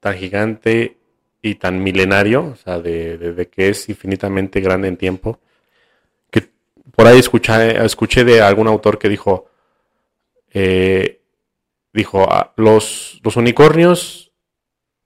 tan 0.00 0.16
gigante 0.16 0.98
y 1.40 1.54
tan 1.54 1.82
milenario, 1.82 2.50
o 2.52 2.56
sea, 2.56 2.80
de, 2.80 3.48
que 3.50 3.68
es 3.68 3.88
infinitamente 3.88 4.60
grande 4.60 4.88
en 4.88 4.96
tiempo, 4.96 5.38
que 6.30 6.48
por 6.94 7.06
ahí 7.06 7.18
escuché, 7.18 7.82
escuché 7.84 8.24
de 8.24 8.42
algún 8.42 8.66
autor 8.66 8.98
que 8.98 9.08
dijo, 9.08 9.46
eh, 10.52 11.19
dijo, 11.92 12.26
ah, 12.30 12.52
¿los, 12.56 13.20
¿los 13.22 13.36
unicornios 13.36 14.32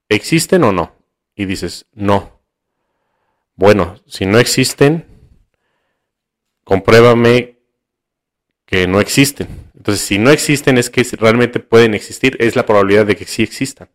existen 0.08 0.64
o 0.64 0.72
no? 0.72 0.94
Y 1.34 1.46
dices, 1.46 1.86
no. 1.92 2.40
Bueno, 3.56 3.96
si 4.06 4.26
no 4.26 4.38
existen, 4.38 5.06
compruébame 6.64 7.58
que 8.66 8.86
no 8.86 9.00
existen. 9.00 9.48
Entonces, 9.76 10.04
si 10.04 10.18
no 10.18 10.30
existen, 10.30 10.78
es 10.78 10.90
que 10.90 11.06
realmente 11.18 11.60
pueden 11.60 11.94
existir, 11.94 12.36
es 12.40 12.56
la 12.56 12.66
probabilidad 12.66 13.06
de 13.06 13.16
que 13.16 13.26
sí 13.26 13.42
existan. 13.42 13.90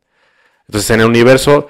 Entonces, 0.67 0.89
en 0.91 1.01
el 1.01 1.07
universo, 1.07 1.67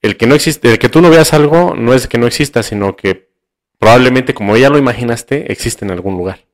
el 0.00 0.16
que 0.16 0.26
no 0.26 0.34
existe, 0.34 0.70
el 0.72 0.78
que 0.78 0.88
tú 0.88 1.00
no 1.00 1.10
veas 1.10 1.34
algo, 1.34 1.74
no 1.74 1.92
es 1.92 2.08
que 2.08 2.18
no 2.18 2.26
exista, 2.26 2.62
sino 2.62 2.96
que 2.96 3.30
probablemente, 3.78 4.32
como 4.32 4.56
ya 4.56 4.70
lo 4.70 4.78
imaginaste, 4.78 5.52
existe 5.52 5.84
en 5.84 5.90
algún 5.90 6.16
lugar. 6.16 6.45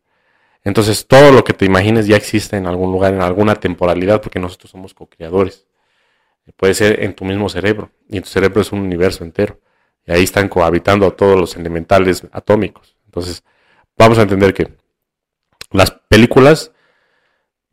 Entonces, 0.64 1.06
todo 1.06 1.32
lo 1.32 1.44
que 1.44 1.52
te 1.52 1.64
imagines 1.64 2.06
ya 2.06 2.16
existe 2.16 2.56
en 2.56 2.66
algún 2.66 2.92
lugar, 2.92 3.14
en 3.14 3.22
alguna 3.22 3.56
temporalidad, 3.56 4.20
porque 4.20 4.38
nosotros 4.38 4.70
somos 4.70 4.94
co-creadores. 4.94 5.66
Puede 6.56 6.74
ser 6.74 7.02
en 7.02 7.14
tu 7.14 7.24
mismo 7.24 7.48
cerebro, 7.48 7.90
y 8.08 8.20
tu 8.20 8.28
cerebro 8.28 8.60
es 8.60 8.72
un 8.72 8.80
universo 8.80 9.24
entero. 9.24 9.60
Y 10.06 10.12
ahí 10.12 10.24
están 10.24 10.48
cohabitando 10.48 11.12
todos 11.12 11.38
los 11.38 11.56
elementales 11.56 12.26
atómicos. 12.32 12.96
Entonces, 13.06 13.44
vamos 13.96 14.18
a 14.18 14.22
entender 14.22 14.52
que 14.54 14.68
las 15.70 15.90
películas, 16.08 16.72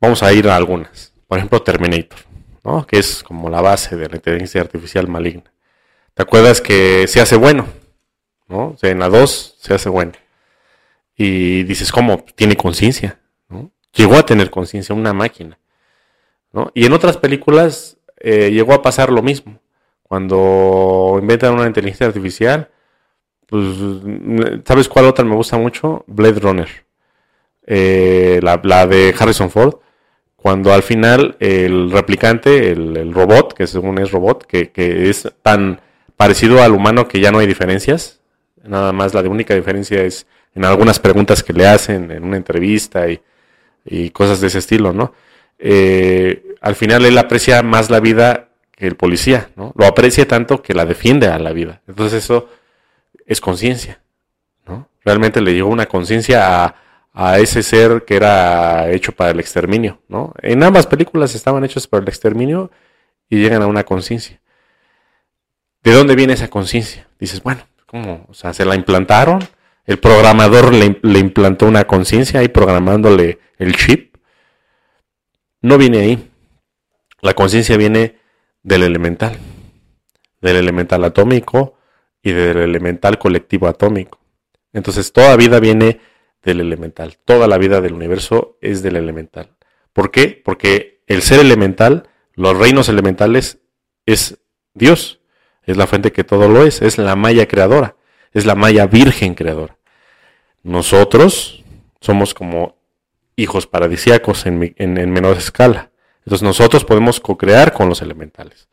vamos 0.00 0.22
a 0.22 0.32
ir 0.32 0.48
a 0.48 0.56
algunas. 0.56 1.12
Por 1.26 1.38
ejemplo, 1.38 1.62
Terminator, 1.62 2.18
¿no? 2.64 2.86
que 2.86 2.98
es 2.98 3.22
como 3.22 3.50
la 3.50 3.60
base 3.60 3.96
de 3.96 4.08
la 4.08 4.16
inteligencia 4.16 4.60
artificial 4.60 5.06
maligna. 5.08 5.52
¿Te 6.14 6.22
acuerdas 6.22 6.60
que 6.60 7.06
se 7.06 7.20
hace 7.20 7.36
bueno? 7.36 7.66
¿no? 8.48 8.70
O 8.70 8.76
sea, 8.76 8.90
en 8.90 8.98
la 8.98 9.08
2 9.08 9.56
se 9.58 9.74
hace 9.74 9.88
bueno. 9.88 10.12
Y 11.22 11.64
dices, 11.64 11.92
¿cómo? 11.92 12.24
Tiene 12.34 12.56
conciencia. 12.56 13.20
¿no? 13.50 13.70
Llegó 13.92 14.14
a 14.14 14.24
tener 14.24 14.48
conciencia, 14.48 14.94
una 14.94 15.12
máquina. 15.12 15.58
Y 16.72 16.86
en 16.86 16.94
otras 16.94 17.18
películas 17.18 17.98
eh, 18.16 18.50
llegó 18.50 18.72
a 18.72 18.80
pasar 18.80 19.12
lo 19.12 19.20
mismo. 19.20 19.60
Cuando 20.02 21.18
inventan 21.20 21.52
una 21.52 21.66
inteligencia 21.66 22.06
artificial, 22.06 22.70
pues, 23.46 23.62
¿sabes 24.64 24.88
cuál 24.88 25.04
otra 25.04 25.22
me 25.26 25.34
gusta 25.34 25.58
mucho? 25.58 26.04
Blade 26.06 26.40
Runner. 26.40 26.68
Eh, 27.66 28.40
la, 28.42 28.86
de 28.86 29.14
Harrison 29.18 29.50
Ford, 29.50 29.74
cuando 30.36 30.72
al 30.72 30.82
final 30.82 31.36
el 31.38 31.90
replicante, 31.90 32.70
el, 32.70 33.12
robot, 33.12 33.52
que 33.52 33.66
según 33.66 33.98
es 33.98 34.10
robot, 34.10 34.46
que, 34.46 34.70
es 35.10 35.30
tan 35.42 35.82
parecido 36.16 36.62
al 36.62 36.72
humano 36.72 37.08
que 37.08 37.20
ya 37.20 37.30
no 37.30 37.40
hay 37.40 37.46
diferencias, 37.46 38.22
nada 38.64 38.92
más 38.92 39.12
la 39.12 39.20
única 39.20 39.54
diferencia 39.54 40.02
es 40.02 40.26
en 40.54 40.64
algunas 40.64 40.98
preguntas 40.98 41.42
que 41.42 41.52
le 41.52 41.66
hacen 41.66 42.10
en 42.10 42.24
una 42.24 42.36
entrevista 42.36 43.06
y, 43.08 43.20
cosas 44.10 44.40
de 44.40 44.48
ese 44.48 44.58
estilo, 44.58 44.92
¿no? 44.92 45.14
Eh, 45.58 46.54
al 46.60 46.74
final 46.76 47.04
él 47.04 47.18
aprecia 47.18 47.62
más 47.62 47.90
la 47.90 47.98
vida 47.98 48.50
que 48.70 48.86
el 48.86 48.96
policía, 48.96 49.50
¿no? 49.56 49.72
Lo 49.76 49.86
aprecia 49.86 50.28
tanto 50.28 50.62
que 50.62 50.74
la 50.74 50.84
defiende 50.84 51.26
a 51.26 51.38
la 51.38 51.52
vida. 51.52 51.82
Entonces 51.88 52.24
eso 52.24 52.48
es 53.26 53.40
conciencia, 53.40 54.00
¿no? 54.66 54.88
Realmente 55.04 55.40
le 55.40 55.54
llegó 55.54 55.70
una 55.70 55.86
conciencia 55.86 56.64
a, 56.64 56.76
a 57.12 57.38
ese 57.38 57.62
ser 57.62 58.04
que 58.04 58.16
era 58.16 58.90
hecho 58.90 59.12
para 59.12 59.30
el 59.30 59.40
exterminio, 59.40 60.00
¿no? 60.08 60.34
En 60.42 60.62
ambas 60.62 60.86
películas 60.86 61.34
estaban 61.34 61.64
hechos 61.64 61.86
para 61.86 62.02
el 62.02 62.08
exterminio 62.08 62.70
y 63.28 63.38
llegan 63.38 63.62
a 63.62 63.66
una 63.66 63.84
conciencia. 63.84 64.40
¿De 65.82 65.92
dónde 65.92 66.14
viene 66.14 66.34
esa 66.34 66.48
conciencia? 66.48 67.08
Dices, 67.18 67.42
bueno, 67.42 67.62
¿cómo? 67.86 68.26
O 68.28 68.34
sea, 68.34 68.52
se 68.52 68.64
la 68.64 68.74
implantaron, 68.74 69.40
el 69.90 69.98
programador 69.98 70.72
le, 70.72 71.18
implantó 71.18 71.66
una 71.66 71.84
conciencia 71.84 72.38
ahí 72.38 72.46
programándole 72.46 73.40
el 73.58 73.74
chip. 73.74 74.14
No 75.62 75.78
viene 75.78 75.98
ahí. 75.98 76.30
La 77.22 77.34
conciencia 77.34 77.76
viene 77.76 78.20
del 78.62 78.84
elemental, 78.84 79.36
del 80.40 80.54
elemental 80.54 81.02
atómico 81.02 81.74
y 82.22 82.30
del 82.30 82.58
elemental 82.58 83.18
colectivo 83.18 83.66
atómico. 83.66 84.20
Entonces, 84.72 85.12
toda 85.12 85.34
vida 85.34 85.58
viene 85.58 85.98
del 86.44 86.60
elemental. 86.60 87.18
Toda 87.24 87.48
la 87.48 87.58
vida 87.58 87.80
del 87.80 87.94
universo 87.94 88.58
es 88.60 88.84
del 88.84 88.94
elemental. 88.94 89.56
¿Por 89.92 90.12
qué? 90.12 90.40
Porque 90.44 91.02
el 91.08 91.22
ser 91.22 91.40
elemental, 91.40 92.08
los 92.34 92.56
reinos 92.56 92.88
elementales, 92.88 93.58
es 94.06 94.38
Dios. 94.72 95.18
Es 95.64 95.76
la 95.76 95.88
fuente 95.88 96.12
que 96.12 96.22
todo 96.22 96.48
lo 96.48 96.64
es, 96.64 96.80
es 96.80 96.96
la 96.96 97.16
malla 97.16 97.48
creadora. 97.48 97.96
es 98.32 98.46
la 98.46 98.54
Maya 98.54 98.86
virgen 98.86 99.34
creadora. 99.34 99.79
Nosotros 100.62 101.64
somos 102.00 102.34
como 102.34 102.76
hijos 103.36 103.66
paradisíacos 103.66 104.46
en, 104.46 104.74
en, 104.76 105.10
menor 105.10 105.36
escala. 105.36 105.90
Entonces 106.24 106.42
nosotros 106.42 106.84
podemos 106.84 107.20
co-crear 107.20 107.72
con 107.72 107.88
los 107.88 108.02
elementales. 108.02 108.68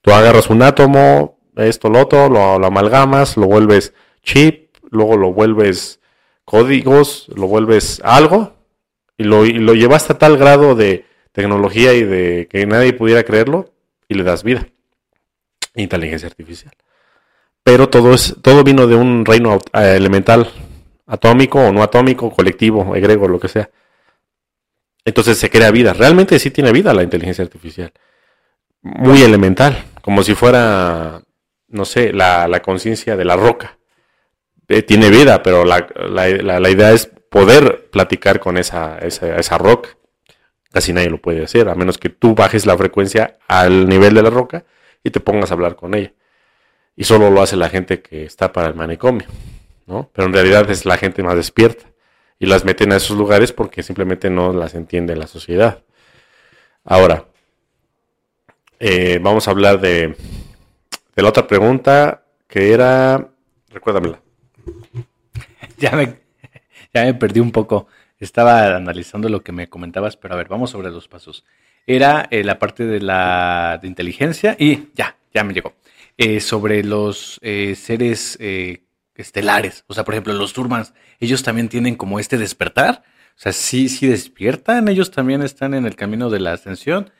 Tú 0.00 0.12
agarras 0.12 0.50
un 0.50 0.62
átomo, 0.62 1.38
esto, 1.56 1.88
lo 1.88 2.00
otro, 2.00 2.28
lo, 2.28 2.64
amalgamas, 2.64 3.36
lo 3.36 3.46
vuelves 3.46 3.94
chip, 4.22 4.76
luego 4.90 5.16
lo 5.16 5.32
vuelves 5.32 6.00
códigos, 6.44 7.28
lo 7.34 7.46
vuelves 7.46 8.00
algo 8.04 8.54
y 9.16 9.24
lo, 9.24 9.44
y 9.44 9.52
lo 9.52 9.74
llevaste 9.74 10.14
a 10.14 10.18
tal 10.18 10.36
grado 10.36 10.74
de 10.74 11.04
tecnología 11.32 11.94
y 11.94 12.02
de 12.02 12.48
que 12.50 12.66
nadie 12.66 12.92
pudiera 12.92 13.22
creerlo 13.22 13.72
y 14.08 14.14
le 14.14 14.24
das 14.24 14.42
vida. 14.42 14.66
Inteligencia 15.74 16.28
artificial. 16.28 16.72
Pero 17.62 17.88
todo, 17.88 18.14
es, 18.14 18.36
todo 18.42 18.64
vino 18.64 18.86
de 18.86 18.96
un 18.96 19.24
reino 19.24 19.58
eh, 19.74 19.94
elemental, 19.96 20.50
atómico 21.08 21.58
o 21.58 21.72
no 21.72 21.82
atómico, 21.82 22.30
colectivo, 22.30 22.94
egregor, 22.94 23.30
lo 23.30 23.40
que 23.40 23.48
sea. 23.48 23.70
Entonces 25.04 25.38
se 25.38 25.50
crea 25.50 25.70
vida. 25.70 25.94
Realmente 25.94 26.38
sí 26.38 26.50
tiene 26.50 26.70
vida 26.70 26.94
la 26.94 27.02
inteligencia 27.02 27.42
artificial. 27.42 27.92
Muy 28.82 29.22
elemental, 29.22 29.84
como 30.02 30.22
si 30.22 30.34
fuera, 30.34 31.22
no 31.68 31.84
sé, 31.84 32.12
la, 32.12 32.60
conciencia 32.62 33.16
de 33.16 33.24
la 33.24 33.36
roca. 33.36 33.78
Eh, 34.68 34.82
tiene 34.82 35.08
vida, 35.08 35.42
pero 35.42 35.64
la, 35.64 36.70
idea 36.70 36.92
es 36.92 37.06
poder 37.06 37.88
platicar 37.90 38.38
con 38.38 38.58
esa, 38.58 38.98
esa, 38.98 39.36
esa 39.36 39.58
roca. 39.58 39.90
Casi 40.70 40.92
nadie 40.92 41.08
lo 41.08 41.18
puede 41.18 41.42
hacer, 41.42 41.70
a 41.70 41.74
menos 41.74 41.96
que 41.96 42.10
tú 42.10 42.34
bajes 42.34 42.66
la 42.66 42.76
frecuencia 42.76 43.38
al 43.48 43.88
nivel 43.88 44.14
de 44.14 44.22
la 44.22 44.30
roca 44.30 44.66
y 45.02 45.10
te 45.10 45.20
pongas 45.20 45.50
a 45.50 45.54
hablar 45.54 45.76
con 45.76 45.94
ella. 45.94 46.12
Y 46.94 47.04
solo 47.04 47.30
lo 47.30 47.40
hace 47.40 47.56
la 47.56 47.70
gente 47.70 48.02
que 48.02 48.24
está 48.24 48.52
para 48.52 48.68
el 48.68 48.74
manicomio, 48.74 49.26
Pero 49.88 50.26
en 50.26 50.34
realidad 50.34 50.70
es 50.70 50.84
la 50.84 50.98
gente 50.98 51.22
más 51.22 51.34
despierta 51.34 51.86
y 52.38 52.46
las 52.46 52.64
meten 52.64 52.92
a 52.92 52.96
esos 52.96 53.16
lugares 53.16 53.52
porque 53.52 53.82
simplemente 53.82 54.28
no 54.28 54.52
las 54.52 54.74
entiende 54.74 55.16
la 55.16 55.26
sociedad. 55.26 55.82
Ahora, 56.84 57.26
eh, 58.78 59.18
vamos 59.20 59.48
a 59.48 59.50
hablar 59.50 59.80
de, 59.80 60.14
la 61.16 61.28
otra 61.28 61.46
pregunta 61.46 62.24
que 62.46 62.72
era, 62.72 63.28
recuérdamela. 63.70 64.20
Ya 65.76 65.92
me, 65.92 66.18
ya 66.92 67.04
me 67.04 67.14
perdí 67.14 67.38
un 67.38 67.52
poco. 67.52 67.86
Estaba 68.18 68.74
analizando 68.74 69.28
lo 69.28 69.44
que 69.44 69.52
me 69.52 69.68
comentabas, 69.68 70.16
pero 70.16 70.34
a 70.34 70.36
ver, 70.36 70.48
vamos 70.48 70.70
sobre 70.70 70.90
los 70.90 71.06
pasos. 71.06 71.44
Era 71.86 72.26
eh, 72.32 72.42
la 72.42 72.58
parte 72.58 72.84
de 72.84 73.00
la 73.00 73.78
inteligencia 73.84 74.56
y 74.58 74.88
ya, 74.96 75.16
ya 75.32 75.44
me 75.44 75.54
llegó. 75.54 75.74
Eh, 76.16 76.40
sobre 76.40 76.82
los 76.82 77.38
seres 77.40 78.36
estelares. 79.18 79.84
O 79.88 79.94
sea, 79.94 80.04
por 80.04 80.14
ejemplo, 80.14 80.32
los 80.32 80.52
Turmans, 80.52 80.94
ellos 81.20 81.42
también 81.42 81.68
tienen 81.68 81.96
como 81.96 82.18
este 82.18 82.38
despertar. 82.38 83.02
O 83.36 83.40
sea, 83.40 83.52
sí, 83.52 83.88
sí 83.88 84.06
despiertan, 84.06 84.88
ellos 84.88 85.10
también 85.10 85.42
están 85.42 85.74
en 85.74 85.84
el 85.84 85.94
camino 85.94 86.30
de 86.30 86.40
la 86.40 86.54
ascensión. 86.54 87.10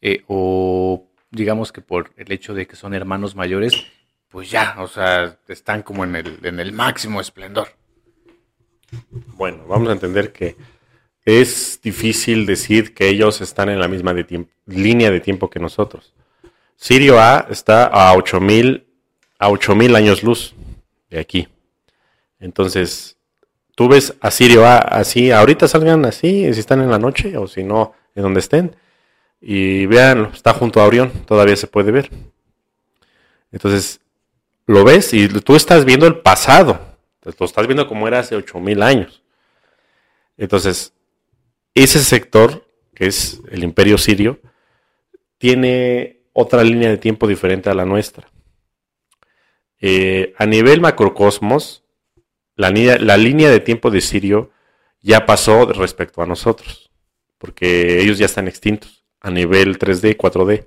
Eh, 0.00 0.22
o 0.28 1.08
digamos 1.30 1.72
que 1.72 1.80
por 1.80 2.12
el 2.16 2.30
hecho 2.30 2.54
de 2.54 2.66
que 2.66 2.76
son 2.76 2.94
hermanos 2.94 3.34
mayores, 3.34 3.86
pues 4.28 4.50
ya, 4.50 4.76
o 4.78 4.88
sea, 4.88 5.38
están 5.48 5.82
como 5.82 6.04
en 6.04 6.16
el, 6.16 6.38
en 6.42 6.60
el 6.60 6.72
máximo 6.72 7.20
esplendor. 7.20 7.68
Bueno, 9.10 9.64
vamos 9.66 9.88
a 9.88 9.92
entender 9.92 10.32
que 10.32 10.56
es 11.24 11.80
difícil 11.82 12.46
decir 12.46 12.94
que 12.94 13.08
ellos 13.08 13.40
están 13.40 13.68
en 13.68 13.80
la 13.80 13.88
misma 13.88 14.14
línea 14.66 15.10
de 15.10 15.20
tiempo 15.20 15.50
que 15.50 15.58
nosotros. 15.58 16.14
Sirio 16.76 17.18
A 17.18 17.46
está 17.50 17.86
a 17.86 18.14
8000 18.14 18.86
a 19.38 19.50
8000 19.50 19.96
años 19.96 20.22
luz 20.22 20.54
de 21.10 21.18
aquí. 21.18 21.48
Entonces, 22.38 23.16
tú 23.74 23.88
ves 23.88 24.14
a 24.20 24.30
Sirio 24.30 24.64
así, 24.66 25.30
ahorita 25.30 25.68
salgan 25.68 26.04
así, 26.04 26.52
si 26.52 26.60
están 26.60 26.80
en 26.80 26.90
la 26.90 26.98
noche 26.98 27.36
o 27.36 27.46
si 27.46 27.62
no, 27.62 27.94
en 28.14 28.22
donde 28.22 28.40
estén. 28.40 28.76
Y 29.40 29.86
vean, 29.86 30.30
está 30.32 30.52
junto 30.52 30.80
a 30.80 30.86
Orión, 30.86 31.10
todavía 31.26 31.56
se 31.56 31.66
puede 31.66 31.92
ver. 31.92 32.10
Entonces, 33.52 34.00
lo 34.66 34.84
ves 34.84 35.12
y 35.14 35.28
tú 35.28 35.54
estás 35.56 35.84
viendo 35.84 36.06
el 36.06 36.18
pasado. 36.20 36.80
Lo 37.22 37.46
estás 37.46 37.66
viendo 37.66 37.86
como 37.86 38.06
era 38.06 38.20
hace 38.20 38.36
8000 38.36 38.82
años. 38.82 39.22
Entonces, 40.36 40.92
ese 41.74 41.98
sector, 42.00 42.66
que 42.94 43.06
es 43.06 43.40
el 43.50 43.64
imperio 43.64 43.98
sirio, 43.98 44.40
tiene 45.38 46.20
otra 46.32 46.62
línea 46.64 46.88
de 46.88 46.98
tiempo 46.98 47.26
diferente 47.26 47.70
a 47.70 47.74
la 47.74 47.84
nuestra. 47.84 48.28
Eh, 49.80 50.34
a 50.38 50.46
nivel 50.46 50.80
macrocosmos, 50.80 51.84
la, 52.56 52.70
línea 52.70 53.50
de 53.50 53.60
tiempo 53.60 53.90
de 53.90 54.00
Sirio 54.00 54.50
ya 55.02 55.26
pasó 55.26 55.66
respecto 55.66 56.22
a 56.22 56.26
nosotros, 56.26 56.90
porque 57.38 58.00
ellos 58.00 58.18
ya 58.18 58.26
están 58.26 58.48
extintos 58.48 59.04
a 59.20 59.30
nivel 59.30 59.78
3D, 59.78 60.16
4D. 60.16 60.66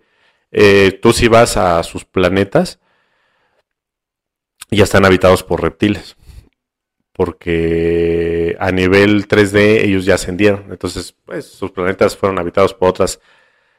Eh, 0.51 0.99
tú 1.01 1.14
si 1.14 1.28
vas 1.28 1.57
a 1.57 1.82
sus 1.84 2.05
planetas, 2.05 2.80
ya 4.70 4.84
están 4.84 5.05
habitados 5.05 5.43
por 5.43 5.62
reptiles, 5.62 6.16
porque 7.14 8.55
a 8.60 8.72
nivel 8.72 9.28
3D 9.28 9.84
ellos 9.84 10.05
ya 10.05 10.16
ascendieron, 10.16 10.68
entonces 10.70 11.16
pues, 11.26 11.45
sus 11.45 11.72
planetas 11.72 12.16
fueron 12.16 12.39
habitados 12.39 12.74
por 12.74 12.89
otras 12.89 13.20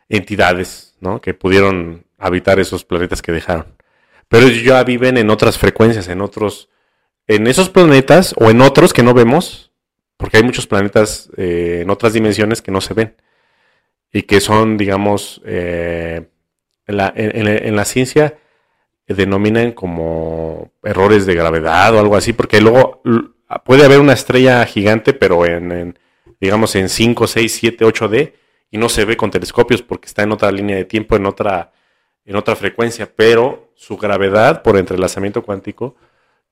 entidades, 0.08 0.96
¿no? 1.00 1.20
Que 1.20 1.34
pudieron 1.34 2.04
habitar 2.18 2.58
esos 2.58 2.84
planetas 2.84 3.22
que 3.22 3.32
dejaron 3.32 3.79
pero 4.30 4.46
ellos 4.46 4.62
ya 4.62 4.84
viven 4.84 5.18
en 5.18 5.28
otras 5.28 5.58
frecuencias, 5.58 6.06
en 6.06 6.20
otros, 6.20 6.68
en 7.26 7.48
esos 7.48 7.68
planetas 7.68 8.32
o 8.38 8.48
en 8.48 8.60
otros 8.60 8.92
que 8.92 9.02
no 9.02 9.12
vemos, 9.12 9.72
porque 10.16 10.36
hay 10.36 10.44
muchos 10.44 10.68
planetas 10.68 11.30
eh, 11.36 11.80
en 11.82 11.90
otras 11.90 12.12
dimensiones 12.12 12.62
que 12.62 12.70
no 12.70 12.80
se 12.80 12.94
ven 12.94 13.16
y 14.12 14.22
que 14.22 14.40
son, 14.40 14.76
digamos, 14.76 15.42
eh, 15.44 16.28
en, 16.86 16.96
la, 16.96 17.12
en, 17.16 17.74
la, 17.74 17.84
ciencia 17.84 18.38
denominan 19.08 19.72
como 19.72 20.74
errores 20.84 21.26
de 21.26 21.34
gravedad 21.34 21.92
o 21.96 21.98
algo 21.98 22.14
así, 22.14 22.32
porque 22.32 22.60
luego 22.60 23.02
puede 23.64 23.84
haber 23.84 23.98
una 23.98 24.12
estrella 24.12 24.64
gigante, 24.64 25.12
pero 25.12 25.44
en, 25.44 25.98
digamos, 26.40 26.76
en 26.76 26.88
5, 26.88 27.26
6, 27.26 27.52
7, 27.52 27.84
8D, 27.84 28.32
y 28.70 28.78
no 28.78 28.88
se 28.88 29.04
ve 29.04 29.16
con 29.16 29.32
telescopios 29.32 29.82
porque 29.82 30.06
está 30.06 30.22
en 30.22 30.30
otra 30.30 30.52
línea 30.52 30.76
de 30.76 30.84
tiempo, 30.84 31.16
en 31.16 31.26
otra, 31.26 31.72
en 32.24 32.36
otra 32.36 32.56
frecuencia, 32.56 33.10
pero 33.14 33.72
su 33.74 33.96
gravedad 33.96 34.62
por 34.62 34.76
entrelazamiento 34.76 35.42
cuántico 35.42 35.96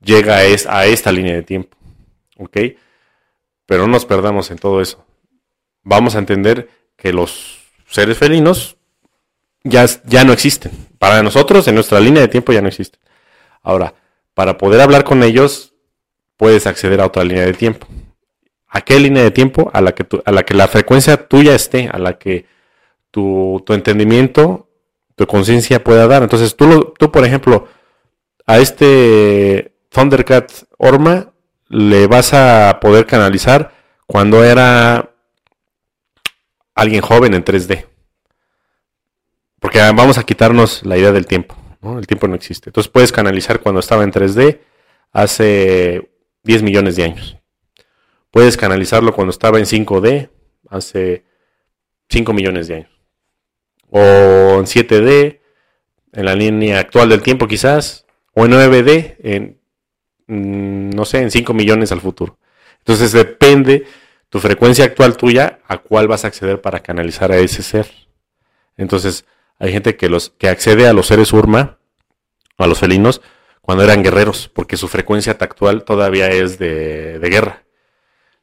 llega 0.00 0.38
a, 0.38 0.78
a 0.78 0.86
esta 0.86 1.12
línea 1.12 1.34
de 1.34 1.42
tiempo. 1.42 1.76
¿Ok? 2.38 2.56
Pero 3.66 3.86
no 3.86 3.92
nos 3.92 4.06
perdamos 4.06 4.50
en 4.50 4.58
todo 4.58 4.80
eso. 4.80 5.04
Vamos 5.82 6.14
a 6.14 6.18
entender 6.18 6.68
que 6.96 7.12
los 7.12 7.58
seres 7.86 8.18
felinos 8.18 8.76
ya, 9.64 9.86
ya 10.04 10.24
no 10.24 10.32
existen. 10.32 10.72
Para 10.98 11.22
nosotros, 11.22 11.68
en 11.68 11.74
nuestra 11.74 12.00
línea 12.00 12.22
de 12.22 12.28
tiempo, 12.28 12.52
ya 12.52 12.62
no 12.62 12.68
existen. 12.68 13.00
Ahora, 13.62 13.94
para 14.34 14.58
poder 14.58 14.80
hablar 14.80 15.04
con 15.04 15.22
ellos, 15.22 15.74
puedes 16.36 16.66
acceder 16.66 17.00
a 17.00 17.06
otra 17.06 17.24
línea 17.24 17.44
de 17.44 17.54
tiempo. 17.54 17.86
¿A 18.68 18.80
qué 18.82 18.98
línea 19.00 19.22
de 19.22 19.30
tiempo? 19.30 19.70
A 19.72 19.80
la 19.80 19.92
que, 19.92 20.06
a 20.24 20.32
la, 20.32 20.42
que 20.44 20.54
la 20.54 20.68
frecuencia 20.68 21.28
tuya 21.28 21.54
esté, 21.54 21.88
a 21.90 21.98
la 21.98 22.18
que 22.18 22.46
tu, 23.10 23.62
tu 23.66 23.72
entendimiento 23.72 24.67
tu 25.18 25.26
conciencia 25.26 25.82
pueda 25.82 26.06
dar. 26.06 26.22
Entonces, 26.22 26.54
tú, 26.54 26.94
tú, 26.96 27.10
por 27.10 27.26
ejemplo, 27.26 27.66
a 28.46 28.58
este 28.58 29.74
Thundercat 29.90 30.50
Orma 30.78 31.32
le 31.68 32.06
vas 32.06 32.32
a 32.34 32.78
poder 32.80 33.04
canalizar 33.04 33.74
cuando 34.06 34.44
era 34.44 35.12
alguien 36.72 37.02
joven 37.02 37.34
en 37.34 37.44
3D. 37.44 37.86
Porque 39.58 39.80
vamos 39.80 40.18
a 40.18 40.22
quitarnos 40.22 40.86
la 40.86 40.96
idea 40.96 41.10
del 41.10 41.26
tiempo. 41.26 41.56
El 41.82 42.06
tiempo 42.06 42.28
no 42.28 42.36
existe. 42.36 42.70
Entonces 42.70 42.90
puedes 42.90 43.10
canalizar 43.10 43.58
cuando 43.58 43.80
estaba 43.80 44.04
en 44.04 44.12
3D 44.12 44.60
hace 45.10 46.12
10 46.44 46.62
millones 46.62 46.94
de 46.94 47.02
años. 47.02 47.36
Puedes 48.30 48.56
canalizarlo 48.56 49.12
cuando 49.12 49.32
estaba 49.32 49.58
en 49.58 49.64
5D 49.64 50.30
hace 50.70 51.24
5 52.08 52.32
millones 52.32 52.68
de 52.68 52.74
años 52.76 52.97
o 53.90 54.00
en 54.00 54.66
7D, 54.66 55.40
en 56.12 56.24
la 56.24 56.34
línea 56.34 56.80
actual 56.80 57.08
del 57.08 57.22
tiempo 57.22 57.46
quizás, 57.46 58.06
o 58.34 58.44
en 58.44 58.52
9D, 58.52 59.16
en, 59.22 59.60
mm, 60.26 60.90
no 60.90 61.04
sé, 61.04 61.22
en 61.22 61.30
5 61.30 61.54
millones 61.54 61.92
al 61.92 62.00
futuro. 62.00 62.38
Entonces 62.78 63.12
depende 63.12 63.86
tu 64.28 64.40
frecuencia 64.40 64.84
actual 64.84 65.16
tuya 65.16 65.60
a 65.66 65.78
cuál 65.78 66.08
vas 66.08 66.24
a 66.24 66.28
acceder 66.28 66.60
para 66.60 66.80
canalizar 66.80 67.32
a 67.32 67.38
ese 67.38 67.62
ser. 67.62 67.90
Entonces 68.76 69.24
hay 69.58 69.72
gente 69.72 69.96
que, 69.96 70.08
los, 70.08 70.30
que 70.30 70.48
accede 70.48 70.86
a 70.86 70.92
los 70.92 71.06
seres 71.06 71.32
Urma, 71.32 71.78
a 72.56 72.66
los 72.66 72.78
felinos, 72.78 73.20
cuando 73.60 73.84
eran 73.84 74.02
guerreros, 74.02 74.48
porque 74.52 74.76
su 74.76 74.88
frecuencia 74.88 75.36
actual 75.38 75.84
todavía 75.84 76.28
es 76.28 76.58
de, 76.58 77.18
guerra. 77.22 77.64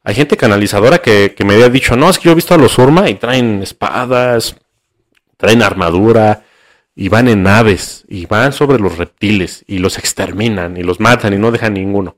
Hay 0.03 0.13
gente 0.13 0.37
canalizadora 0.37 0.99
que, 0.99 1.33
que, 1.35 1.43
me 1.43 1.55
había 1.55 1.69
dicho, 1.69 1.95
no, 1.95 2.09
es 2.09 2.19
que 2.19 2.25
yo 2.25 2.31
he 2.31 2.35
visto 2.35 2.53
a 2.53 2.57
los 2.57 2.77
Urma 2.77 3.09
y 3.09 3.15
traen 3.15 3.63
espadas, 3.63 4.55
traen 5.38 5.61
armadura, 5.61 6.43
y 6.95 7.09
van 7.09 7.27
en 7.27 7.43
naves 7.43 8.05
y 8.07 8.25
van 8.25 8.53
sobre 8.53 8.79
los 8.79 8.97
reptiles 8.97 9.65
y 9.67 9.79
los 9.79 9.97
exterminan 9.97 10.77
y 10.77 10.83
los 10.83 11.01
matan 11.01 11.33
y 11.33 11.38
no 11.38 11.51
dejan 11.51 11.73
ninguno. 11.73 12.15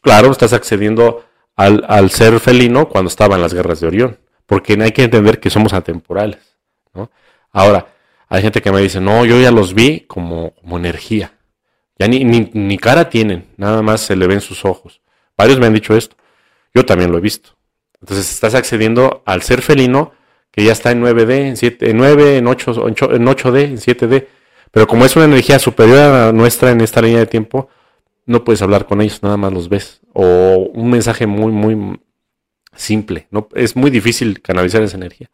Claro, 0.00 0.30
estás 0.30 0.52
accediendo 0.52 1.24
al, 1.56 1.84
al 1.88 2.10
ser 2.10 2.38
felino 2.38 2.88
cuando 2.88 3.08
estaban 3.08 3.40
las 3.40 3.52
guerras 3.52 3.80
de 3.80 3.88
Orión, 3.88 4.18
porque 4.46 4.78
hay 4.80 4.92
que 4.92 5.04
entender 5.04 5.40
que 5.40 5.50
somos 5.50 5.72
atemporales. 5.72 6.38
Ahora, 7.54 7.88
hay 8.28 8.40
gente 8.40 8.62
que 8.62 8.72
me 8.72 8.80
dice, 8.80 8.98
no, 8.98 9.26
yo 9.26 9.38
ya 9.38 9.50
los 9.50 9.74
vi 9.74 10.00
como, 10.00 10.54
como 10.54 10.78
energía. 10.78 11.34
Ya 11.98 12.08
ni, 12.08 12.24
ni, 12.24 12.50
ni, 12.54 12.78
cara 12.78 13.10
tienen, 13.10 13.46
nada 13.58 13.82
más 13.82 14.00
se 14.00 14.16
le 14.16 14.26
ven 14.26 14.40
sus 14.40 14.64
ojos. 14.64 15.02
Varios 15.36 15.58
me 15.58 15.66
han 15.66 15.74
dicho 15.74 15.94
esto. 15.94 16.16
Yo 16.74 16.86
también 16.86 17.12
lo 17.12 17.18
he 17.18 17.20
visto. 17.20 17.50
Entonces 18.00 18.30
estás 18.30 18.54
accediendo 18.54 19.22
al 19.26 19.42
ser 19.42 19.60
felino 19.60 20.12
que 20.52 20.64
ya 20.64 20.72
está 20.72 20.92
en 20.92 21.02
9D, 21.02 21.30
en, 21.48 21.56
7, 21.56 21.90
en 21.90 21.96
9, 21.96 22.36
en 22.36 22.46
8, 22.46 22.86
en 22.86 22.94
8D, 23.26 23.64
en 23.64 23.78
7D. 23.78 24.26
Pero 24.70 24.86
como 24.86 25.04
es 25.04 25.16
una 25.16 25.24
energía 25.24 25.58
superior 25.58 25.98
a 25.98 26.32
nuestra 26.32 26.70
en 26.70 26.82
esta 26.82 27.02
línea 27.02 27.20
de 27.20 27.26
tiempo, 27.26 27.68
no 28.26 28.44
puedes 28.44 28.62
hablar 28.62 28.86
con 28.86 29.00
ellos, 29.00 29.22
nada 29.22 29.36
más 29.36 29.52
los 29.52 29.68
ves. 29.68 30.00
O 30.12 30.70
un 30.72 30.90
mensaje 30.90 31.26
muy, 31.26 31.52
muy 31.52 32.00
simple. 32.76 33.26
No, 33.30 33.48
es 33.54 33.74
muy 33.76 33.90
difícil 33.90 34.40
canalizar 34.42 34.82
esa 34.82 34.96
energía. 34.96 35.30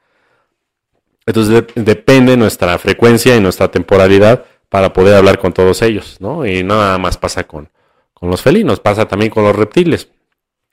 Entonces 1.26 1.66
de, 1.74 1.82
depende 1.82 2.36
nuestra 2.36 2.78
frecuencia 2.78 3.36
y 3.36 3.40
nuestra 3.40 3.70
temporalidad 3.70 4.46
para 4.68 4.92
poder 4.92 5.16
hablar 5.16 5.38
con 5.38 5.52
todos 5.52 5.82
ellos, 5.82 6.16
¿no? 6.20 6.46
Y 6.46 6.62
nada 6.62 6.96
más 6.98 7.18
pasa 7.18 7.44
con, 7.44 7.70
con 8.14 8.30
los 8.30 8.40
felinos, 8.40 8.80
pasa 8.80 9.06
también 9.08 9.30
con 9.30 9.44
los 9.44 9.54
reptiles. 9.54 10.08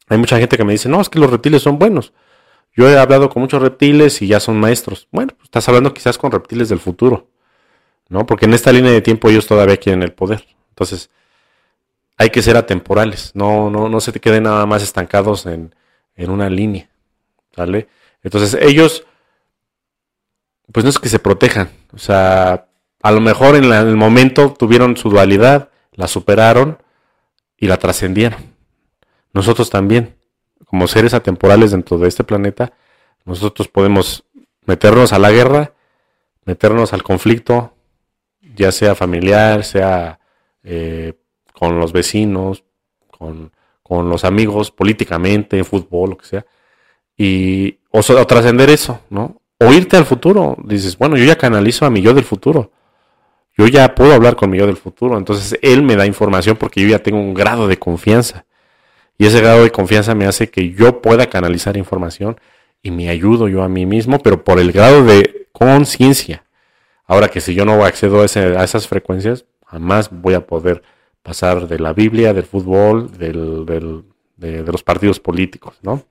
Hay 0.08 0.18
mucha 0.18 0.38
gente 0.38 0.56
que 0.56 0.64
me 0.64 0.74
dice, 0.74 0.88
no, 0.88 1.02
es 1.02 1.10
que 1.10 1.20
los 1.20 1.30
reptiles 1.30 1.62
son 1.62 1.80
buenos. 1.80 2.14
Yo 2.76 2.90
he 2.90 2.98
hablado 2.98 3.30
con 3.30 3.42
muchos 3.42 3.62
reptiles 3.62 4.22
y 4.22 4.28
ya 4.28 4.40
son 4.40 4.60
maestros. 4.60 5.08
Bueno, 5.12 5.34
pues 5.36 5.46
estás 5.46 5.68
hablando 5.70 5.94
quizás 5.94 6.18
con 6.18 6.32
reptiles 6.32 6.68
del 6.68 6.80
futuro, 6.80 7.30
¿no? 8.10 8.26
Porque 8.26 8.46
en 8.46 8.54
esta 8.54 8.72
línea 8.72 8.92
de 8.92 9.02
tiempo 9.02 9.30
ellos 9.30 9.48
todavía 9.48 9.78
quieren 9.78 10.04
el 10.04 10.12
poder. 10.12 10.46
Entonces, 10.70 11.10
hay 12.18 12.30
que 12.30 12.42
ser 12.42 12.58
atemporales, 12.58 13.32
no, 13.34 13.70
no, 13.70 13.90
no 13.90 14.00
se 14.00 14.12
te 14.12 14.20
queden 14.20 14.44
nada 14.44 14.66
más 14.66 14.84
estancados 14.84 15.46
en, 15.46 15.76
en 16.16 16.30
una 16.30 16.50
línea, 16.50 16.90
¿sale? 17.56 17.88
Entonces, 18.24 18.58
ellos, 18.62 19.06
pues 20.72 20.84
no 20.84 20.90
es 20.90 21.00
que 21.00 21.10
se 21.10 21.20
protejan, 21.20 21.70
o 21.94 21.98
sea, 21.98 22.68
a 23.02 23.12
lo 23.12 23.22
mejor 23.22 23.56
en, 23.56 23.70
la, 23.70 23.82
en 23.82 23.88
el 23.88 23.98
momento 23.98 24.54
tuvieron 24.54 24.98
su 24.98 25.10
dualidad, 25.10 25.70
la 25.94 26.08
superaron 26.08 26.82
y 27.58 27.68
la 27.68 27.78
trascendieron. 27.78 28.40
Nosotros 29.34 29.70
también 29.70 30.16
como 30.66 30.88
seres 30.88 31.14
atemporales 31.14 31.72
dentro 31.72 31.98
de 31.98 32.08
este 32.08 32.24
planeta, 32.24 32.74
nosotros 33.24 33.68
podemos 33.68 34.24
meternos 34.66 35.14
a 35.14 35.20
la 35.20 35.32
guerra, 35.32 35.74
meternos 36.46 36.94
al 36.94 37.04
conflicto, 37.04 37.74
ya 38.56 38.72
sea 38.72 38.96
familiar, 38.96 39.64
sea 39.64 40.20
eh, 40.64 41.14
con 41.54 41.80
los 41.80 41.92
vecinos, 41.92 42.64
con, 43.10 43.52
con, 43.84 44.10
los 44.10 44.26
amigos, 44.26 44.72
políticamente, 44.72 45.58
en 45.58 45.66
fútbol, 45.66 46.12
lo 46.12 46.18
que 46.18 46.26
sea, 46.26 46.46
y 47.18 47.80
o, 47.92 48.00
o 48.00 48.28
trascender 48.28 48.70
eso, 48.70 49.02
¿no? 49.10 49.42
O 49.60 49.72
irte 49.72 49.96
al 49.96 50.06
futuro. 50.06 50.58
Dices, 50.64 50.98
bueno, 50.98 51.18
yo 51.18 51.24
ya 51.24 51.38
canalizo 51.38 51.86
a 51.86 51.90
mi 51.90 52.02
yo 52.02 52.14
del 52.14 52.26
futuro. 52.26 52.72
Yo 53.58 53.68
ya 53.68 53.96
puedo 53.96 54.14
hablar 54.14 54.36
con 54.36 54.50
mi 54.50 54.58
yo 54.58 54.68
del 54.68 54.76
futuro. 54.76 55.18
Entonces 55.18 55.58
él 55.62 55.82
me 55.82 55.96
da 55.96 56.06
información 56.06 56.58
porque 56.58 56.82
yo 56.82 56.90
ya 56.90 57.00
tengo 57.00 57.20
un 57.20 57.34
grado 57.34 57.68
de 57.68 57.80
confianza. 57.80 58.45
Y 59.18 59.26
ese 59.26 59.42
grado 59.42 59.64
de 59.64 59.72
confianza 59.72 60.14
me 60.16 60.26
hace 60.26 60.50
que 60.50 60.72
yo 60.72 61.02
pueda 61.02 61.28
canalizar 61.30 61.78
información 61.78 62.38
y 62.82 62.92
me 62.92 63.10
ayudo 63.10 63.48
yo 63.48 63.64
a 63.64 63.70
mí 63.70 63.86
mismo, 63.86 64.20
pero 64.20 64.44
por 64.44 64.60
el 64.60 64.72
grado 64.72 65.04
de 65.06 65.48
conciencia. 65.52 66.46
Ahora 67.06 67.30
que 67.30 67.42
si 67.42 67.54
yo 67.54 67.66
no 67.66 67.84
accedo 67.86 68.22
a, 68.22 68.26
ese, 68.26 68.40
a, 68.40 68.64
esas 68.64 68.88
frecuencias, 68.88 69.46
jamás 69.66 70.10
voy 70.12 70.34
a 70.34 70.46
poder 70.46 70.84
pasar 71.24 71.68
de 71.68 71.80
la 71.80 71.94
Biblia, 71.94 72.34
del 72.34 72.46
fútbol, 72.46 73.12
del, 73.18 73.66
de, 74.38 74.64
los 74.64 74.84
partidos 74.84 75.20
políticos, 75.20 75.80
¿no? 75.82 76.06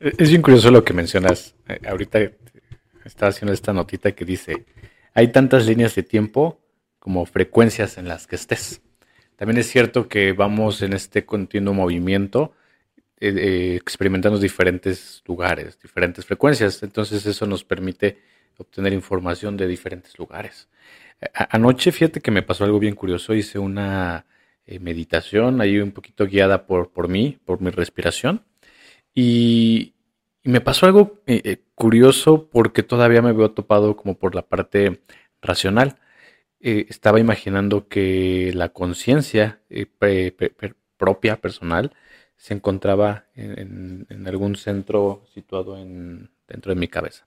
Es 0.00 0.30
bien 0.30 0.42
curioso 0.42 0.70
lo 0.70 0.84
que 0.84 0.92
mencionas. 0.92 1.54
Eh, 1.68 1.80
ahorita 1.88 2.18
estaba 3.04 3.30
haciendo 3.30 3.52
esta 3.52 3.72
notita 3.72 4.12
que 4.12 4.24
dice, 4.24 4.66
hay 5.14 5.28
tantas 5.28 5.66
líneas 5.66 5.94
de 5.94 6.02
tiempo 6.02 6.60
como 6.98 7.26
frecuencias 7.26 7.98
en 7.98 8.08
las 8.08 8.26
que 8.26 8.36
estés. 8.36 8.80
También 9.36 9.58
es 9.58 9.68
cierto 9.68 10.08
que 10.08 10.32
vamos 10.32 10.82
en 10.82 10.94
este 10.94 11.26
continuo 11.26 11.74
movimiento 11.74 12.54
eh, 13.18 13.34
eh, 13.36 13.76
experimentando 13.76 14.38
diferentes 14.38 15.22
lugares, 15.26 15.78
diferentes 15.80 16.24
frecuencias. 16.24 16.82
Entonces 16.82 17.24
eso 17.26 17.46
nos 17.46 17.64
permite 17.64 18.18
obtener 18.58 18.92
información 18.92 19.56
de 19.56 19.66
diferentes 19.66 20.18
lugares. 20.18 20.68
Anoche, 21.50 21.92
fíjate 21.92 22.20
que 22.20 22.30
me 22.30 22.42
pasó 22.42 22.64
algo 22.64 22.78
bien 22.78 22.94
curioso. 22.94 23.34
Hice 23.34 23.58
una 23.58 24.26
eh, 24.66 24.78
meditación 24.78 25.60
ahí 25.60 25.78
un 25.78 25.92
poquito 25.92 26.26
guiada 26.26 26.66
por, 26.66 26.90
por 26.90 27.08
mí, 27.08 27.38
por 27.44 27.60
mi 27.60 27.70
respiración. 27.70 28.44
Y, 29.14 29.92
me 30.44 30.60
pasó 30.60 30.86
algo 30.86 31.20
curioso 31.74 32.48
porque 32.52 32.84
todavía 32.84 33.20
me 33.20 33.32
veo 33.32 33.50
topado 33.50 33.96
como 33.96 34.16
por 34.16 34.36
la 34.36 34.42
parte 34.42 35.00
racional 35.42 35.96
eh, 36.60 36.86
estaba 36.88 37.20
imaginando 37.20 37.88
que 37.88 38.52
la 38.54 38.70
conciencia 38.70 39.60
eh, 39.70 39.86
propia, 40.96 41.40
personal, 41.40 41.92
se 42.36 42.54
encontraba 42.54 43.26
en, 43.34 44.06
algún 44.26 44.56
centro 44.56 45.24
situado 45.32 45.78
en, 45.78 46.30
dentro 46.48 46.74
de 46.74 46.80
mi 46.80 46.88
cabeza. 46.88 47.26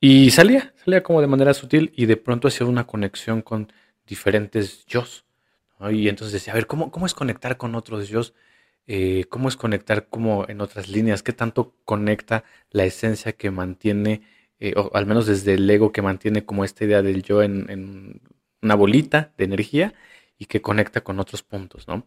Y 0.00 0.30
salía, 0.30 0.72
salía 0.84 1.02
como 1.02 1.20
de 1.20 1.26
manera 1.26 1.54
sutil 1.54 1.92
y 1.96 2.06
de 2.06 2.16
pronto 2.16 2.48
hacía 2.48 2.66
una 2.66 2.86
conexión 2.86 3.42
con 3.42 3.72
diferentes 4.06 4.86
yo. 4.86 5.04
Y 5.90 6.08
entonces 6.08 6.32
decía, 6.32 6.52
a 6.52 6.56
ver, 6.56 6.66
¿cómo, 6.66 6.90
cómo 6.90 7.06
es 7.06 7.14
conectar 7.14 7.56
con 7.56 7.74
otros 7.74 8.08
yo? 8.08 8.22
Eh, 8.86 9.26
¿Cómo 9.28 9.48
es 9.48 9.56
conectar 9.56 10.08
como 10.08 10.48
en 10.48 10.60
otras 10.60 10.88
líneas? 10.88 11.22
¿Qué 11.22 11.32
tanto 11.32 11.74
conecta 11.84 12.44
la 12.70 12.84
esencia 12.84 13.32
que 13.32 13.50
mantiene 13.50 14.22
eh, 14.60 14.74
o 14.76 14.90
al 14.94 15.06
menos 15.06 15.26
desde 15.26 15.54
el 15.54 15.68
ego 15.68 15.92
que 15.92 16.02
mantiene 16.02 16.44
como 16.44 16.64
esta 16.64 16.84
idea 16.84 17.02
del 17.02 17.22
yo 17.22 17.42
en, 17.42 18.20
una 18.60 18.74
bolita 18.74 19.32
de 19.38 19.44
energía 19.44 19.94
y 20.36 20.46
que 20.46 20.60
conecta 20.60 21.02
con 21.02 21.20
otros 21.20 21.42
puntos, 21.42 21.86
¿no? 21.86 22.06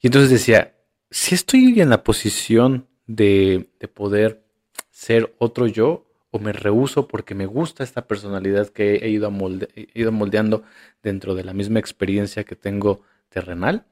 Y 0.00 0.08
entonces 0.08 0.30
decía, 0.30 0.74
si 1.10 1.34
estoy 1.34 1.80
en 1.80 1.88
la 1.88 2.02
posición 2.02 2.88
de, 3.06 3.70
de 3.78 3.88
poder 3.88 4.44
ser 4.90 5.34
otro 5.38 5.66
yo, 5.66 6.10
o 6.30 6.40
me 6.40 6.52
rehuso 6.52 7.06
porque 7.06 7.36
me 7.36 7.46
gusta 7.46 7.84
esta 7.84 8.08
personalidad 8.08 8.68
que 8.70 8.96
he 8.96 9.08
ido, 9.08 9.32
he 9.76 9.86
ido 9.94 10.10
moldeando 10.10 10.64
dentro 11.00 11.36
de 11.36 11.44
la 11.44 11.52
misma 11.52 11.78
experiencia 11.78 12.42
que 12.42 12.56
tengo 12.56 13.02
terrenal, 13.28 13.86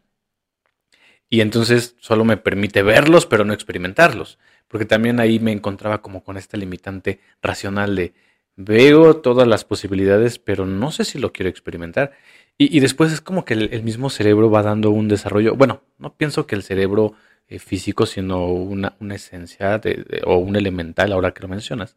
y 1.32 1.40
entonces 1.40 1.96
solo 1.98 2.26
me 2.26 2.36
permite 2.36 2.82
verlos, 2.82 3.24
pero 3.24 3.46
no 3.46 3.54
experimentarlos. 3.54 4.38
Porque 4.72 4.86
también 4.86 5.20
ahí 5.20 5.38
me 5.38 5.52
encontraba 5.52 6.00
como 6.00 6.24
con 6.24 6.38
esta 6.38 6.56
limitante 6.56 7.20
racional 7.42 7.94
de 7.94 8.14
veo 8.56 9.18
todas 9.18 9.46
las 9.46 9.64
posibilidades, 9.66 10.38
pero 10.38 10.64
no 10.64 10.90
sé 10.90 11.04
si 11.04 11.18
lo 11.18 11.30
quiero 11.32 11.50
experimentar. 11.50 12.12
Y, 12.56 12.74
y 12.74 12.80
después 12.80 13.12
es 13.12 13.20
como 13.20 13.44
que 13.44 13.52
el, 13.54 13.82
mismo 13.82 14.08
cerebro 14.08 14.50
va 14.50 14.62
dando 14.62 14.90
un 14.90 15.08
desarrollo. 15.08 15.56
Bueno, 15.56 15.82
no 15.98 16.14
pienso 16.14 16.46
que 16.46 16.54
el 16.54 16.62
cerebro 16.62 17.12
eh, 17.48 17.58
físico, 17.58 18.06
sino 18.06 18.46
una, 18.46 18.96
una 18.98 19.16
esencia 19.16 19.78
o 20.24 20.38
un 20.38 20.56
elemental, 20.56 21.12
ahora 21.12 21.32
que 21.32 21.42
lo 21.42 21.48
mencionas, 21.48 21.96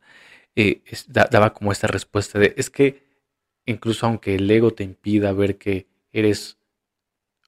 eh, 0.58 0.82
daba 1.08 1.54
como 1.54 1.72
esta 1.72 1.88
respuesta 1.88 2.40
de, 2.40 2.54
es 2.58 2.70
que 2.70 3.06
incluso 3.66 4.06
aunque 4.06 4.36
el 4.36 4.52
ego 4.52 4.72
te 4.72 4.84
impida 4.84 5.32
ver 5.32 5.58
que 5.58 5.88
eres 6.12 6.58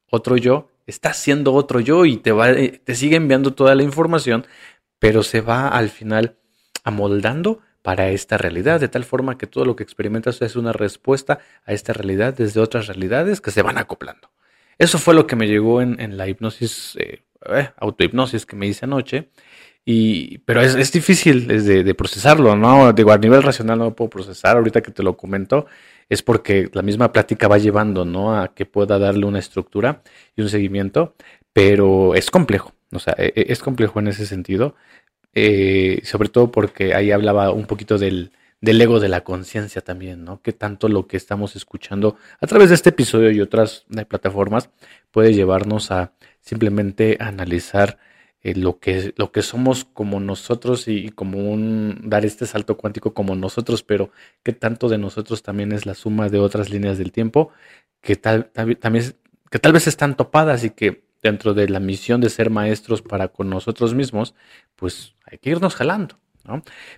otro 0.09 0.38
yo, 0.38 0.69
estás 0.86 1.17
siendo 1.17 1.53
otro 1.53 1.80
yo 1.82 2.05
y 2.05 2.17
te, 2.17 2.32
va, 2.32 2.51
eh, 2.51 2.82
te 2.84 2.95
sigue 2.95 3.17
enviando 3.17 3.53
toda 3.53 3.75
la 3.75 3.84
información, 3.84 4.45
pero 5.00 5.24
se 5.24 5.41
va 5.41 5.68
al 5.68 5.89
final 5.89 6.38
amoldando 6.84 7.60
para 7.82 8.10
esta 8.10 8.38
realidad, 8.38 8.80
de 8.80 8.89
tal 8.89 9.06
forma 9.06 9.38
que 9.38 9.48
todo 9.48 9.64
lo 9.64 9.76
que 9.76 9.84
experimentas 9.84 10.41
es 10.41 10.56
una 10.56 10.74
respuesta 10.74 11.39
a 11.66 11.74
esta 11.74 11.93
realidad 11.93 12.34
desde 12.34 12.60
otras 12.60 12.88
realidades 12.88 13.39
que 13.39 13.52
se 13.52 13.62
van 13.62 13.78
acoplando. 13.78 14.30
Eso 14.78 15.00
fue 15.00 15.14
lo 15.14 15.26
que 15.26 15.36
me 15.36 15.48
llegó 15.48 15.82
en, 15.82 16.00
en 16.00 16.18
la 16.18 16.28
hipnosis, 16.28 16.98
eh, 17.00 17.24
eh, 17.50 17.70
autohipnosis 17.78 18.45
que 18.45 18.56
me 18.56 18.68
hice 18.68 18.86
anoche. 18.86 19.30
Y, 19.86 20.39
pero 20.39 20.62
es, 20.62 20.76
es 20.76 20.91
difícil 20.91 21.48
de, 21.48 21.84
de, 21.84 21.95
procesarlo, 21.95 22.58
¿no? 22.58 22.91
Digo, 22.91 23.14
a 23.14 23.18
nivel 23.18 23.41
racional 23.41 23.78
no 23.78 23.86
lo 23.86 23.95
puedo 23.95 24.10
procesar. 24.10 24.58
Ahorita 24.58 24.82
que 24.82 24.91
te 24.91 25.02
lo 25.02 25.16
comento, 25.16 25.66
es 26.10 26.22
porque 26.22 26.70
la 26.74 26.82
misma 26.82 27.14
plática 27.14 27.48
va 27.48 27.58
llevando, 27.58 28.04
¿no? 28.04 28.38
A 28.38 28.54
que 28.54 28.66
pueda 28.66 29.00
darle 29.00 29.26
una 29.26 29.39
estructura 29.39 30.02
y 30.36 30.41
un 30.41 30.50
seguimiento, 30.50 31.16
pero 31.54 32.16
es 32.16 32.30
complejo, 32.30 32.74
o 32.92 33.00
sea, 33.00 33.16
e, 33.18 33.34
e, 33.36 33.52
es 33.52 33.60
complejo 33.60 34.00
en 34.00 34.08
ese 34.08 34.26
sentido, 34.26 34.76
eh, 35.34 36.02
sobre 36.04 36.30
todo 36.30 36.52
porque 36.52 36.94
ahí 36.96 37.12
hablaba 37.12 37.52
un 37.52 37.66
poquito 37.66 37.98
del, 37.98 38.32
del 38.62 38.82
ego 38.82 39.00
de 39.00 39.10
la 39.10 39.24
conciencia 39.24 39.82
también, 39.82 40.24
¿no? 40.24 40.42
Que 40.42 40.54
tanto 40.54 40.90
lo 40.90 41.08
que 41.08 41.18
estamos 41.18 41.56
escuchando 41.56 42.18
a 42.42 42.48
través 42.48 42.70
de 42.70 42.76
este 42.76 42.90
episodio 42.90 43.32
y 43.32 43.42
otras 43.42 43.86
plataformas 44.08 44.70
puede 45.12 45.34
llevarnos 45.34 45.92
a 45.92 46.14
simplemente 46.42 47.18
analizar 47.20 48.00
eh, 48.42 48.56
lo, 48.56 48.80
que, 48.80 49.14
lo 49.18 49.32
que 49.32 49.42
somos 49.42 49.86
como 49.86 50.20
nosotros 50.20 50.88
y, 50.88 51.10
como 51.10 51.52
un 51.52 52.02
dar 52.06 52.26
este 52.26 52.46
salto 52.46 52.78
cuántico 52.78 53.14
como 53.14 53.36
nosotros, 53.36 53.84
pero 53.84 54.12
que 54.44 54.54
tanto 54.54 54.90
de 54.90 54.98
nosotros 54.98 55.44
también 55.44 55.72
es 55.72 55.86
la 55.86 55.96
suma 55.96 56.30
de 56.30 56.40
otras 56.40 56.70
líneas 56.70 56.98
del 56.98 57.12
tiempo 57.12 57.52
que 58.02 58.16
tal, 58.16 58.50
también, 58.80 59.16
que 59.52 59.60
tal 59.60 59.74
vez 59.74 59.88
están 59.88 60.16
topadas 60.16 60.64
y 60.64 60.70
que 60.72 61.07
dentro 61.28 61.53
de 61.53 61.69
la 61.69 61.80
misión 61.80 62.21
de 62.21 62.30
ser 62.30 62.49
maestros 62.49 63.01
para 63.01 63.28
con 63.28 63.49
nosotros 63.49 63.93
mismos, 63.93 64.34
pues 64.75 65.13
hay 65.25 65.38
que 65.38 65.51
irnos 65.51 65.75
jalando. 65.75 66.19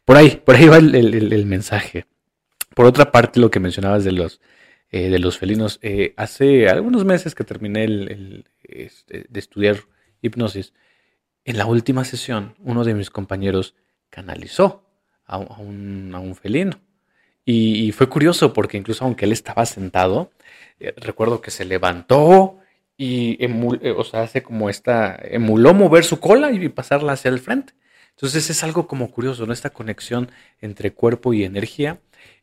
Por 0.05 0.17
ahí, 0.17 0.41
por 0.45 0.55
ahí 0.55 0.67
va 0.67 0.77
el, 0.77 1.45
mensaje. 1.45 2.05
Por 2.75 2.85
otra 2.85 3.11
parte, 3.11 3.39
lo 3.39 3.49
que 3.49 3.59
mencionabas 3.59 4.03
de 4.03 4.11
los, 4.11 4.41
eh, 4.91 5.09
de 5.09 5.19
los 5.19 5.37
felinos, 5.37 5.79
eh, 5.81 6.13
hace 6.17 6.69
algunos 6.69 7.03
meses 7.03 7.33
que 7.33 7.43
terminé 7.43 8.43
este, 8.63 9.25
de 9.27 9.39
estudiar 9.39 9.77
hipnosis, 10.21 10.73
en 11.45 11.57
la 11.57 11.65
última 11.65 12.05
sesión, 12.05 12.55
uno 12.59 12.83
de 12.83 12.93
mis 12.93 13.09
compañeros 13.09 13.75
canalizó 14.09 14.83
a, 15.25 15.37
un, 15.37 16.35
felino. 16.39 16.79
Y, 17.45 17.91
fue 17.93 18.07
curioso 18.07 18.53
porque 18.53 18.77
incluso 18.77 19.05
aunque 19.05 19.25
él 19.25 19.31
estaba 19.31 19.65
sentado, 19.65 20.31
eh, 20.79 20.93
recuerdo 20.97 21.41
que 21.41 21.49
se 21.49 21.65
levantó 21.65 22.58
y 23.01 23.37
o 23.95 24.03
sea, 24.03 24.23
hace 24.23 24.43
como 24.43 24.69
esta, 24.69 25.17
emuló 25.21 25.73
mover 25.73 26.03
su 26.03 26.19
cola 26.19 26.51
y 26.51 26.67
pasarla 26.67 27.13
hacia 27.13 27.29
el 27.29 27.39
frente. 27.39 27.73
Entonces 28.09 28.49
es 28.49 28.61
algo 28.61 28.87
como 28.87 29.09
curioso, 29.09 29.45
¿no? 29.45 29.53
Esta 29.53 29.69
conexión 29.69 30.29
entre 30.59 30.91
cuerpo 30.91 31.33
y 31.33 31.45
energía. 31.45 32.01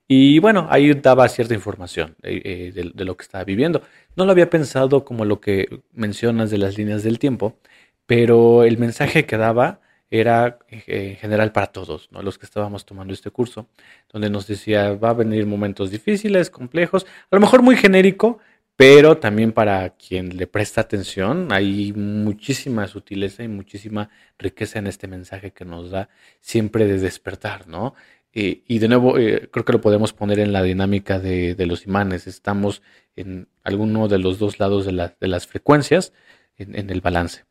Y 0.08 0.38
bueno, 0.38 0.66
ahí 0.70 0.94
daba 0.94 1.28
cierta 1.28 1.52
información 1.52 2.16
eh, 2.22 2.72
eh, 2.74 2.92
de, 2.94 3.04
lo 3.04 3.18
que 3.18 3.24
estaba 3.24 3.44
viviendo. 3.44 3.82
No 4.16 4.24
lo 4.24 4.32
había 4.32 4.48
pensado 4.48 5.04
como 5.04 5.26
lo 5.26 5.42
que 5.42 5.82
mencionas 5.92 6.50
de 6.50 6.56
las 6.56 6.78
líneas 6.78 7.02
del 7.02 7.18
tiempo, 7.18 7.58
pero 8.06 8.64
el 8.64 8.78
mensaje 8.78 9.26
que 9.26 9.36
daba 9.36 9.80
era 10.10 10.58
eh, 10.70 11.10
en 11.10 11.16
general 11.16 11.52
para 11.52 11.66
todos, 11.66 12.08
¿no? 12.12 12.22
los 12.22 12.38
que 12.38 12.46
estábamos 12.46 12.86
tomando 12.86 13.12
este 13.12 13.30
curso, 13.30 13.68
donde 14.10 14.30
nos 14.30 14.46
decía, 14.46 14.94
va 14.94 15.10
a 15.10 15.14
venir 15.14 15.44
momentos 15.44 15.90
difíciles, 15.90 16.48
complejos, 16.48 17.04
a 17.30 17.36
lo 17.36 17.40
mejor 17.40 17.60
muy 17.60 17.76
genérico, 17.76 18.38
pero 18.76 19.18
también 19.18 19.52
para 19.52 19.90
quien 19.90 20.36
le 20.36 20.46
presta 20.46 20.82
atención, 20.82 21.52
hay 21.52 21.92
muchísima 21.94 22.86
sutileza 22.86 23.42
y 23.42 23.48
muchísima 23.48 24.10
riqueza 24.38 24.78
en 24.78 24.86
este 24.86 25.08
mensaje 25.08 25.52
que 25.52 25.64
nos 25.64 25.90
da 25.90 26.08
siempre 26.40 26.86
de 26.86 26.98
despertar, 26.98 27.66
¿no? 27.68 27.94
y 28.38 28.78
de 28.80 28.88
nuevo, 28.88 29.16
eh, 29.16 29.48
creo 29.50 29.64
que 29.64 29.72
lo 29.72 29.80
podemos 29.80 30.12
poner 30.12 30.40
en 30.40 30.52
la 30.52 30.62
dinámica 30.62 31.18
de, 31.18 31.56
los 31.66 31.86
imanes. 31.86 32.26
Estamos 32.26 32.82
en 33.16 33.48
alguno 33.62 34.08
de 34.08 34.18
los 34.18 34.38
dos 34.38 34.58
lados 34.58 34.84
de, 34.84 34.92
las 34.92 35.46
frecuencias 35.46 36.12
en, 36.58 36.90
el 36.90 37.00
balance. 37.00 37.46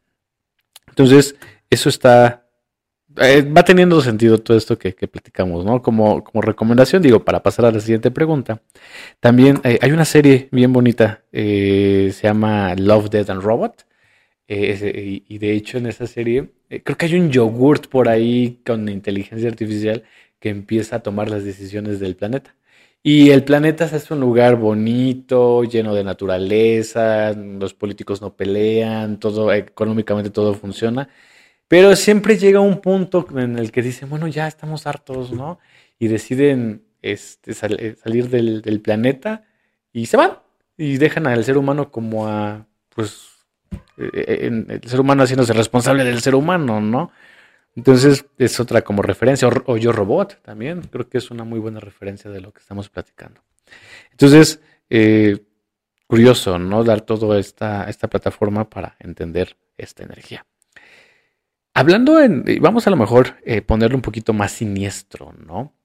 Entonces, 0.87 1.37
eso 1.71 1.89
está 1.89 2.44
eh, 3.17 3.41
va 3.43 3.63
teniendo 3.63 4.01
sentido 4.01 4.39
todo 4.39 4.57
esto 4.57 4.77
que, 4.77 4.93
platicamos, 4.93 5.65
¿no? 5.65 5.81
Como, 5.81 6.23
como, 6.23 6.41
recomendación, 6.41 7.01
digo, 7.01 7.23
para 7.23 7.41
pasar 7.43 7.65
a 7.65 7.71
la 7.71 7.79
siguiente 7.79 8.11
pregunta. 8.11 8.61
También 9.19 9.61
eh, 9.63 9.79
hay 9.81 9.91
una 9.91 10.05
serie 10.05 10.49
bien 10.51 10.73
bonita, 10.73 11.23
eh, 11.31 12.11
se 12.13 12.23
llama 12.23 12.75
Love, 12.75 13.09
Dead 13.09 13.29
and 13.29 13.41
Robot. 13.41 13.85
y, 14.47 15.37
de 15.37 15.51
hecho 15.53 15.77
en 15.77 15.87
esa 15.87 16.07
serie, 16.07 16.51
creo 16.83 16.97
que 16.97 17.05
hay 17.07 17.15
un 17.15 17.31
yogurt 17.31 17.87
por 17.87 18.09
ahí 18.09 18.61
con 18.65 18.89
inteligencia 18.89 19.49
artificial 19.49 20.03
que 20.39 20.49
empieza 20.49 20.97
a 20.97 21.03
tomar 21.03 21.29
las 21.29 21.43
decisiones 21.43 21.99
del 21.99 22.15
planeta. 22.15 22.55
Y 23.07 23.29
el 23.29 23.43
planeta 23.43 23.85
es 23.85 24.09
un 24.11 24.19
lugar 24.19 24.55
bonito, 24.55 25.63
lleno 25.63 25.93
de 25.93 26.03
naturaleza, 26.03 27.33
los 27.33 27.73
políticos 27.75 28.21
no 28.21 28.35
pelean, 28.35 29.19
todo 29.19 29.53
económicamente 29.53 30.31
todo 30.31 30.55
funciona. 30.55 31.09
Pero 31.67 31.95
siempre 31.95 32.37
llega 32.37 32.59
un 32.59 32.79
punto 32.79 33.27
en 33.35 33.57
el 33.57 33.71
que 33.71 33.81
dicen, 33.81 34.09
bueno, 34.09 34.27
ya 34.27 34.47
estamos 34.47 34.85
hartos, 34.85 35.31
¿no? 35.31 35.59
Y 35.97 36.07
deciden 36.07 36.83
este, 37.01 37.51
eh, 37.51 37.95
salir 38.01 38.29
del, 38.29 38.81
planeta 38.81 39.45
y 39.91 40.05
se 40.05 40.17
van. 40.17 40.39
Y 40.77 40.97
dejan 40.97 41.25
al 41.27 41.43
ser 41.43 41.57
humano 41.57 41.91
como 41.91 42.27
a, 42.27 42.67
pues, 42.89 43.29
eh, 43.97 44.09
eh, 44.13 44.65
el 44.67 44.89
ser 44.89 44.99
humano 44.99 45.23
haciéndose 45.23 45.53
responsable 45.53 46.03
del 46.03 46.21
ser 46.21 46.35
humano, 46.35 46.81
¿no? 46.81 47.11
Entonces 47.75 48.25
es 48.37 48.59
otra 48.59 48.83
como 48.83 49.01
referencia. 49.01 49.47
O, 49.65 49.77
Yo 49.77 49.91
Robot 49.91 50.41
también, 50.43 50.81
creo 50.81 51.09
que 51.09 51.17
es 51.17 51.31
una 51.31 51.43
muy 51.43 51.59
buena 51.59 51.79
referencia 51.79 52.29
de 52.29 52.41
lo 52.41 52.53
que 52.53 52.59
estamos 52.59 52.89
platicando. 52.89 53.41
Entonces, 54.11 54.61
curioso, 56.07 56.59
¿no? 56.59 56.83
Dar 56.83 57.01
toda 57.01 57.39
esta, 57.39 57.89
esta 57.89 58.07
plataforma 58.07 58.69
para 58.69 58.95
entender 58.99 59.57
esta 59.77 60.03
energía. 60.03 60.45
Hablando 61.77 62.21
en, 62.21 62.45
vamos 62.61 62.87
a 62.87 62.89
lo 62.89 62.95
mejor 62.95 63.35
eh, 63.43 63.61
ponerlo 63.61 63.97
un 63.97 64.01
poquito 64.01 64.31
más 64.31 64.53
siniestro, 64.53 65.33
¿no? 65.33 65.75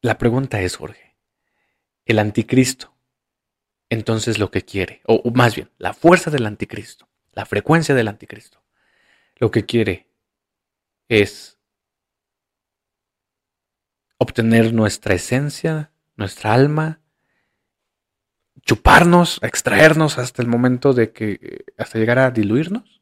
La 0.00 0.18
pregunta 0.18 0.60
es, 0.60 0.76
Jorge, 0.76 1.16
el 2.04 2.20
anticristo, 2.20 2.94
entonces 3.90 4.38
lo 4.38 4.52
que 4.52 4.62
quiere, 4.62 5.02
o 5.04 5.32
más 5.32 5.56
bien, 5.56 5.72
la 5.78 5.94
fuerza 5.94 6.30
del 6.30 6.46
anticristo, 6.46 7.08
la 7.32 7.44
frecuencia 7.44 7.92
del 7.96 8.06
anticristo, 8.06 8.62
lo 9.34 9.50
que 9.50 9.66
quiere 9.66 10.12
es 11.08 11.58
obtener 14.16 14.72
nuestra 14.72 15.14
esencia, 15.14 15.90
nuestra 16.14 16.54
alma, 16.54 17.00
chuparnos, 18.62 19.40
extraernos 19.42 20.18
hasta 20.18 20.40
el 20.40 20.46
momento 20.46 20.92
de 20.92 21.10
que, 21.10 21.64
hasta 21.76 21.98
llegar 21.98 22.20
a 22.20 22.30
diluirnos. 22.30 22.95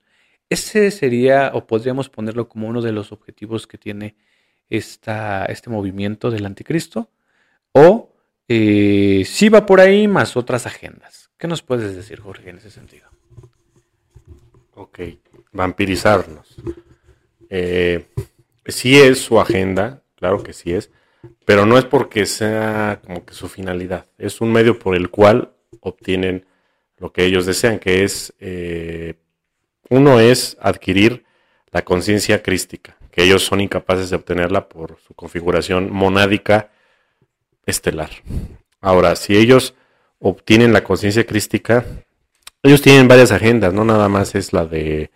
Ese 0.49 0.91
sería, 0.91 1.51
o 1.55 1.67
podríamos 1.67 2.09
ponerlo 2.09 2.49
como 2.49 2.69
uno 2.69 2.83
de 2.83 2.93
los 2.93 3.13
objetivos 3.13 3.67
que 3.67 3.79
tiene 3.79 4.17
esta, 4.69 5.47
este 5.47 5.71
movimiento 5.71 6.31
del 6.31 6.47
anticristo, 6.47 7.11
o 7.73 8.13
eh, 8.49 9.25
si 9.27 9.49
va 9.49 9.67
por 9.67 9.81
ahí 9.81 10.07
más 10.07 10.37
otras 10.37 10.67
agendas. 10.67 11.31
¿Qué 11.39 11.49
nos 11.49 11.63
puedes 11.63 11.95
decir, 11.97 12.21
Jorge, 12.21 12.51
en 12.51 12.59
ese 12.59 12.71
sentido? 12.71 13.09
Ok, 14.75 15.01
vampirizarnos. 15.53 16.57
Eh, 17.49 18.07
sí 18.67 18.99
es 18.99 19.21
su 19.21 19.41
agenda, 19.41 20.03
claro 20.17 20.43
que 20.43 20.53
sí 20.53 20.73
es, 20.73 20.91
pero 21.45 21.67
no 21.67 21.79
es 21.79 21.85
porque 21.85 22.27
sea 22.27 23.01
como 23.05 23.25
que 23.25 23.35
su 23.35 23.49
finalidad, 23.49 24.07
es 24.19 24.41
un 24.41 24.53
medio 24.53 24.79
por 24.79 24.95
el 24.95 25.11
cual 25.11 25.53
obtienen 25.81 26.47
lo 26.99 27.13
que 27.13 27.25
ellos 27.25 27.47
desean, 27.47 27.79
que 27.79 28.05
es 28.05 28.33
eh, 28.41 29.15
uno 29.95 30.19
es 30.19 30.57
adquirir 30.61 31.25
la 31.71 31.83
conciencia 31.85 32.43
crística, 32.43 32.97
que 33.11 33.23
ellos 33.23 33.45
son 33.45 33.61
incapaces 33.61 34.11
de 34.11 34.17
obtenerla 34.17 34.69
por 34.69 34.99
su 35.07 35.15
configuración 35.15 35.93
monádica 35.93 36.71
estelar. 37.65 38.11
Ahora, 38.81 39.17
si 39.17 39.37
ellos 39.37 39.75
obtienen 40.19 40.73
la 40.73 40.85
conciencia 40.85 41.25
crística, 41.25 41.85
ellos 42.63 42.83
tienen 42.83 43.09
varias 43.09 43.31
agendas, 43.31 43.73
no 43.73 43.85
nada 43.85 44.09
más 44.09 44.35
es 44.35 44.53
la 44.53 44.67
de 44.67 45.11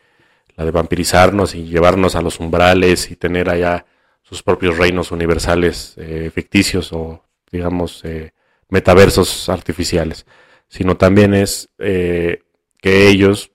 la 0.56 0.64
de 0.64 0.70
vampirizarnos 0.70 1.54
y 1.54 1.64
llevarnos 1.64 2.16
a 2.16 2.22
los 2.22 2.40
umbrales 2.40 3.10
y 3.10 3.16
tener 3.16 3.48
allá 3.48 3.86
sus 4.22 4.42
propios 4.42 4.76
reinos 4.76 5.12
universales 5.12 5.94
eh, 5.96 6.30
ficticios 6.34 6.92
o 6.92 7.24
digamos 7.50 8.04
eh, 8.04 8.32
metaversos 8.68 9.48
artificiales, 9.48 10.26
sino 10.68 10.96
también 10.96 11.32
es 11.32 11.68
eh, 11.78 12.42
que 12.80 13.08
ellos 13.08 13.52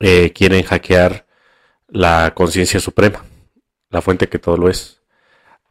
eh, 0.00 0.32
quieren 0.32 0.62
hackear 0.62 1.26
la 1.88 2.32
conciencia 2.34 2.78
suprema, 2.78 3.24
la 3.90 4.02
fuente 4.02 4.28
que 4.28 4.38
todo 4.38 4.56
lo 4.56 4.68
es. 4.68 5.02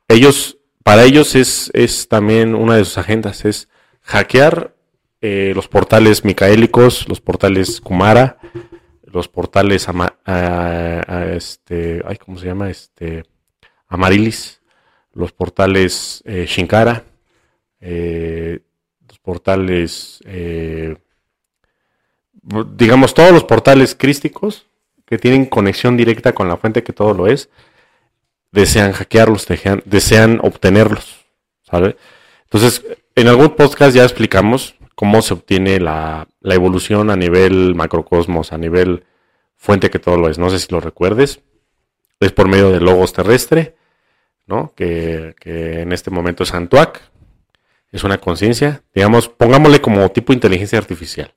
Ellos, 0.07 0.57
para 0.83 1.03
ellos 1.03 1.35
es, 1.35 2.07
también 2.09 2.55
una 2.55 2.75
de 2.75 2.85
sus 2.85 2.97
agendas, 2.97 3.45
es 3.45 3.69
hackear 4.01 4.75
eh, 5.21 5.53
los 5.55 5.67
portales 5.67 6.25
micaélicos, 6.25 7.07
los 7.07 7.21
portales 7.21 7.79
Kumara, 7.81 8.37
los 9.03 9.27
portales 9.27 9.87
este, 11.33 12.01
¿cómo 12.25 12.37
se 12.37 12.45
llama? 12.45 12.69
Este, 12.69 13.23
Amarilis, 13.87 14.61
los 15.13 15.31
portales 15.31 16.21
eh, 16.25 16.45
Shinkara, 16.47 17.03
los 17.79 19.19
portales 19.21 20.19
digamos, 22.75 23.13
todos 23.13 23.31
los 23.31 23.43
portales 23.43 23.95
crísticos 23.95 24.67
que 25.05 25.17
tienen 25.17 25.45
conexión 25.45 25.97
directa 25.97 26.33
con 26.33 26.47
la 26.47 26.57
fuente 26.57 26.83
que 26.83 26.93
todo 26.93 27.13
lo 27.13 27.27
es, 27.27 27.49
desean 28.51 28.91
hackearlos, 28.93 29.47
desean, 29.85 30.39
obtenerlos, 30.41 31.25
¿sabe? 31.63 31.97
Entonces, 32.43 32.83
en 33.15 33.27
algún 33.27 33.49
podcast 33.55 33.95
ya 33.95 34.03
explicamos 34.03 34.75
cómo 34.95 35.21
se 35.21 35.33
obtiene 35.33 35.79
la, 35.79 36.27
evolución 36.43 37.09
a 37.09 37.15
nivel 37.15 37.75
macrocosmos, 37.75 38.53
a 38.53 38.57
nivel 38.57 39.05
fuente 39.55 39.89
que 39.89 39.99
todo 39.99 40.17
lo 40.17 40.29
es. 40.29 40.37
No 40.37 40.49
sé 40.49 40.59
si 40.59 40.67
lo 40.71 40.79
recuerdes. 40.79 41.41
Es 42.19 42.31
por 42.31 42.47
medio 42.47 42.71
de 42.71 42.79
logos 42.79 43.13
terrestre, 43.13 43.75
¿no? 44.47 44.73
Que, 44.75 45.35
que 45.39 45.81
en 45.81 45.91
este 45.91 46.09
momento 46.09 46.43
es 46.43 46.53
Antuac. 46.53 47.01
Es 47.91 48.03
una 48.03 48.17
conciencia. 48.17 48.81
Digamos, 48.95 49.29
pongámosle 49.29 49.81
como 49.81 50.09
tipo 50.09 50.33
inteligencia 50.33 50.79
artificial. 50.79 51.33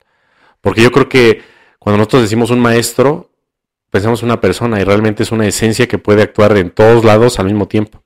Porque 0.61 0.81
yo 0.81 0.91
creo 0.91 1.09
que 1.09 1.43
cuando 1.79 1.97
nosotros 1.97 2.21
decimos 2.23 2.51
un 2.51 2.59
maestro, 2.59 3.31
pensamos 3.89 4.23
una 4.23 4.39
persona 4.39 4.79
y 4.79 4.83
realmente 4.83 5.23
es 5.23 5.31
una 5.31 5.47
esencia 5.47 5.87
que 5.87 5.97
puede 5.97 6.21
actuar 6.21 6.55
en 6.57 6.69
todos 6.69 7.03
lados 7.03 7.39
al 7.39 7.45
mismo 7.45 7.67
tiempo. 7.67 8.03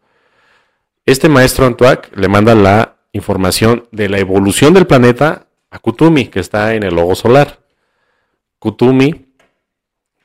Este 1.06 1.30
maestro 1.30 1.66
Antuac 1.66 2.16
le 2.18 2.28
manda 2.28 2.56
la 2.56 2.98
información 3.12 3.88
de 3.92 4.10
la 4.10 4.20
evolución 4.20 4.74
del 4.74 4.88
planeta 4.88 5.48
a 5.70 5.80
Kutumi, 5.80 6.28
que 6.28 6.40
está 6.40 6.74
en 6.74 6.84
el 6.84 6.96
logo 6.96 7.16
solar. 7.16 7.60
Kutumi, 8.60 9.34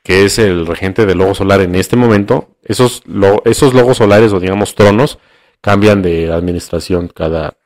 que 0.03 0.25
es 0.25 0.39
el 0.39 0.65
regente 0.65 1.05
del 1.05 1.19
logo 1.19 1.35
solar 1.35 1.61
en 1.61 1.75
este 1.75 1.95
momento, 1.95 2.55
esos, 2.63 3.03
esos 3.45 3.73
logos 3.73 3.97
solares 3.97 4.33
o 4.33 4.39
digamos 4.39 4.73
tronos 4.75 5.19
cambian 5.61 6.01
de 6.01 6.31
administración 6.31 7.07
cada 7.07 7.57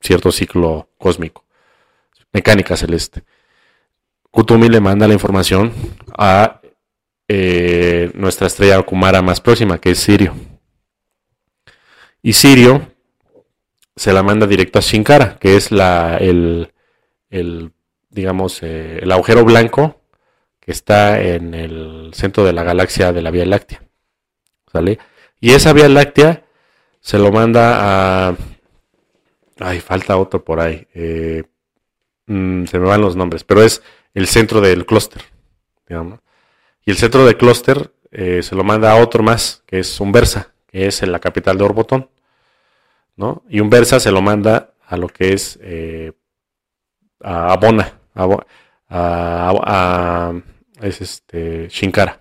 cierto 0.00 0.32
ciclo 0.32 0.88
cósmico. 0.98 1.44
Mecánica 2.32 2.76
celeste. 2.76 3.24
Kutumi 4.32 4.68
le 4.68 4.80
manda 4.80 5.06
la 5.06 5.12
información 5.12 5.72
a 6.16 6.62
eh, 7.28 8.10
nuestra 8.14 8.46
estrella 8.46 8.82
Kumara 8.82 9.20
más 9.20 9.40
próxima, 9.40 9.78
que 9.78 9.90
es 9.90 9.98
Sirio. 9.98 10.34
Y 12.22 12.32
Sirio 12.32 12.92
se 13.94 14.12
la 14.12 14.22
manda 14.22 14.46
directo 14.46 14.78
a 14.78 14.82
Shinkara, 14.82 15.38
que 15.38 15.56
es 15.56 15.70
la, 15.70 16.16
el, 16.16 16.72
digamos, 18.08 18.62
eh, 18.62 19.00
el 19.02 19.12
agujero 19.12 19.44
blanco 19.44 20.00
que 20.60 20.72
está 20.72 21.20
en 21.20 21.52
el 21.52 22.12
centro 22.14 22.42
de 22.44 22.54
la 22.54 22.62
galaxia 22.62 23.12
de 23.12 23.20
la 23.20 23.30
Vía 23.30 23.44
Láctea. 23.44 23.82
¿Sale? 24.72 24.98
Y 25.40 25.52
esa 25.52 25.74
Vía 25.74 25.90
Láctea 25.90 26.44
se 27.00 27.18
lo 27.18 27.32
manda 27.32 28.30
a... 28.30 28.36
Ay, 29.58 29.80
falta 29.80 30.16
otro 30.16 30.42
por 30.42 30.60
ahí. 30.60 30.86
Eh, 30.94 31.42
mm, 32.26 32.64
se 32.64 32.78
me 32.78 32.86
van 32.86 33.02
los 33.02 33.14
nombres, 33.14 33.44
pero 33.44 33.62
es 33.62 33.82
el 34.14 34.26
centro 34.26 34.60
del 34.60 34.86
clúster. 34.86 35.22
Y 36.84 36.90
el 36.90 36.96
centro 36.96 37.24
del 37.24 37.36
clúster 37.36 37.92
eh, 38.10 38.42
se 38.42 38.54
lo 38.54 38.64
manda 38.64 38.92
a 38.92 38.96
otro 38.96 39.22
más, 39.22 39.62
que 39.66 39.80
es 39.80 40.00
Umbersa, 40.00 40.52
que 40.66 40.86
es 40.86 41.02
en 41.02 41.12
la 41.12 41.18
capital 41.18 41.58
de 41.58 41.64
Orbotón. 41.64 42.10
¿no? 43.16 43.42
Y 43.48 43.60
Umbersa 43.60 44.00
se 44.00 44.10
lo 44.10 44.22
manda 44.22 44.74
a 44.86 44.96
lo 44.96 45.08
que 45.08 45.32
es 45.32 45.58
eh, 45.62 46.12
a 47.22 47.52
Abona, 47.52 48.00
a, 48.14 50.32
es 50.80 51.00
este 51.00 51.68
Shinkara. 51.68 52.18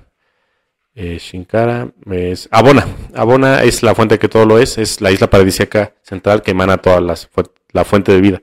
Eh, 0.94 1.18
Shinkara 1.18 1.90
es 2.12 2.48
Abona. 2.52 2.86
Abona 3.16 3.64
es 3.64 3.82
la 3.82 3.96
fuente 3.96 4.20
que 4.20 4.30
todo 4.30 4.46
lo 4.46 4.60
es, 4.60 4.78
es 4.78 5.02
la 5.02 5.12
isla 5.12 5.30
paradisíaca 5.30 5.96
central 6.02 6.42
que 6.42 6.52
emana 6.52 6.78
toda 6.78 7.02
la 7.02 7.86
fuente 7.86 8.12
de 8.12 8.22
vida. 8.22 8.42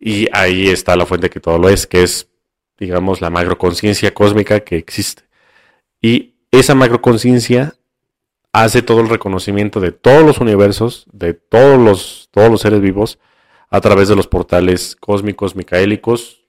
Y 0.00 0.28
ahí 0.32 0.68
está 0.68 0.96
la 0.96 1.04
fuente 1.04 1.28
que 1.28 1.40
todo 1.40 1.58
lo 1.58 1.68
es, 1.68 1.86
que 1.86 2.02
es, 2.02 2.29
digamos, 2.80 3.20
la 3.20 3.30
macroconciencia 3.30 4.12
cósmica 4.12 4.60
que 4.60 4.76
existe. 4.76 5.24
Y 6.00 6.34
esa 6.50 6.74
macroconciencia 6.74 7.74
hace 8.52 8.82
todo 8.82 9.00
el 9.00 9.08
reconocimiento 9.08 9.80
de 9.80 9.92
todos 9.92 10.24
los 10.24 10.38
universos, 10.38 11.06
de 11.12 11.34
todos 11.34 11.78
los, 11.78 12.28
todos 12.32 12.50
los 12.50 12.62
seres 12.62 12.80
vivos, 12.80 13.18
a 13.68 13.80
través 13.80 14.08
de 14.08 14.16
los 14.16 14.26
portales 14.26 14.96
cósmicos, 14.98 15.54
micaélicos, 15.54 16.40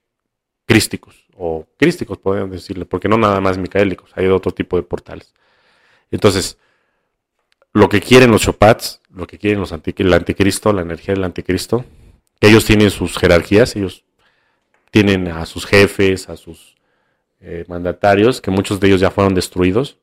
crísticos, 0.66 1.28
o 1.38 1.68
crísticos 1.78 2.18
podríamos 2.18 2.52
decirle, 2.52 2.86
porque 2.86 3.10
no 3.10 3.18
nada 3.18 3.40
más 3.42 3.58
micaélicos, 3.58 4.12
hay 4.16 4.28
otro 4.28 4.52
tipo 4.52 4.78
de 4.78 4.84
portales. 4.84 5.34
Entonces, 6.10 6.58
lo 7.74 7.90
que 7.90 8.02
quieren 8.02 8.32
los 8.32 8.42
Chopats, 8.42 9.02
lo 9.14 9.28
que 9.28 9.38
quieren 9.38 9.60
los 9.60 9.72
el 9.72 10.14
anticristo, 10.14 10.74
la 10.74 10.82
energía 10.82 11.14
del 11.14 11.24
anticristo, 11.24 11.86
ellos 12.40 12.66
tienen 12.66 12.90
sus 12.90 13.18
jerarquías, 13.18 13.76
ellos 13.76 14.04
tienen 14.92 15.30
a 15.30 15.46
sus 15.46 15.66
jefes, 15.66 16.30
a 16.30 16.38
sus 16.38 16.76
eh, 17.40 17.66
mandatarios, 17.68 18.42
que 18.42 18.52
muchos 18.52 18.80
de 18.80 18.88
ellos 18.88 19.02
ya 19.02 19.10
fueron 19.10 19.34
destruidos. 19.34 19.98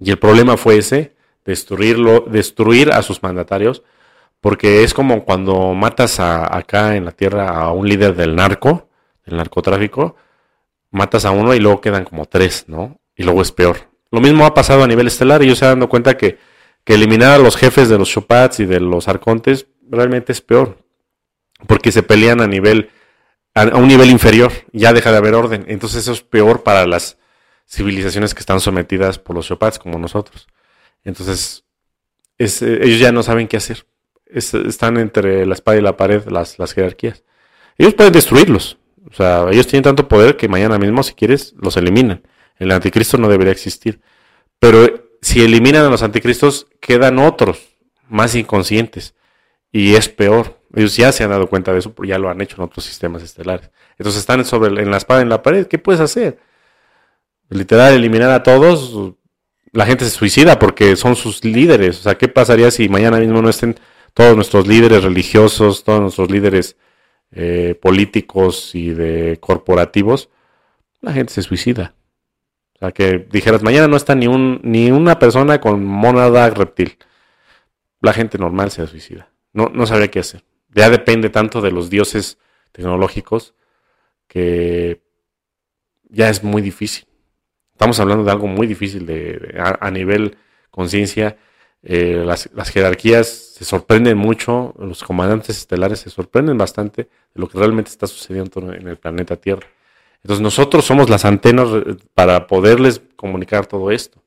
Y 0.00 0.10
el 0.10 0.18
problema 0.18 0.56
fue 0.56 0.78
ese, 0.78 1.14
destruirlo, 1.44 2.20
destruir 2.20 2.92
a 2.92 3.02
sus 3.02 3.22
mandatarios, 3.22 3.82
porque 4.40 4.84
es 4.84 4.94
como 4.94 5.24
cuando 5.24 5.74
matas 5.74 6.20
a, 6.20 6.56
acá 6.56 6.96
en 6.96 7.04
la 7.04 7.12
tierra 7.12 7.48
a 7.48 7.72
un 7.72 7.88
líder 7.88 8.14
del 8.14 8.36
narco, 8.36 8.88
del 9.26 9.36
narcotráfico, 9.36 10.16
matas 10.90 11.24
a 11.24 11.32
uno 11.32 11.54
y 11.54 11.58
luego 11.58 11.80
quedan 11.80 12.04
como 12.04 12.26
tres, 12.26 12.64
¿no? 12.68 13.00
Y 13.16 13.24
luego 13.24 13.42
es 13.42 13.52
peor. 13.52 13.88
Lo 14.10 14.20
mismo 14.20 14.46
ha 14.46 14.54
pasado 14.54 14.84
a 14.84 14.86
nivel 14.86 15.08
estelar 15.08 15.42
y 15.42 15.46
ellos 15.46 15.58
se 15.58 15.66
han 15.66 15.80
dado 15.80 15.88
cuenta 15.88 16.16
que, 16.16 16.38
que 16.84 16.94
eliminar 16.94 17.32
a 17.32 17.38
los 17.38 17.56
jefes 17.56 17.88
de 17.88 17.98
los 17.98 18.08
Chopats 18.08 18.60
y 18.60 18.64
de 18.64 18.80
los 18.80 19.08
arcontes 19.08 19.66
realmente 19.90 20.32
es 20.32 20.40
peor, 20.40 20.78
porque 21.66 21.92
se 21.92 22.02
pelean 22.02 22.40
a 22.40 22.46
nivel 22.46 22.90
a, 23.54 23.76
un 23.76 23.88
nivel 23.88 24.10
inferior, 24.10 24.52
ya 24.72 24.92
deja 24.92 25.10
de 25.10 25.18
haber 25.18 25.34
orden. 25.34 25.64
Entonces 25.68 26.02
eso 26.02 26.12
es 26.12 26.22
peor 26.22 26.62
para 26.62 26.86
las 26.86 27.18
civilizaciones 27.66 28.34
que 28.34 28.40
están 28.40 28.60
sometidas 28.60 29.18
por 29.18 29.36
los 29.36 29.46
Chopats 29.46 29.78
como 29.78 29.98
nosotros. 29.98 30.46
Entonces, 31.04 31.64
eh, 32.38 32.80
ellos 32.82 32.98
ya 32.98 33.12
no 33.12 33.22
saben 33.22 33.48
qué 33.48 33.56
hacer. 33.56 33.86
están 34.26 34.98
entre 34.98 35.46
la 35.46 35.54
espada 35.54 35.78
y 35.78 35.80
la 35.82 35.96
pared 35.96 36.26
las, 36.28 36.58
las 36.58 36.72
jerarquías. 36.72 37.24
Ellos 37.76 37.94
pueden 37.94 38.12
destruirlos. 38.12 38.78
O 39.10 39.14
sea, 39.14 39.46
ellos 39.50 39.66
tienen 39.66 39.84
tanto 39.84 40.08
poder 40.08 40.36
que 40.36 40.48
mañana 40.48 40.78
mismo, 40.78 41.02
si 41.02 41.14
quieres, 41.14 41.54
los 41.60 41.76
eliminan. 41.76 42.22
El 42.56 42.70
anticristo 42.72 43.16
no 43.18 43.28
debería 43.28 43.52
existir. 43.52 44.00
Pero 44.58 45.10
si 45.22 45.42
eliminan 45.42 45.84
a 45.84 45.90
los 45.90 46.02
anticristos, 46.02 46.66
quedan 46.80 47.18
otros 47.18 47.58
más 48.08 48.34
inconscientes. 48.34 49.14
Y 49.72 49.94
es 49.94 50.08
peor. 50.08 50.58
Ellos 50.74 50.96
ya 50.96 51.12
se 51.12 51.24
han 51.24 51.30
dado 51.30 51.48
cuenta 51.48 51.72
de 51.72 51.78
eso, 51.78 51.92
porque 51.92 52.10
ya 52.10 52.18
lo 52.18 52.28
han 52.28 52.40
hecho 52.40 52.56
en 52.56 52.62
otros 52.64 52.84
sistemas 52.84 53.22
estelares. 53.22 53.70
Entonces 53.98 54.20
están 54.20 54.44
sobre 54.44 54.82
en 54.82 54.90
la 54.90 54.96
espada 54.98 55.22
en 55.22 55.28
la 55.28 55.42
pared. 55.42 55.66
¿Qué 55.66 55.78
puedes 55.78 56.00
hacer? 56.00 56.38
Literal, 57.50 57.94
eliminar 57.94 58.30
a 58.30 58.42
todos, 58.42 59.14
la 59.72 59.86
gente 59.86 60.04
se 60.04 60.10
suicida 60.10 60.58
porque 60.58 60.96
son 60.96 61.16
sus 61.16 61.44
líderes. 61.44 62.00
O 62.00 62.02
sea, 62.02 62.16
¿qué 62.16 62.28
pasaría 62.28 62.70
si 62.70 62.88
mañana 62.88 63.18
mismo 63.18 63.40
no 63.42 63.48
estén 63.48 63.76
todos 64.14 64.34
nuestros 64.36 64.66
líderes 64.66 65.02
religiosos, 65.04 65.84
todos 65.84 66.00
nuestros 66.00 66.30
líderes 66.30 66.76
eh, 67.32 67.78
políticos 67.80 68.74
y 68.74 68.90
de 68.90 69.38
corporativos? 69.40 70.30
La 71.00 71.12
gente 71.12 71.32
se 71.32 71.42
suicida. 71.42 71.94
O 72.74 72.78
sea, 72.80 72.92
que 72.92 73.26
dijeras, 73.30 73.62
mañana 73.62 73.88
no 73.88 73.96
está 73.96 74.14
ni, 74.14 74.26
un, 74.26 74.60
ni 74.62 74.90
una 74.90 75.18
persona 75.18 75.60
con 75.60 75.84
monada 75.84 76.48
reptil. 76.50 76.98
La 78.00 78.12
gente 78.12 78.38
normal 78.38 78.70
se 78.70 78.86
suicida. 78.86 79.30
No, 79.52 79.70
no 79.72 79.84
qué 80.10 80.20
hacer. 80.20 80.44
Ya 80.74 80.90
depende 80.90 81.30
tanto 81.30 81.60
de 81.60 81.70
los 81.70 81.90
dioses 81.90 82.38
tecnológicos 82.72 83.54
que 84.26 85.02
ya 86.08 86.28
es 86.28 86.44
muy 86.44 86.62
difícil. 86.62 87.06
Estamos 87.72 87.98
hablando 88.00 88.24
de 88.24 88.30
algo 88.30 88.46
muy 88.46 88.66
difícil 88.66 89.06
de, 89.06 89.54
a, 89.58 89.90
nivel 89.90 90.36
conciencia. 90.70 91.36
Eh, 91.82 92.24
las, 92.26 92.50
jerarquías 92.70 93.28
se 93.28 93.64
sorprenden 93.64 94.18
mucho, 94.18 94.74
los 94.78 95.02
comandantes 95.04 95.56
estelares 95.58 96.00
se 96.00 96.10
sorprenden 96.10 96.58
bastante 96.58 97.02
de 97.02 97.40
lo 97.40 97.48
que 97.48 97.58
realmente 97.58 97.90
está 97.90 98.06
sucediendo 98.06 98.72
en 98.72 98.88
el 98.88 98.96
planeta 98.96 99.36
Tierra. 99.36 99.66
Entonces 100.22 100.42
nosotros 100.42 100.84
somos 100.84 101.08
las 101.08 101.24
antenas 101.24 101.68
para 102.14 102.46
poderles 102.46 103.00
comunicar 103.14 103.66
todo 103.66 103.90
esto. 103.92 104.20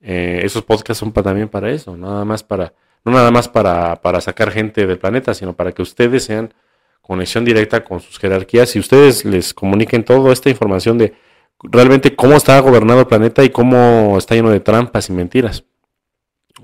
Eh, 0.00 0.40
esos 0.44 0.62
podcasts 0.62 1.00
son 1.00 1.12
también 1.12 1.48
para 1.48 1.70
eso, 1.72 1.96
nada 1.96 2.24
más 2.24 2.44
para, 2.44 2.72
no 3.06 3.12
nada 3.12 3.30
más 3.30 3.48
para, 3.48 4.02
para 4.02 4.20
sacar 4.20 4.50
gente 4.50 4.84
del 4.86 4.98
planeta, 4.98 5.32
sino 5.32 5.54
para 5.54 5.70
que 5.70 5.80
ustedes 5.80 6.24
sean 6.24 6.52
conexión 7.00 7.44
directa 7.44 7.84
con 7.84 8.00
sus 8.00 8.18
jerarquías 8.18 8.74
y 8.74 8.80
ustedes 8.80 9.24
les 9.24 9.54
comuniquen 9.54 10.04
toda 10.04 10.32
esta 10.32 10.50
información 10.50 10.98
de 10.98 11.14
realmente 11.62 12.16
cómo 12.16 12.36
está 12.36 12.58
gobernado 12.58 13.00
el 13.00 13.06
planeta 13.06 13.44
y 13.44 13.50
cómo 13.50 14.18
está 14.18 14.34
lleno 14.34 14.50
de 14.50 14.58
trampas 14.58 15.08
y 15.08 15.12
mentiras. 15.12 15.64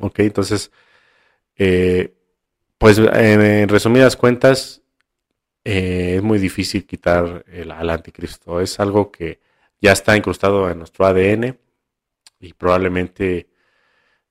Ok, 0.00 0.18
entonces, 0.18 0.72
eh, 1.56 2.12
pues 2.76 2.98
en, 2.98 3.68
resumidas 3.68 4.16
cuentas, 4.16 4.82
eh, 5.64 6.14
es 6.16 6.22
muy 6.24 6.40
difícil 6.40 6.84
quitar 6.86 7.44
el, 7.46 7.70
al 7.70 7.88
anticristo. 7.88 8.60
Es 8.60 8.80
algo 8.80 9.12
que 9.12 9.38
ya 9.80 9.92
está 9.92 10.16
incrustado 10.16 10.68
en 10.68 10.78
nuestro 10.78 11.06
ADN 11.06 11.56
y 12.40 12.52
probablemente 12.54 13.48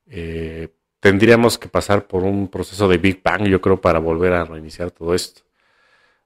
eh, 0.07 0.68
tendríamos 1.02 1.58
que 1.58 1.68
pasar 1.68 2.08
por 2.08 2.24
un 2.24 2.47
proceso 2.47 2.88
de 2.88 2.97
Big 2.97 3.22
Bang, 3.22 3.45
yo 3.47 3.60
creo, 3.60 3.82
para 3.82 3.99
volver 3.99 4.32
a 4.32 4.45
reiniciar 4.45 4.91
todo 4.91 5.14
esto. 5.14 5.41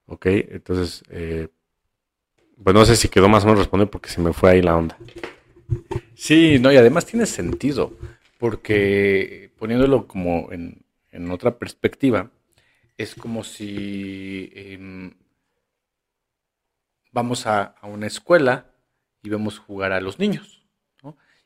Ok, 0.05 0.27
entonces, 0.27 1.03
pues 2.63 2.73
no 2.73 2.85
sé 2.85 2.95
si 2.95 3.09
quedó 3.09 3.27
más 3.27 3.43
o 3.43 3.47
menos 3.47 3.59
responder 3.59 3.89
porque 3.89 4.09
se 4.09 4.21
me 4.21 4.33
fue 4.33 4.51
ahí 4.51 4.61
la 4.61 4.77
onda. 4.77 4.95
Sí, 6.13 6.59
no, 6.59 6.71
y 6.71 6.77
además 6.77 7.05
tiene 7.05 7.25
sentido, 7.25 7.93
porque 8.37 9.51
poniéndolo 9.57 10.07
como 10.07 10.49
en, 10.51 10.83
otra 11.31 11.57
perspectiva, 11.57 12.29
es 12.97 13.15
como 13.15 13.43
si 13.43 14.51
em, 14.53 15.13
vamos 17.11 17.47
a, 17.47 17.75
una 17.83 18.07
escuela 18.07 18.65
y 19.23 19.29
vemos 19.29 19.57
jugar 19.57 19.93
a 19.93 20.01
los 20.01 20.19
niños. 20.19 20.63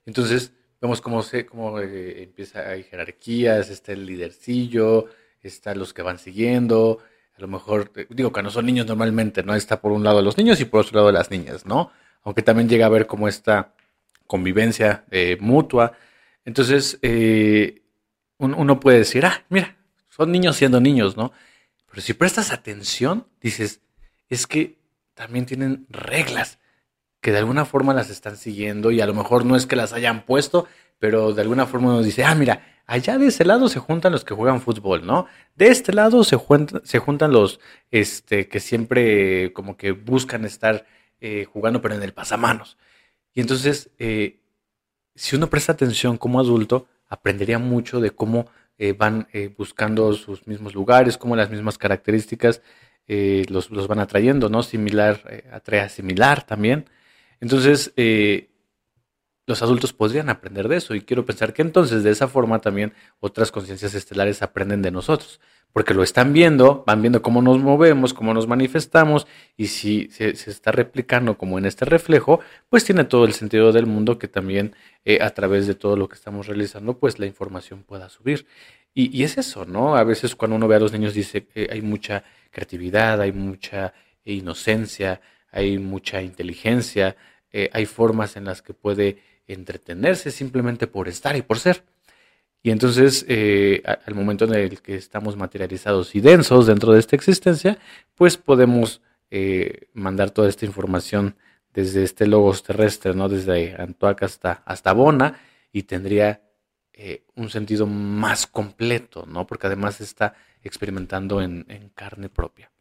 Entonces 0.06 0.54
vemos 0.82 1.02
cómo, 1.02 1.24
se, 1.24 1.46
cómo 1.46 1.80
eh, 1.80 2.24
empieza, 2.24 2.70
hay 2.70 2.84
jerarquías, 2.84 3.70
está 3.70 3.92
el 3.92 4.06
lidercillo, 4.06 5.08
están 5.42 5.80
los 5.80 5.94
que 5.94 6.02
van 6.02 6.20
siguiendo, 6.20 7.00
a 7.38 7.42
lo 7.42 7.48
mejor, 7.48 7.92
eh, 7.96 8.08
digo 8.10 8.32
que 8.32 8.44
no 8.44 8.50
son 8.50 8.66
niños 8.66 8.86
normalmente, 8.86 9.44
¿no? 9.44 9.56
Está 9.56 9.82
por 9.82 9.92
un 9.92 10.04
lado 10.04 10.22
los 10.22 10.38
niños 10.38 10.60
y 10.62 10.66
por 10.66 10.82
otro 10.82 10.98
lado 10.98 11.12
las 11.12 11.32
niñas, 11.32 11.66
¿no? 11.66 11.92
Aunque 12.24 12.42
también 12.42 12.70
llega 12.70 12.86
a 12.86 12.90
ver 12.90 13.08
como 13.08 13.28
esta 13.28 13.74
convivencia 14.28 15.06
eh, 15.12 15.38
mutua. 15.40 15.94
Entonces, 16.46 17.00
uno 18.38 18.80
puede 18.80 19.00
decir, 19.00 19.26
ah, 19.26 19.44
mira, 19.50 19.78
son 20.10 20.32
niños 20.32 20.56
siendo 20.56 20.80
niños, 20.80 21.16
¿no? 21.18 21.32
Pero 21.90 22.02
si 22.02 22.14
prestas 22.14 22.52
atención, 22.52 23.28
dices, 23.42 23.82
es 24.30 24.48
que 24.48 24.78
también 25.14 25.46
tienen 25.46 25.86
reglas 25.90 26.60
que 27.22 27.32
de 27.32 27.40
alguna 27.40 27.66
forma 27.66 27.94
las 27.94 28.10
están 28.10 28.38
siguiendo 28.38 28.92
y 28.92 29.02
a 29.02 29.06
lo 29.06 29.14
mejor 29.14 29.46
no 29.46 29.56
es 29.56 29.66
que 29.66 29.76
las 29.76 29.94
hayan 29.94 30.26
puesto, 30.26 30.68
pero 31.00 31.34
de 31.34 31.42
alguna 31.42 31.66
forma 31.66 31.90
uno 31.90 32.04
dice, 32.04 32.24
ah, 32.24 32.36
mira, 32.36 32.62
allá 32.86 33.18
de 33.18 33.28
ese 33.28 33.46
lado 33.46 33.70
se 33.70 33.80
juntan 33.80 34.12
los 34.12 34.26
que 34.26 34.34
juegan 34.34 34.62
fútbol, 34.62 35.06
¿no? 35.06 35.28
De 35.56 35.68
este 35.68 35.94
lado 35.94 36.24
se, 36.24 36.36
juntan, 36.38 36.82
se 36.84 37.00
juntan 37.00 37.32
los 37.32 37.60
este, 37.92 38.48
que 38.48 38.60
siempre 38.60 39.54
como 39.54 39.78
que 39.78 39.92
buscan 39.92 40.46
estar 40.46 40.86
eh, 41.22 41.46
jugando, 41.46 41.82
pero 41.82 41.96
en 41.96 42.04
el 42.04 42.14
pasamanos. 42.14 42.78
Y 43.34 43.42
entonces, 43.42 43.92
eh, 44.00 44.40
si 45.16 45.36
uno 45.36 45.50
presta 45.50 45.74
atención 45.74 46.18
como 46.18 46.40
adulto, 46.40 46.88
aprendería 47.08 47.60
mucho 47.60 48.00
de 48.00 48.12
cómo 48.12 48.48
eh, 48.78 48.94
van 48.94 49.28
buscando 49.58 50.14
sus 50.14 50.48
mismos 50.48 50.74
lugares, 50.74 51.18
cómo 51.18 51.36
las 51.36 51.50
mismas 51.50 51.78
características 51.78 52.62
los, 53.08 53.72
los, 53.72 53.88
van 53.88 54.00
atrayendo, 54.00 54.50
¿no? 54.50 54.62
Similar, 54.64 55.44
atrae 55.52 55.82
a 55.82 55.90
similar 55.90 56.46
también. 56.46 56.86
Entonces, 57.40 57.94
los 59.50 59.64
adultos 59.64 59.94
podrían 59.94 60.30
aprender 60.30 60.68
de 60.68 60.78
eso 60.78 60.94
y 60.94 61.02
quiero 61.02 61.26
pensar 61.26 61.54
que 61.54 61.64
entonces 61.64 62.04
de 62.04 62.12
esa 62.12 62.28
forma 62.28 62.60
también 62.60 62.94
otras 63.20 63.52
conciencias 63.52 63.96
estelares 63.96 64.44
aprenden 64.44 64.84
de 64.84 64.92
nosotros, 64.92 65.42
porque 65.74 65.96
lo 65.96 66.04
están 66.04 66.34
viendo, 66.34 66.84
van 66.86 67.02
viendo 67.02 67.24
cómo 67.24 67.42
nos 67.42 67.58
movemos, 67.58 68.14
cómo 68.14 68.32
nos 68.36 68.46
manifestamos 68.46 69.26
y 69.58 69.66
si 69.66 70.08
se, 70.12 70.30
está 70.30 70.72
replicando 70.72 71.36
como 71.36 71.58
en 71.58 71.66
este 71.66 71.86
reflejo, 71.86 72.42
pues 72.70 72.86
tiene 72.86 73.06
todo 73.06 73.26
el 73.26 73.34
sentido 73.34 73.72
del 73.72 73.88
mundo 73.88 74.20
que 74.20 74.28
también 74.28 74.76
eh, 75.04 75.18
a 75.20 75.32
través 75.32 75.66
de 75.66 75.74
todo 75.74 75.98
lo 75.98 76.08
que 76.08 76.16
estamos 76.16 76.46
realizando, 76.46 77.00
pues 77.00 77.18
la 77.18 77.26
información 77.26 77.82
pueda 77.82 78.08
subir. 78.10 78.46
Y, 78.94 79.24
es 79.24 79.40
eso, 79.40 79.66
¿no? 79.66 79.96
A 79.96 80.04
veces 80.04 80.36
cuando 80.36 80.58
uno 80.58 80.68
ve 80.68 80.76
a 80.76 80.80
los 80.80 80.92
niños 80.92 81.16
dice 81.16 81.48
que 81.48 81.70
hay 81.72 81.82
mucha 81.82 82.24
creatividad, 82.52 83.20
hay 83.20 83.32
mucha 83.32 83.94
inocencia, 84.26 85.22
hay 85.52 85.78
mucha 85.78 86.22
inteligencia, 86.22 87.16
eh, 87.52 87.70
hay 87.74 87.86
formas 87.86 88.36
en 88.38 88.46
las 88.46 88.62
que 88.62 88.74
puede 88.74 89.22
entretenerse 89.48 90.32
simplemente 90.32 90.88
por 90.88 91.08
estar 91.08 91.36
y 91.36 91.42
por 91.42 91.60
ser. 91.60 91.84
Y 92.62 92.72
entonces, 92.72 93.26
eh, 93.28 93.82
al 94.06 94.16
momento 94.16 94.46
en 94.46 94.54
el 94.54 94.82
que 94.82 94.96
estamos 94.96 95.38
materializados 95.38 96.14
y 96.16 96.20
densos 96.20 96.68
dentro 96.68 96.92
de 96.92 97.00
esta 97.00 97.16
existencia, 97.16 97.80
pues 98.16 98.38
podemos 98.38 99.02
eh, 99.32 99.88
mandar 99.94 100.32
toda 100.32 100.50
esta 100.50 100.66
información 100.66 101.36
desde 101.74 102.04
este 102.04 102.28
logos 102.28 102.64
terrestre, 102.64 103.14
¿no? 103.14 103.30
Desde 103.30 103.76
Antuac 103.82 104.24
hasta, 104.24 104.64
hasta 104.66 104.92
Bona, 104.94 105.40
y 105.72 105.84
tendría 105.84 106.42
un 107.36 107.50
sentido 107.50 107.86
más 107.86 108.46
completo, 108.46 109.26
¿no? 109.26 109.48
Porque 109.48 109.68
además 109.68 110.02
está 110.02 110.34
experimentando 110.62 111.42
en, 111.42 111.66
en, 111.70 111.88
carne 111.88 112.28
propia. 112.28 112.72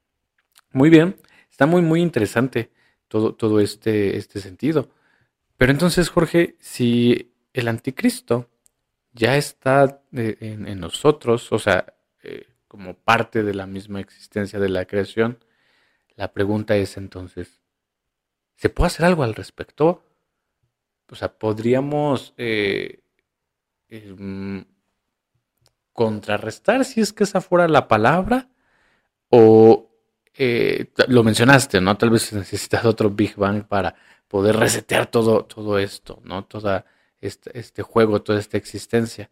Muy 0.73 0.91
bien, 0.91 1.15
está 1.59 1.67
muy, 1.67 1.83
muy 1.83 2.03
interesante 2.03 2.71
todo, 3.09 3.35
todo 3.35 3.59
este, 3.59 4.17
este 4.17 4.39
sentido. 4.39 4.91
Pero 5.57 5.73
entonces, 5.73 6.09
Jorge, 6.09 6.55
si 6.61 7.35
el 7.53 7.67
anticristo 7.67 8.49
ya 9.13 9.37
está 9.37 10.01
eh, 10.13 10.37
en, 10.41 10.79
nosotros, 10.79 11.51
o 11.51 11.59
sea, 11.59 11.95
eh, 12.23 12.47
como 12.69 12.95
parte 12.95 13.43
de 13.43 13.55
la 13.55 13.67
misma 13.67 13.99
existencia 13.99 14.61
de 14.61 14.69
la 14.69 14.85
creación, 14.85 15.41
la 16.15 16.33
pregunta 16.33 16.77
es 16.77 16.97
entonces, 16.97 17.61
¿se 18.55 18.69
puede 18.69 18.87
hacer 18.87 19.07
algo 19.07 19.25
al 19.25 19.35
respecto? 19.35 20.05
O 21.11 21.17
sea, 21.17 21.37
¿podríamos 21.41 22.35
eh, 22.37 23.01
em, 23.89 24.65
contrarrestar 25.93 26.85
si 26.85 27.01
es 27.01 27.13
que 27.13 27.25
esa 27.25 27.41
fuera 27.41 27.67
la 27.67 27.89
palabra? 27.89 28.49
¿O 29.29 29.88
lo 31.09 31.25
mencionaste, 31.25 31.81
¿no? 31.81 31.97
Tal 31.97 32.11
vez 32.11 32.33
necesitas 32.33 32.85
otro 32.85 33.11
Big 33.11 33.37
Bang 33.37 33.67
para 33.67 33.95
poder 34.29 34.57
resetear 34.57 35.07
todo, 35.11 35.45
todo 35.45 35.79
esto, 35.79 36.21
¿no? 36.25 36.45
Todo 36.45 36.85
este, 37.21 37.59
este, 37.59 37.83
juego, 37.83 38.23
toda 38.23 38.39
esta 38.39 38.57
existencia. 38.57 39.31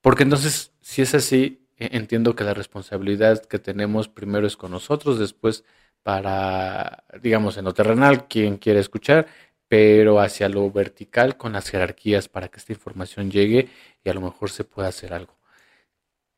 Porque 0.00 0.24
entonces, 0.24 0.72
si 0.80 1.02
es 1.02 1.14
así, 1.14 1.66
e, 1.78 1.96
entiendo 1.96 2.34
que 2.36 2.44
la 2.44 2.54
responsabilidad 2.54 3.44
que 3.46 3.58
tenemos 3.58 4.08
primero 4.08 4.46
es 4.46 4.56
con 4.56 4.70
nosotros, 4.72 5.18
después 5.18 5.64
para, 6.02 7.04
digamos, 7.22 7.56
en 7.56 7.64
lo 7.64 7.74
terrenal, 7.74 8.28
quien 8.28 8.58
quiere 8.58 8.80
escuchar, 8.80 9.26
pero 9.68 10.20
hacia 10.20 10.48
lo 10.48 10.70
vertical 10.70 11.36
con 11.36 11.52
las 11.54 11.70
jerarquías 11.70 12.28
para 12.28 12.48
que 12.48 12.58
esta 12.58 12.72
información 12.72 13.30
llegue 13.30 13.70
y 14.04 14.10
a 14.10 14.14
lo 14.14 14.20
mejor 14.20 14.50
se 14.50 14.64
pueda 14.64 14.88
hacer 14.88 15.14
algo. 15.14 15.41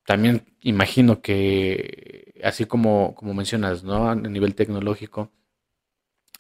También 0.04 0.44
imagino 0.60 1.22
que, 1.22 2.40
así 2.44 2.66
como, 2.66 3.14
como 3.14 3.34
mencionas, 3.34 3.84
¿no? 3.84 4.10
A 4.10 4.14
nivel 4.14 4.54
tecnológico, 4.54 5.32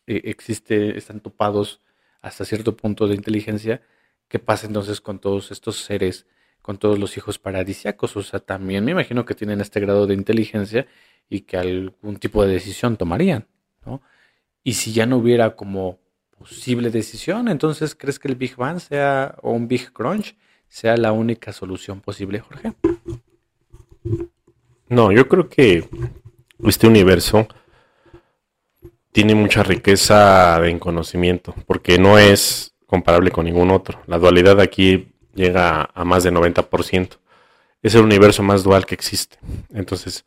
eh, 0.06 0.22
existe, 0.24 0.98
están 0.98 1.20
topados 1.20 1.80
hasta 2.20 2.44
cierto 2.44 2.76
punto 2.76 3.06
de 3.06 3.14
inteligencia, 3.14 3.82
¿qué 4.28 4.38
pasa 4.38 4.66
entonces 4.66 5.00
con 5.00 5.18
todos 5.18 5.50
estos 5.50 5.76
seres, 5.76 6.26
con 6.62 6.78
todos 6.78 6.98
los 6.98 7.16
hijos 7.16 7.38
paradisiacos? 7.38 8.16
O 8.16 8.22
sea, 8.22 8.40
también 8.40 8.84
me 8.84 8.92
imagino 8.92 9.24
que 9.24 9.34
tienen 9.34 9.60
este 9.60 9.80
grado 9.80 10.06
de 10.06 10.14
inteligencia 10.14 10.86
y 11.28 11.42
que 11.42 11.56
algún 11.56 12.16
tipo 12.16 12.44
de 12.44 12.52
decisión 12.54 12.96
tomarían, 12.96 13.46
¿no? 13.86 14.02
Y 14.62 14.74
si 14.74 14.92
ya 14.92 15.06
no 15.06 15.18
hubiera 15.18 15.56
como 15.56 16.00
posible 16.38 16.90
decisión, 16.90 17.48
entonces 17.48 17.94
¿crees 17.94 18.18
que 18.18 18.28
el 18.28 18.36
Big 18.36 18.56
Bang 18.56 18.80
sea 18.80 19.36
o 19.42 19.52
un 19.52 19.68
Big 19.68 19.92
Crunch 19.92 20.36
sea 20.68 20.96
la 20.96 21.12
única 21.12 21.52
solución 21.52 22.00
posible, 22.00 22.40
Jorge? 22.40 22.74
No, 24.88 25.12
yo 25.12 25.28
creo 25.28 25.48
que 25.48 25.88
este 26.64 26.86
universo 26.86 27.48
tiene 29.12 29.34
mucha 29.34 29.62
riqueza 29.62 30.64
en 30.66 30.78
conocimiento, 30.78 31.54
porque 31.66 31.98
no 31.98 32.18
es 32.18 32.74
comparable 32.86 33.30
con 33.30 33.44
ningún 33.44 33.70
otro. 33.70 34.00
La 34.06 34.18
dualidad 34.18 34.60
aquí 34.60 35.08
llega 35.34 35.90
a 35.94 36.04
más 36.04 36.24
de 36.24 36.32
90%. 36.32 37.18
Es 37.82 37.94
el 37.94 38.02
universo 38.02 38.42
más 38.42 38.62
dual 38.62 38.86
que 38.86 38.94
existe. 38.94 39.38
Entonces, 39.72 40.24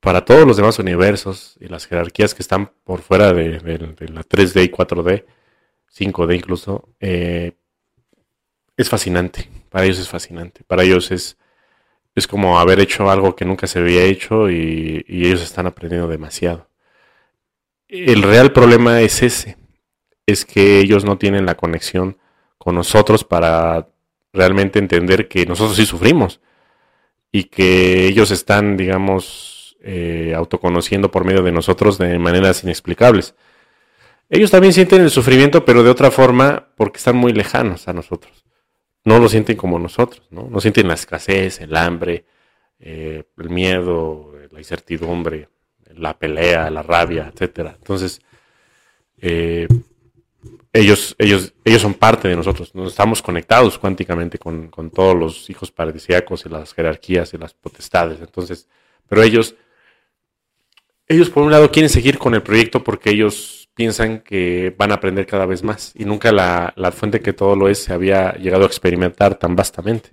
para 0.00 0.24
todos 0.24 0.46
los 0.46 0.56
demás 0.56 0.78
universos 0.78 1.56
y 1.60 1.66
las 1.66 1.86
jerarquías 1.86 2.34
que 2.34 2.42
están 2.42 2.70
por 2.84 3.00
fuera 3.02 3.32
de, 3.32 3.60
la 4.08 4.22
3D 4.24 4.64
y 4.64 4.68
4D, 4.68 5.24
5D 5.92 6.36
incluso, 6.36 6.88
eh, 7.00 7.52
es 8.76 8.88
fascinante. 8.88 9.48
Para 9.68 9.84
ellos 9.84 9.98
es 9.98 10.08
fascinante. 10.08 10.62
Para 10.66 10.84
ellos 10.84 11.10
es, 11.10 11.36
es 12.14 12.26
como 12.26 12.58
haber 12.58 12.80
hecho 12.80 13.10
algo 13.10 13.36
que 13.36 13.44
nunca 13.44 13.66
se 13.66 13.78
había 13.78 14.04
hecho 14.04 14.50
y 14.50 15.04
ellos 15.08 15.42
están 15.42 15.66
aprendiendo 15.66 16.08
demasiado. 16.08 16.68
El 17.88 18.22
real 18.22 18.52
problema 18.52 19.00
es 19.00 19.22
ese, 19.22 19.56
es 20.26 20.44
que 20.44 20.78
ellos 20.78 21.04
no 21.04 21.18
tienen 21.18 21.46
la 21.46 21.56
conexión 21.56 22.18
con 22.56 22.74
nosotros 22.76 23.24
para 23.24 23.88
realmente 24.32 24.78
entender 24.78 25.28
que 25.28 25.46
nosotros 25.46 25.76
sí 25.76 25.86
sufrimos 25.86 26.40
y 27.32 27.44
que 27.44 28.06
ellos 28.06 28.30
están, 28.30 28.76
digamos, 28.76 29.76
eh, 29.82 30.34
autoconociendo 30.36 31.10
por 31.10 31.24
medio 31.24 31.42
de 31.42 31.52
nosotros 31.52 31.98
de 31.98 32.18
maneras 32.18 32.62
inexplicables. 32.62 33.34
Ellos 34.28 34.50
también 34.50 34.72
sienten 34.72 35.02
el 35.02 35.10
sufrimiento, 35.10 35.64
pero 35.64 35.82
de 35.82 35.90
otra 35.90 36.10
forma, 36.10 36.68
porque 36.76 36.98
están 36.98 37.16
muy 37.16 37.32
lejanos 37.32 37.88
a 37.88 37.92
nosotros. 37.92 38.44
No 39.04 39.18
lo 39.18 39.28
sienten 39.28 39.56
como 39.56 39.78
nosotros, 39.78 40.26
¿no? 40.30 40.48
No 40.50 40.60
sienten 40.60 40.88
la 40.88 40.94
escasez, 40.94 41.60
el 41.60 41.76
hambre, 41.76 42.24
eh, 42.78 43.24
el 43.38 43.50
miedo, 43.50 44.32
la 44.50 44.58
incertidumbre, 44.58 45.48
la 45.94 46.18
pelea, 46.18 46.70
la 46.70 46.82
rabia, 46.82 47.30
etcétera. 47.32 47.74
Entonces, 47.78 48.20
eh, 49.20 49.68
ellos, 50.72 51.16
ellos, 51.18 51.52
ellos 51.64 51.82
son 51.82 51.94
parte 51.94 52.28
de 52.28 52.36
nosotros, 52.36 52.74
nos 52.74 52.92
estamos 52.92 53.22
conectados 53.22 53.78
cuánticamente 53.78 54.38
con, 54.38 54.70
todos 54.94 55.16
los 55.16 55.50
hijos 55.50 55.70
paradisíacos 55.72 56.46
y 56.46 56.48
las 56.48 56.72
jerarquías 56.72 57.34
y 57.34 57.38
las 57.38 57.54
potestades. 57.54 58.20
Entonces, 58.20 58.68
pero 59.08 59.22
ellos, 59.22 59.56
ellos 61.08 61.28
por 61.28 61.42
un 61.42 61.50
lado 61.50 61.70
quieren 61.70 61.88
seguir 61.88 62.18
con 62.18 62.34
el 62.34 62.42
proyecto 62.42 62.84
porque 62.84 63.10
ellos 63.10 63.59
piensan 63.74 64.20
que 64.20 64.74
van 64.76 64.90
a 64.92 64.96
aprender 64.96 65.26
cada 65.26 65.46
vez 65.46 65.62
más 65.62 65.92
y 65.94 66.04
nunca 66.04 66.32
la, 66.32 66.92
fuente 66.92 67.20
que 67.20 67.32
todo 67.32 67.56
lo 67.56 67.68
es 67.68 67.82
se 67.82 67.92
había 67.92 68.34
llegado 68.34 68.64
a 68.64 68.66
experimentar 68.66 69.36
tan 69.36 69.56
vastamente. 69.56 70.10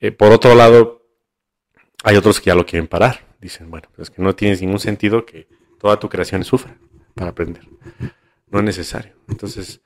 Eh, 0.00 0.12
por 0.12 0.32
otro 0.32 0.54
lado, 0.54 1.02
hay 2.04 2.16
otros 2.16 2.40
que 2.40 2.46
ya 2.46 2.54
lo 2.54 2.66
quieren 2.66 2.86
parar 2.86 3.28
dicen, 3.40 3.70
bueno, 3.70 3.88
es 3.98 4.10
que 4.10 4.22
no 4.22 4.34
tienes 4.34 4.60
ningún 4.60 4.78
sentido 4.78 5.24
que 5.24 5.48
toda 5.78 5.98
tu 5.98 6.08
creación 6.08 6.44
sufra 6.44 6.76
para 7.14 7.30
aprender. 7.30 7.64
No 8.48 8.58
es 8.58 8.64
necesario. 8.64 9.14
Entonces, 9.28 9.80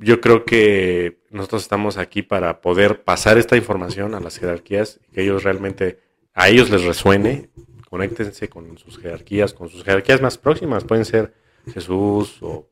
yo 0.00 0.20
creo 0.20 0.44
que 0.44 1.20
nosotros 1.30 1.62
estamos 1.62 1.96
aquí 1.96 2.22
para 2.22 2.60
poder 2.60 3.02
pasar 3.02 3.38
esta 3.38 3.56
información 3.56 4.14
a 4.14 4.20
las 4.20 4.38
jerarquías 4.38 5.00
que 5.12 5.22
ellos 5.22 5.44
realmente, 5.44 6.00
a 6.34 6.48
ellos 6.48 6.70
les 6.70 6.84
resuene, 6.84 7.50
conéctense 7.88 8.48
con 8.48 8.76
sus 8.78 8.98
jerarquías, 8.98 9.54
con 9.54 9.68
sus 9.68 9.82
jerarquías 9.82 10.20
más 10.20 10.36
próximas, 10.36 10.84
pueden 10.84 11.04
ser 11.04 11.32
Jesús 11.72 12.38
o 12.42 12.68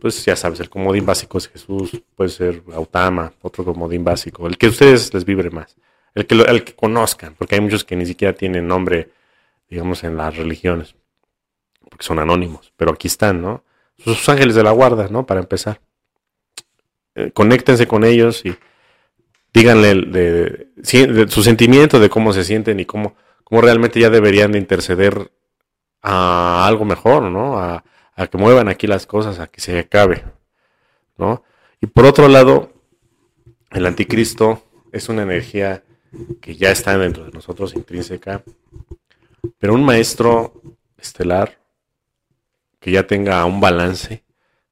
pues 0.00 0.24
ya 0.24 0.34
sabes, 0.34 0.58
el 0.60 0.68
comodín 0.68 1.06
básico 1.06 1.38
es 1.38 1.48
Jesús, 1.48 2.02
puede 2.16 2.30
ser 2.30 2.62
Autama, 2.72 3.32
otro 3.40 3.64
comodín 3.64 4.02
básico, 4.02 4.46
el 4.48 4.58
que 4.58 4.66
ustedes 4.66 5.14
les 5.14 5.24
vibre 5.24 5.50
más, 5.50 5.76
el 6.14 6.26
que, 6.26 6.34
el 6.34 6.64
que 6.64 6.74
conozcan, 6.74 7.36
porque 7.36 7.54
hay 7.54 7.60
muchos 7.60 7.84
que 7.84 7.94
ni 7.94 8.04
siquiera 8.04 8.34
tienen 8.34 8.66
nombre, 8.66 9.10
digamos, 9.70 10.02
en 10.02 10.16
las 10.16 10.36
religiones, 10.36 10.96
porque 11.88 12.04
son 12.04 12.18
anónimos, 12.18 12.72
pero 12.76 12.92
aquí 12.92 13.06
están, 13.06 13.40
¿no? 13.40 13.64
Sus 13.96 14.28
ángeles 14.28 14.56
de 14.56 14.64
la 14.64 14.72
guarda, 14.72 15.06
¿no? 15.08 15.24
Para 15.24 15.40
empezar. 15.40 15.80
Eh, 17.14 17.30
conéctense 17.32 17.86
con 17.86 18.02
ellos 18.02 18.44
y 18.44 18.56
díganle 19.54 19.94
de, 19.94 21.28
su 21.28 21.42
sentimiento 21.44 22.00
de 22.00 22.10
cómo 22.10 22.32
se 22.32 22.42
sienten 22.42 22.80
y 22.80 22.86
cómo, 22.86 23.14
cómo 23.44 23.60
realmente 23.60 24.00
ya 24.00 24.10
deberían 24.10 24.52
de 24.52 24.58
interceder 24.58 25.32
a 26.02 26.66
algo 26.66 26.84
mejor, 26.84 27.24
¿no? 27.24 27.58
A, 27.58 27.84
a 28.14 28.26
que 28.26 28.38
muevan 28.38 28.68
aquí 28.68 28.86
las 28.86 29.06
cosas, 29.06 29.38
a 29.38 29.46
que 29.46 29.60
se 29.60 29.78
acabe, 29.78 30.24
¿no? 31.16 31.42
Y 31.80 31.86
por 31.86 32.04
otro 32.04 32.28
lado, 32.28 32.72
el 33.70 33.86
anticristo 33.86 34.62
es 34.92 35.08
una 35.08 35.22
energía 35.22 35.82
que 36.40 36.56
ya 36.56 36.70
está 36.70 36.96
dentro 36.98 37.24
de 37.24 37.30
nosotros 37.30 37.74
intrínseca, 37.74 38.42
pero 39.58 39.74
un 39.74 39.84
maestro 39.84 40.60
estelar 40.98 41.58
que 42.78 42.90
ya 42.90 43.06
tenga 43.06 43.44
un 43.44 43.60
balance, 43.60 44.24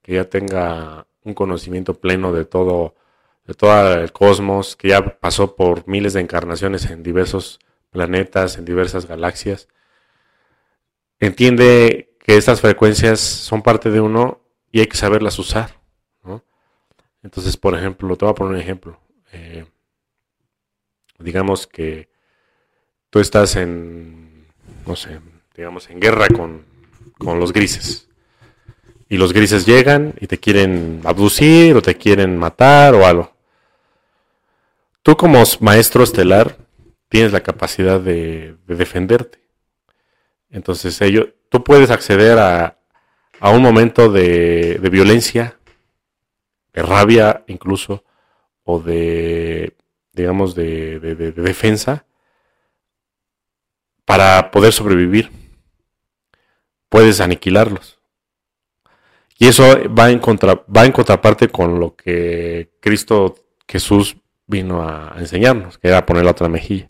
que 0.03 0.15
ya 0.15 0.25
tenga 0.25 1.07
un 1.23 1.35
conocimiento 1.35 1.95
pleno 1.95 2.33
de 2.33 2.45
todo, 2.45 2.95
de 3.47 3.55
todo 3.55 3.95
el 3.95 4.13
cosmos, 4.13 4.77
que 4.77 4.89
ya 4.89 5.19
pasó 5.21 5.55
por 5.57 5.87
miles 5.89 6.13
de 6.13 6.21
encarnaciones 6.21 6.91
en 6.91 7.03
diversos 7.03 7.61
planetas, 7.91 8.57
en 8.57 8.65
diversas 8.65 9.07
galaxias, 9.07 9.69
entiende 11.19 12.17
que 12.19 12.37
estas 12.37 12.61
frecuencias 12.61 13.21
son 13.21 13.63
parte 13.63 13.91
de 13.91 14.01
uno 14.01 14.41
y 14.73 14.81
hay 14.81 14.87
que 14.87 14.97
saberlas 14.97 15.39
usar. 15.39 15.81
Entonces, 17.23 17.57
por 17.57 17.77
ejemplo, 17.77 18.17
te 18.17 18.25
voy 18.25 18.33
a 18.33 18.35
poner 18.35 18.55
un 18.55 18.61
ejemplo. 18.61 18.99
Eh, 19.33 19.67
digamos 21.19 21.67
que 21.67 22.09
tú 23.11 23.21
estás 23.21 23.57
en, 23.57 24.47
no 24.87 24.97
sé, 24.97 25.21
digamos, 25.55 25.91
en 25.91 26.01
guerra 26.01 26.29
con, 26.29 26.65
con 27.19 27.39
los 27.39 27.53
grises. 27.53 28.09
Y 29.09 29.19
los 29.19 29.33
grises 29.33 29.67
llegan 29.67 30.15
y 30.21 30.29
te 30.29 30.39
quieren 30.39 31.01
abducir 31.05 31.77
o 31.77 31.83
te 31.83 31.97
quieren 31.97 32.39
matar 32.39 32.95
o 32.95 33.05
algo. 33.05 33.33
Tú 35.03 35.17
como 35.17 35.43
maestro 35.61 36.05
estelar 36.05 36.57
tienes 37.11 37.33
la 37.33 37.43
capacidad 37.43 38.01
de, 38.01 38.57
de 38.67 38.75
defenderte. 38.77 39.41
Entonces 40.51 41.01
ellos, 41.01 41.29
tú 41.49 41.63
puedes 41.63 41.91
acceder 41.91 42.39
a, 42.39 42.77
un 43.43 43.63
momento 43.63 44.11
de, 44.11 44.79
violencia, 44.91 45.59
de 46.73 46.83
rabia 46.83 47.45
incluso, 47.47 48.05
o 48.65 48.81
de, 48.81 49.77
digamos, 50.13 50.55
de, 50.55 50.99
defensa, 51.35 52.05
para 54.05 54.51
poder 54.51 54.73
sobrevivir. 54.73 55.31
Puedes 56.89 57.21
aniquilarlos. 57.21 57.99
Y 59.39 59.47
eso 59.47 59.65
va 59.89 60.11
en, 60.11 60.19
contra, 60.19 60.55
va 60.55 60.85
en 60.85 60.93
contraparte 60.93 61.49
con 61.49 61.81
lo 61.81 61.97
que 61.97 62.73
Cristo 62.81 63.37
Jesús 63.67 64.17
vino 64.47 64.83
a 64.83 65.15
enseñarnos, 65.17 65.79
que 65.79 65.89
era 65.89 66.05
poner 66.05 66.25
la 66.25 66.33
otra 66.33 66.49
mejilla. 66.49 66.90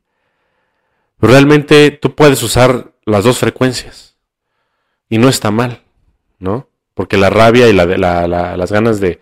Realmente 1.21 1.91
tú 1.91 2.15
puedes 2.15 2.43
usar 2.43 2.95
las 3.05 3.25
dos 3.25 3.39
frecuencias. 3.39 4.17
Y 5.09 5.19
no 5.19 5.29
está 5.29 5.51
mal, 5.51 5.83
¿no? 6.39 6.69
Porque 6.95 7.17
la 7.17 7.31
rabia 7.31 7.69
y 7.69 7.73
la, 7.73 7.87
las 7.87 8.73
ganas 8.73 9.01
de, 9.01 9.21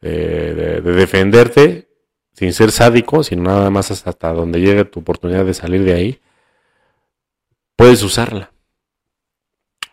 defenderte, 0.00 1.88
sin 2.32 2.52
ser 2.52 2.70
sádico, 2.70 3.22
sino 3.22 3.42
nada 3.44 3.70
más 3.70 3.90
hasta 3.90 4.32
donde 4.32 4.60
llegue 4.60 4.84
tu 4.84 5.00
oportunidad 5.00 5.44
de 5.44 5.54
salir 5.54 5.84
de 5.84 5.94
ahí, 5.94 6.20
puedes 7.76 8.02
usarla, 8.02 8.52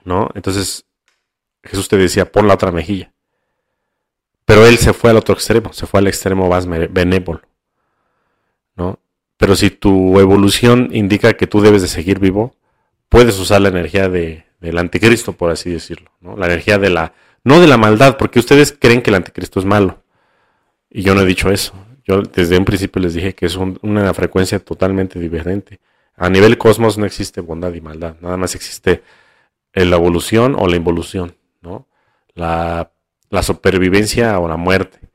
¿no? 0.03 0.29
Entonces, 0.35 0.85
Jesús 1.63 1.87
te 1.87 1.97
decía, 1.97 2.31
pon 2.31 2.47
la 2.47 2.55
otra 2.55 2.71
mejilla. 2.71 3.13
Pero 4.45 4.65
él 4.65 4.77
se 4.77 4.93
fue 4.93 5.11
al 5.11 5.17
otro 5.17 5.35
extremo, 5.35 5.71
se 5.73 5.85
fue 5.85 5.99
al 5.99 6.07
extremo 6.07 6.49
más 6.49 6.67
benévolo. 6.67 7.41
Pero 9.39 9.55
si 9.55 9.69
tu 9.69 10.19
evolución 10.19 10.89
indica 10.91 11.31
que 11.31 11.47
tú 11.47 11.61
debes 11.61 11.81
de 11.81 11.87
seguir 11.87 12.19
vivo, 12.19 12.57
puedes 13.07 13.39
usar 13.39 13.61
la 13.61 13.69
energía 13.69 14.09
de, 14.09 14.43
del 14.59 14.77
anticristo, 14.77 15.31
por 15.31 15.49
así 15.49 15.71
decirlo, 15.71 16.11
¿no? 16.19 16.35
La 16.35 16.47
energía 16.47 16.77
de 16.77 16.89
la, 16.89 17.13
no 17.45 17.61
de 17.61 17.67
la 17.67 17.77
maldad, 17.77 18.17
porque 18.17 18.39
ustedes 18.39 18.75
creen 18.77 19.01
que 19.01 19.11
el 19.11 19.15
anticristo 19.15 19.61
es 19.61 19.65
malo. 19.65 20.03
Y 20.89 21.03
yo 21.03 21.15
no 21.15 21.21
he 21.21 21.25
dicho 21.25 21.49
eso. 21.51 21.73
Yo 22.03 22.21
desde 22.21 22.57
un 22.57 22.65
principio 22.65 23.01
les 23.01 23.13
dije 23.13 23.33
que 23.33 23.45
es 23.45 23.55
una 23.55 24.13
frecuencia 24.13 24.59
totalmente 24.59 25.17
diferente. 25.19 25.79
A 26.17 26.29
nivel 26.29 26.57
cosmos 26.57 26.97
no 26.97 27.05
existe 27.05 27.39
bondad 27.39 27.73
y 27.73 27.79
maldad, 27.79 28.17
nada 28.19 28.35
más 28.35 28.55
existe 28.55 29.03
la 29.73 29.95
evolución 29.95 30.53
o 30.59 30.67
la 30.67 30.75
involución, 30.75 31.37
¿no? 31.61 31.87
La, 32.33 32.91
la 33.29 33.41
supervivencia 33.41 34.37
o 34.39 34.49
la 34.49 34.57
muerte. 34.57 35.08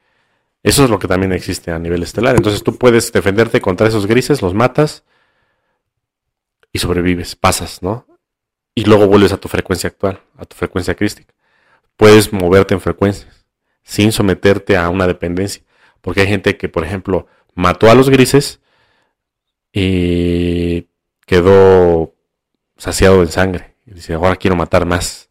Eso 0.65 0.83
es 0.83 0.91
lo 0.91 0.99
que 0.99 1.07
también 1.07 1.33
existe 1.33 1.71
a 1.71 1.79
nivel 1.79 2.03
estelar. 2.03 2.35
Entonces 2.35 2.65
tú 2.65 2.77
puedes 2.77 3.13
defenderte 3.13 3.61
contra 3.61 3.87
esos 3.87 4.07
grises, 4.07 4.43
los 4.43 4.55
matas 4.55 5.05
y 6.73 6.81
sobrevives, 6.81 7.37
pasas, 7.37 7.81
¿no? 7.81 8.07
y 8.75 8.85
luego 8.85 9.07
vuelves 9.07 9.33
a 9.33 9.37
tu 9.37 9.49
frecuencia 9.49 9.89
actual, 9.89 10.21
a 10.37 10.45
tu 10.45 10.57
frecuencia 10.57 10.95
crística. 10.95 11.33
Puedes 11.97 12.33
moverte 12.33 12.75
en 12.75 12.81
frecuencias 12.81 13.47
sin 13.83 14.13
someterte 14.13 14.77
a 14.77 14.89
una 14.89 15.07
dependencia. 15.07 15.63
Porque 16.01 16.23
hay 16.23 16.27
gente 16.27 16.57
que, 16.57 16.69
por 16.69 16.85
ejemplo, 16.85 17.27
mató 17.55 17.91
a 17.91 17.95
los 17.95 18.11
grises 18.11 18.61
y 19.73 20.89
quedó 21.27 22.15
saciado 22.77 23.23
en 23.23 23.29
sangre. 23.29 23.77
Y 23.87 23.93
dice, 23.95 24.15
ahora 24.15 24.37
quiero 24.37 24.57
matar 24.57 24.87
más, 24.87 25.31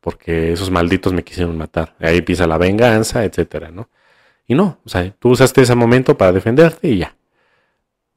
porque 0.00 0.52
esos 0.52 0.70
malditos 0.70 1.12
me 1.12 1.22
quisieron 1.22 1.56
matar. 1.56 1.94
ahí 2.00 2.18
empieza 2.18 2.46
la 2.46 2.58
venganza, 2.58 3.24
etcétera, 3.24 3.70
¿no? 3.70 3.88
Y 4.50 4.56
no, 4.56 4.80
o 4.84 4.88
sea, 4.88 5.14
tú 5.20 5.28
usaste 5.28 5.62
ese 5.62 5.76
momento 5.76 6.18
para 6.18 6.32
defenderte 6.32 6.88
y 6.88 6.98
ya. 6.98 7.14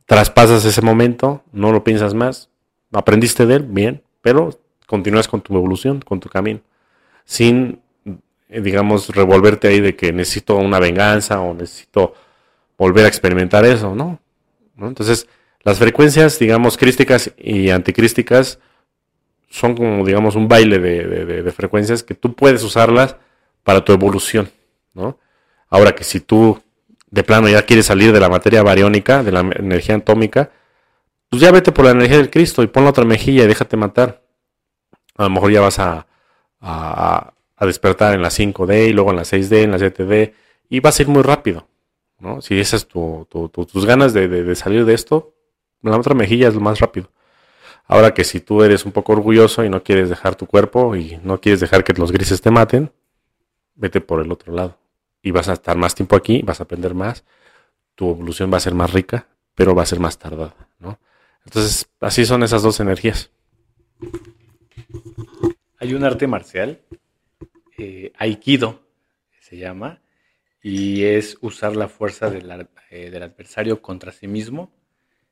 Traspasas 0.08 0.66
ese 0.66 0.82
momento, 0.82 1.44
no 1.52 1.72
lo 1.72 1.84
piensas 1.84 2.16
más, 2.16 2.50
aprendiste 2.92 3.46
de 3.46 3.58
él, 3.58 3.68
bien, 3.70 4.02
pero 4.24 4.50
continúas 4.88 5.28
con 5.28 5.42
tu 5.42 5.56
evolución, 5.56 6.02
con 6.02 6.20
tu 6.20 6.30
camino, 6.30 6.62
sin, 7.24 7.82
eh, 8.50 8.62
digamos, 8.62 9.10
revolverte 9.16 9.68
ahí 9.68 9.80
de 9.80 9.96
que 9.96 10.12
necesito 10.12 10.56
una 10.56 10.80
venganza 10.80 11.40
o 11.40 11.54
necesito 11.54 12.16
volver 12.80 13.06
a 13.06 13.10
experimentar 13.10 13.64
eso, 13.64 13.94
¿no? 13.94 14.20
Entonces, 14.80 15.28
las 15.62 15.78
frecuencias, 15.78 16.40
digamos, 16.40 16.78
crísticas 16.78 17.32
y 17.38 17.70
anticrísticas 17.70 18.58
son 19.52 19.76
como, 19.76 20.04
digamos, 20.04 20.36
un 20.36 20.48
baile 20.48 20.80
de, 20.80 21.52
frecuencias 21.52 22.02
que 22.02 22.16
tú 22.16 22.34
puedes 22.34 22.64
usarlas 22.64 23.18
para 23.62 23.86
tu 23.86 23.94
evolución, 23.94 24.50
¿no? 24.96 25.20
Ahora 25.74 25.96
que 25.96 26.04
si 26.04 26.20
tú 26.20 26.62
de 27.10 27.24
plano 27.24 27.50
ya 27.50 27.66
quieres 27.66 27.88
salir 27.88 28.14
de 28.14 28.20
la 28.20 28.30
materia 28.30 28.62
bariónica, 28.62 29.24
de 29.24 29.32
la 29.32 29.40
energía 29.40 29.96
atómica, 29.96 30.52
pues 31.30 31.42
ya 31.42 31.52
vete 31.52 31.72
por 31.72 31.86
la 31.86 31.92
energía 31.92 32.18
del 32.18 32.30
Cristo 32.30 32.62
y 32.62 32.68
pon 32.68 32.84
la 32.84 32.92
otra 32.92 33.06
mejilla 33.06 33.44
y 33.44 33.48
déjate 33.48 33.76
matar 33.78 34.24
a 35.16 35.24
lo 35.24 35.30
mejor 35.30 35.52
ya 35.52 35.62
vas 35.62 35.80
a, 35.80 36.08
despertar 37.60 38.14
en 38.14 38.22
la 38.22 38.30
5D 38.30 38.90
y 38.90 38.94
luego 38.94 39.12
en 39.12 39.16
la 39.16 39.24
6D, 39.24 39.64
en 39.64 39.72
la 39.72 39.78
7D, 39.78 40.34
y 40.70 40.80
vas 40.82 41.00
a 41.00 41.04
ir 41.04 41.08
muy 41.08 41.22
rápido. 41.22 41.68
¿no? 42.20 42.42
Si 42.42 42.60
esas 42.60 42.82
es 42.82 42.88
tu, 42.88 43.26
tus 43.30 43.86
ganas 43.86 44.14
de, 44.14 44.56
salir 44.56 44.86
de 44.86 44.94
esto, 44.94 45.34
la 45.82 45.98
otra 45.98 46.14
mejilla 46.14 46.50
es 46.50 46.56
lo 46.56 46.62
más 46.62 46.80
rápido. 46.80 47.10
Ahora 47.86 48.14
que 48.14 48.24
si 48.24 48.40
tú 48.40 48.64
eres 48.64 48.86
un 48.86 48.92
poco 48.92 49.14
orgulloso 49.14 49.64
y 49.64 49.70
no 49.70 49.84
quieres 49.84 50.10
dejar 50.10 50.36
tu 50.36 50.46
cuerpo 50.46 50.96
y 50.96 51.20
no 51.24 51.40
quieres 51.40 51.60
dejar 51.60 51.84
que 51.84 51.94
los 51.94 52.12
grises 52.12 52.42
te 52.42 52.52
maten, 52.52 52.92
vete 53.76 54.02
por 54.02 54.22
el 54.22 54.32
otro 54.32 54.54
lado. 54.54 54.78
Y 55.24 55.32
vas 55.32 55.50
a 55.50 55.54
estar 55.54 55.76
más 55.78 55.96
tiempo 55.96 56.16
aquí, 56.16 56.44
vas 56.44 56.60
a 56.60 56.64
aprender 56.64 56.94
más, 56.94 57.24
tu 57.96 58.12
evolución 58.12 58.54
va 58.54 58.58
a 58.58 58.60
ser 58.60 58.76
más 58.76 58.94
rica, 58.94 59.28
pero 59.56 59.74
va 59.74 59.82
a 59.82 59.88
ser 59.88 60.00
más 60.00 60.20
tardada. 60.20 60.56
¿no? 60.80 61.00
Entonces, 61.46 61.90
así 62.00 62.26
son 62.26 62.44
esas 62.44 62.62
dos 62.62 62.80
energías. 62.80 63.32
Hay 65.80 65.94
un 65.94 66.04
arte 66.04 66.28
marcial, 66.28 66.82
eh, 67.78 68.14
Aikido 68.18 68.84
se 69.40 69.58
llama, 69.58 70.02
y 70.62 71.04
es 71.04 71.38
usar 71.42 71.76
la 71.76 71.90
fuerza 71.90 72.28
eh, 72.90 73.10
del, 73.12 73.24
adversario 73.24 73.82
contra 73.82 74.14
sí 74.14 74.28
mismo 74.28 74.72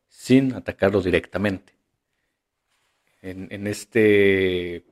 sin 0.10 0.54
atacarlo 0.54 1.02
directamente. 1.02 1.74
En, 3.22 3.68
este 3.68 4.84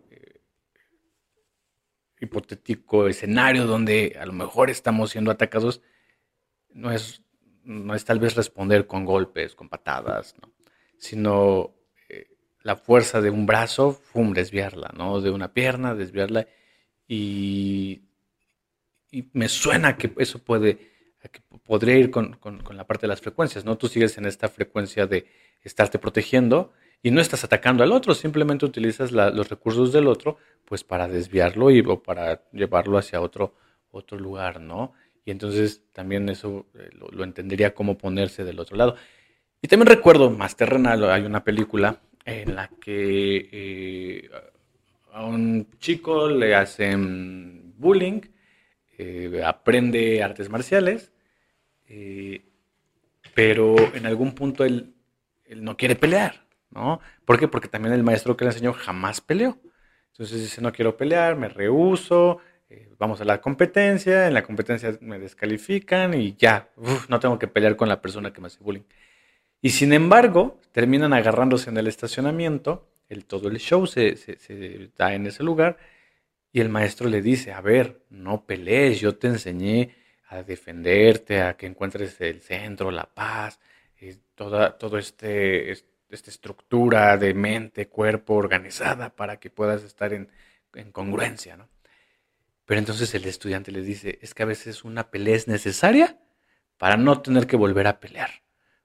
hipotético 2.20 3.08
escenario 3.08 3.66
donde 3.66 4.18
a 4.20 4.26
lo 4.26 4.34
mejor 4.34 4.70
estamos 4.70 5.12
siendo 5.12 5.32
atacados, 5.32 5.82
no 6.74 6.92
es, 6.92 7.22
no 7.64 7.96
es 7.96 8.06
tal 8.06 8.20
vez 8.20 8.36
responder 8.36 8.88
con 8.88 9.06
golpes, 9.06 9.56
con 9.56 9.70
patadas, 9.70 10.36
sino 10.98 11.76
la 12.64 12.76
fuerza 12.76 13.22
de 13.22 13.30
un 13.30 13.46
brazo, 13.46 13.94
fum, 13.94 14.34
desviarla, 14.34 14.92
¿no? 14.96 15.22
De 15.22 15.32
una 15.32 15.54
pierna, 15.54 15.96
desviarla 15.96 16.48
y, 17.08 18.04
me 19.34 19.50
suena 19.50 19.98
que 19.98 20.14
eso 20.18 20.38
puede, 20.38 20.78
que 21.32 21.42
podría 21.64 21.96
ir 21.96 22.12
con, 22.12 22.34
con, 22.34 22.78
la 22.78 22.86
parte 22.86 23.08
de 23.08 23.08
las 23.08 23.22
frecuencias, 23.22 23.66
¿no? 23.66 23.76
Tú 23.76 23.88
sigues 23.88 24.18
en 24.20 24.26
esta 24.26 24.50
frecuencia 24.50 25.08
de 25.08 25.26
estarte 25.64 25.98
protegiendo 25.98 26.74
y 27.02 27.12
no 27.12 27.22
estás 27.22 27.44
atacando 27.44 27.84
al 27.84 27.92
otro, 27.92 28.14
simplemente 28.14 28.66
utilizas 28.66 29.12
los 29.12 29.50
recursos 29.50 29.94
del 29.94 30.08
otro 30.08 30.38
pues 30.66 30.84
para 30.84 31.08
desviarlo 31.08 31.72
y, 31.72 31.80
o 31.80 32.04
para 32.04 32.44
llevarlo 32.52 32.98
hacia 32.98 33.22
otro, 33.22 33.56
otro 33.92 34.20
lugar, 34.20 34.62
¿no? 34.62 34.94
Y 35.26 35.32
entonces 35.32 35.84
también 35.94 36.30
eso 36.30 36.68
eh, 36.76 36.90
lo, 36.94 37.24
entendería 37.24 37.74
como 37.74 37.98
ponerse 37.98 38.44
del 38.44 38.60
otro 38.60 38.78
lado. 38.78 38.96
Y 39.62 39.68
también 39.68 39.88
recuerdo, 39.88 40.30
más 40.30 40.56
terrenal, 40.56 41.10
hay 41.10 41.24
una 41.24 41.44
película 41.44 42.02
en 42.26 42.56
la 42.56 42.70
que 42.82 43.50
eh, 43.52 44.30
a 45.14 45.26
un 45.26 45.68
chico 45.80 46.30
le 46.30 46.56
hacen 46.56 47.74
bullying, 47.78 48.22
eh, 48.98 49.42
aprende 49.46 50.22
artes 50.24 50.50
marciales, 50.50 51.12
pero 53.34 53.76
en 53.96 54.06
algún 54.06 54.34
punto 54.34 54.64
él, 54.64 54.94
él 55.46 55.64
no 55.64 55.76
quiere 55.76 55.96
pelear, 55.96 56.46
¿no? 56.72 57.00
¿Por 57.26 57.40
qué? 57.40 57.48
Porque 57.48 57.68
también 57.68 57.94
el 57.94 58.04
maestro 58.04 58.38
que 58.38 58.46
le 58.46 58.52
enseñó 58.52 58.74
jamás 58.74 59.22
peleó. 59.22 59.58
Entonces 60.12 60.42
dice, 60.42 60.62
no 60.62 60.72
quiero 60.72 60.98
pelear, 60.98 61.36
me 61.36 61.48
rehuso, 61.48 62.40
eh, 62.70 62.90
vamos 63.00 63.22
a 63.22 63.26
la 63.26 63.42
competencia, 63.42 64.28
en 64.28 64.34
la 64.34 64.44
competencia 64.44 64.98
me 65.02 65.18
descalifican 65.18 66.14
y 66.14 66.36
ya, 66.36 66.70
no 67.08 67.20
tengo 67.20 67.40
que 67.40 67.48
pelear 67.48 67.76
con 67.76 67.90
la 67.90 68.02
persona 68.02 68.34
que 68.34 68.42
me 68.42 68.48
hace 68.48 68.64
bullying. 68.64 68.84
Y 69.62 69.72
sin 69.72 69.94
embargo, 69.94 70.60
terminan 70.72 71.14
agarrándose 71.14 71.70
en 71.70 71.78
el 71.78 71.88
estacionamiento, 71.88 72.88
el, 73.10 73.26
todo 73.26 73.50
el 73.50 73.58
show 73.60 73.88
se, 73.88 74.16
da 74.96 75.14
en 75.14 75.28
ese 75.28 75.44
lugar 75.44 75.78
y 76.52 76.62
el 76.62 76.70
maestro 76.70 77.10
le 77.10 77.22
dice, 77.22 77.52
a 77.52 77.62
ver, 77.62 78.02
no 78.10 78.46
pelees, 78.46 79.00
yo 79.00 79.18
te 79.18 79.28
enseñé 79.28 79.96
a 80.28 80.44
defenderte, 80.44 81.42
a 81.42 81.58
que 81.58 81.66
encuentres 81.66 82.20
el 82.22 82.42
centro, 82.42 82.92
la 82.92 83.06
paz, 83.06 83.60
eh, 84.00 84.18
toda 84.36 84.78
todo 84.78 84.98
este, 84.98 85.72
esta 86.10 86.30
estructura 86.30 87.18
de 87.18 87.34
mente, 87.34 87.88
cuerpo 87.88 88.36
organizada 88.36 89.16
para 89.16 89.40
que 89.40 89.50
puedas 89.50 89.84
estar 89.84 90.14
en, 90.14 90.30
en 90.74 90.92
congruencia, 90.92 91.58
¿no? 91.58 91.70
Pero 92.66 92.80
entonces 92.80 93.14
el 93.16 93.26
estudiante 93.26 93.72
le 93.72 93.82
dice, 93.82 94.20
es 94.22 94.36
que 94.36 94.44
a 94.44 94.46
veces 94.46 94.84
una 94.84 95.10
pelea 95.10 95.36
es 95.36 95.48
necesaria 95.48 96.20
para 96.78 96.98
no 96.98 97.22
tener 97.22 97.48
que 97.48 97.58
volver 97.58 97.88
a 97.88 98.00
pelear. 98.00 98.30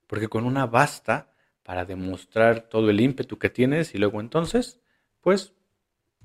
Porque 0.06 0.28
con 0.28 0.44
una 0.44 0.64
basta 0.66 1.34
para 1.62 1.84
demostrar 1.84 2.68
todo 2.68 2.88
el 2.88 3.00
ímpetu 3.00 3.38
que 3.38 3.50
tienes 3.50 3.94
y 3.94 3.98
luego 3.98 4.20
entonces, 4.20 4.80
pues, 5.20 5.52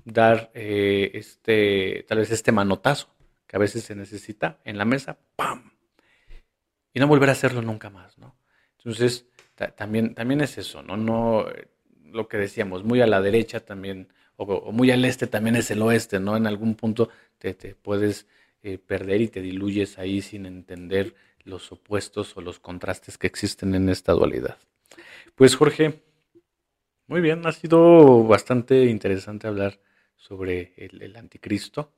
dar 0.04 0.50
eh, 0.54 1.10
este, 1.14 2.04
tal 2.08 2.18
vez 2.18 2.30
este 2.30 2.50
manotazo 2.50 3.14
que 3.46 3.56
a 3.56 3.60
veces 3.60 3.84
se 3.84 3.94
necesita 3.94 4.60
en 4.64 4.78
la 4.78 4.84
mesa, 4.84 5.18
¡pam! 5.36 5.72
Y 6.94 7.00
no 7.00 7.08
volver 7.08 7.28
a 7.28 7.32
hacerlo 7.32 7.62
nunca 7.62 7.90
más, 7.90 8.16
¿no? 8.16 8.36
Entonces, 8.78 9.26
también, 9.76 10.14
también 10.14 10.40
es 10.40 10.58
eso, 10.58 10.82
¿no? 10.82 10.96
No, 10.96 11.46
lo 12.12 12.28
que 12.28 12.36
decíamos, 12.36 12.84
muy 12.84 13.00
a 13.00 13.06
la 13.06 13.20
derecha 13.20 13.60
también 13.60 14.08
o, 14.36 14.72
muy 14.72 14.90
al 14.90 15.04
este 15.04 15.26
también 15.26 15.56
es 15.56 15.70
el 15.70 15.82
oeste, 15.82 16.18
¿no? 16.18 16.36
En 16.36 16.46
algún 16.46 16.74
punto 16.74 17.10
te, 17.38 17.54
puedes 17.74 18.26
eh, 18.62 18.78
perder 18.78 19.20
y 19.20 19.28
te 19.28 19.42
diluyes 19.42 19.98
ahí 19.98 20.22
sin 20.22 20.46
entender 20.46 21.14
los 21.44 21.72
opuestos 21.72 22.36
o 22.36 22.40
los 22.40 22.58
contrastes 22.58 23.18
que 23.18 23.26
existen 23.26 23.74
en 23.74 23.88
esta 23.88 24.12
dualidad. 24.12 24.56
Pues 25.34 25.56
Jorge, 25.56 26.02
muy 27.06 27.20
bien, 27.20 27.46
ha 27.46 27.52
sido 27.52 28.24
bastante 28.24 28.86
interesante 28.86 29.46
hablar 29.46 29.78
sobre 30.16 30.74
el, 30.76 31.16
anticristo. 31.16 31.92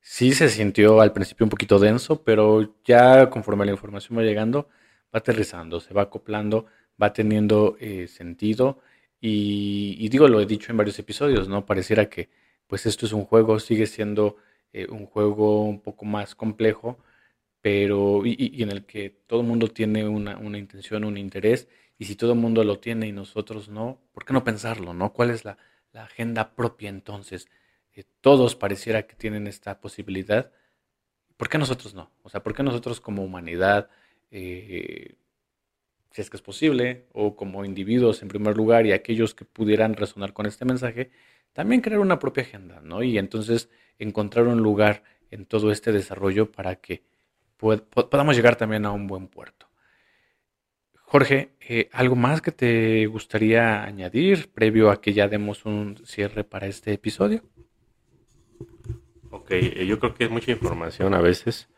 Sí 0.00 0.32
se 0.32 0.48
sintió 0.48 1.00
al 1.00 1.12
principio 1.12 1.44
un 1.44 1.50
poquito 1.50 1.78
denso, 1.78 2.22
pero 2.22 2.74
ya 2.84 3.30
conforme 3.30 3.64
la 3.64 3.72
información 3.72 4.18
va 4.18 4.22
llegando, 4.22 4.68
va 5.14 5.18
aterrizando, 5.18 5.80
se 5.80 5.94
va 5.94 6.02
acoplando, 6.02 6.66
va 7.00 7.12
teniendo 7.12 7.76
eh, 7.80 8.08
sentido 8.08 8.80
y, 9.20 10.08
digo, 10.08 10.28
lo 10.28 10.40
he 10.40 10.46
dicho 10.46 10.70
en 10.70 10.78
varios 10.78 10.98
episodios, 10.98 11.48
¿no? 11.48 11.66
Pareciera 11.66 12.08
que 12.08 12.30
pues 12.66 12.86
esto 12.86 13.06
es 13.06 13.12
un 13.12 13.24
juego, 13.24 13.58
sigue 13.60 13.86
siendo 13.86 14.36
eh, 14.72 14.86
un 14.88 15.06
juego 15.06 15.64
un 15.64 15.80
poco 15.80 16.04
más 16.04 16.34
complejo, 16.34 16.98
pero 17.60 18.22
y, 18.24 18.62
en 18.62 18.70
el 18.70 18.86
que 18.86 19.10
todo 19.26 19.40
el 19.40 19.46
mundo 19.46 19.68
tiene 19.68 20.06
una, 20.08 20.38
intención, 20.58 21.04
un 21.04 21.16
interés, 21.18 21.68
y 21.98 22.04
si 22.06 22.16
todo 22.16 22.32
el 22.32 22.38
mundo 22.38 22.62
lo 22.64 22.78
tiene 22.80 23.08
y 23.08 23.12
nosotros 23.12 23.68
no, 23.68 24.00
¿por 24.12 24.24
qué 24.24 24.32
no 24.32 24.44
pensarlo, 24.44 24.94
no? 24.94 25.12
¿Cuál 25.12 25.30
es 25.30 25.44
la, 25.44 25.58
agenda 25.94 26.54
propia 26.54 26.90
entonces? 26.90 27.48
Eh, 27.94 28.04
todos 28.20 28.54
pareciera 28.56 29.06
que 29.06 29.16
tienen 29.16 29.46
esta 29.46 29.80
posibilidad, 29.80 30.52
¿por 31.36 31.48
qué 31.48 31.58
nosotros 31.58 31.94
no? 31.94 32.10
O 32.22 32.28
sea, 32.28 32.42
¿por 32.42 32.54
qué 32.54 32.62
nosotros 32.62 33.00
como 33.00 33.24
humanidad 33.24 33.90
eh, 34.30 35.16
si 36.16 36.22
es 36.22 36.30
que 36.30 36.38
es 36.38 36.42
posible, 36.42 37.04
o 37.12 37.36
como 37.36 37.66
individuos 37.66 38.22
en 38.22 38.28
primer 38.28 38.56
lugar 38.56 38.86
y 38.86 38.92
aquellos 38.92 39.34
que 39.34 39.44
pudieran 39.44 39.92
resonar 39.92 40.32
con 40.32 40.46
este 40.46 40.64
mensaje, 40.64 41.10
también 41.52 41.82
crear 41.82 42.00
una 42.00 42.18
propia 42.18 42.42
agenda, 42.42 42.80
¿no? 42.82 43.02
Y 43.02 43.18
entonces 43.18 43.68
encontrar 43.98 44.46
un 44.46 44.62
lugar 44.62 45.02
en 45.30 45.44
todo 45.44 45.70
este 45.70 45.92
desarrollo 45.92 46.50
para 46.50 46.76
que 46.76 47.02
podamos 47.58 48.34
llegar 48.34 48.56
también 48.56 48.86
a 48.86 48.92
un 48.92 49.06
buen 49.06 49.28
puerto. 49.28 49.66
Jorge, 50.94 51.50
eh, 51.60 51.90
¿algo 51.92 52.16
más 52.16 52.40
que 52.40 52.50
te 52.50 53.04
gustaría 53.08 53.84
añadir 53.84 54.50
previo 54.54 54.90
a 54.90 55.02
que 55.02 55.12
ya 55.12 55.28
demos 55.28 55.66
un 55.66 55.98
cierre 56.06 56.44
para 56.44 56.66
este 56.66 56.94
episodio? 56.94 57.42
Ok, 59.30 59.50
eh, 59.50 59.84
yo 59.86 59.98
creo 59.98 60.14
que 60.14 60.24
es 60.24 60.30
mucha 60.30 60.50
información 60.50 61.12
a 61.12 61.20
veces 61.20 61.68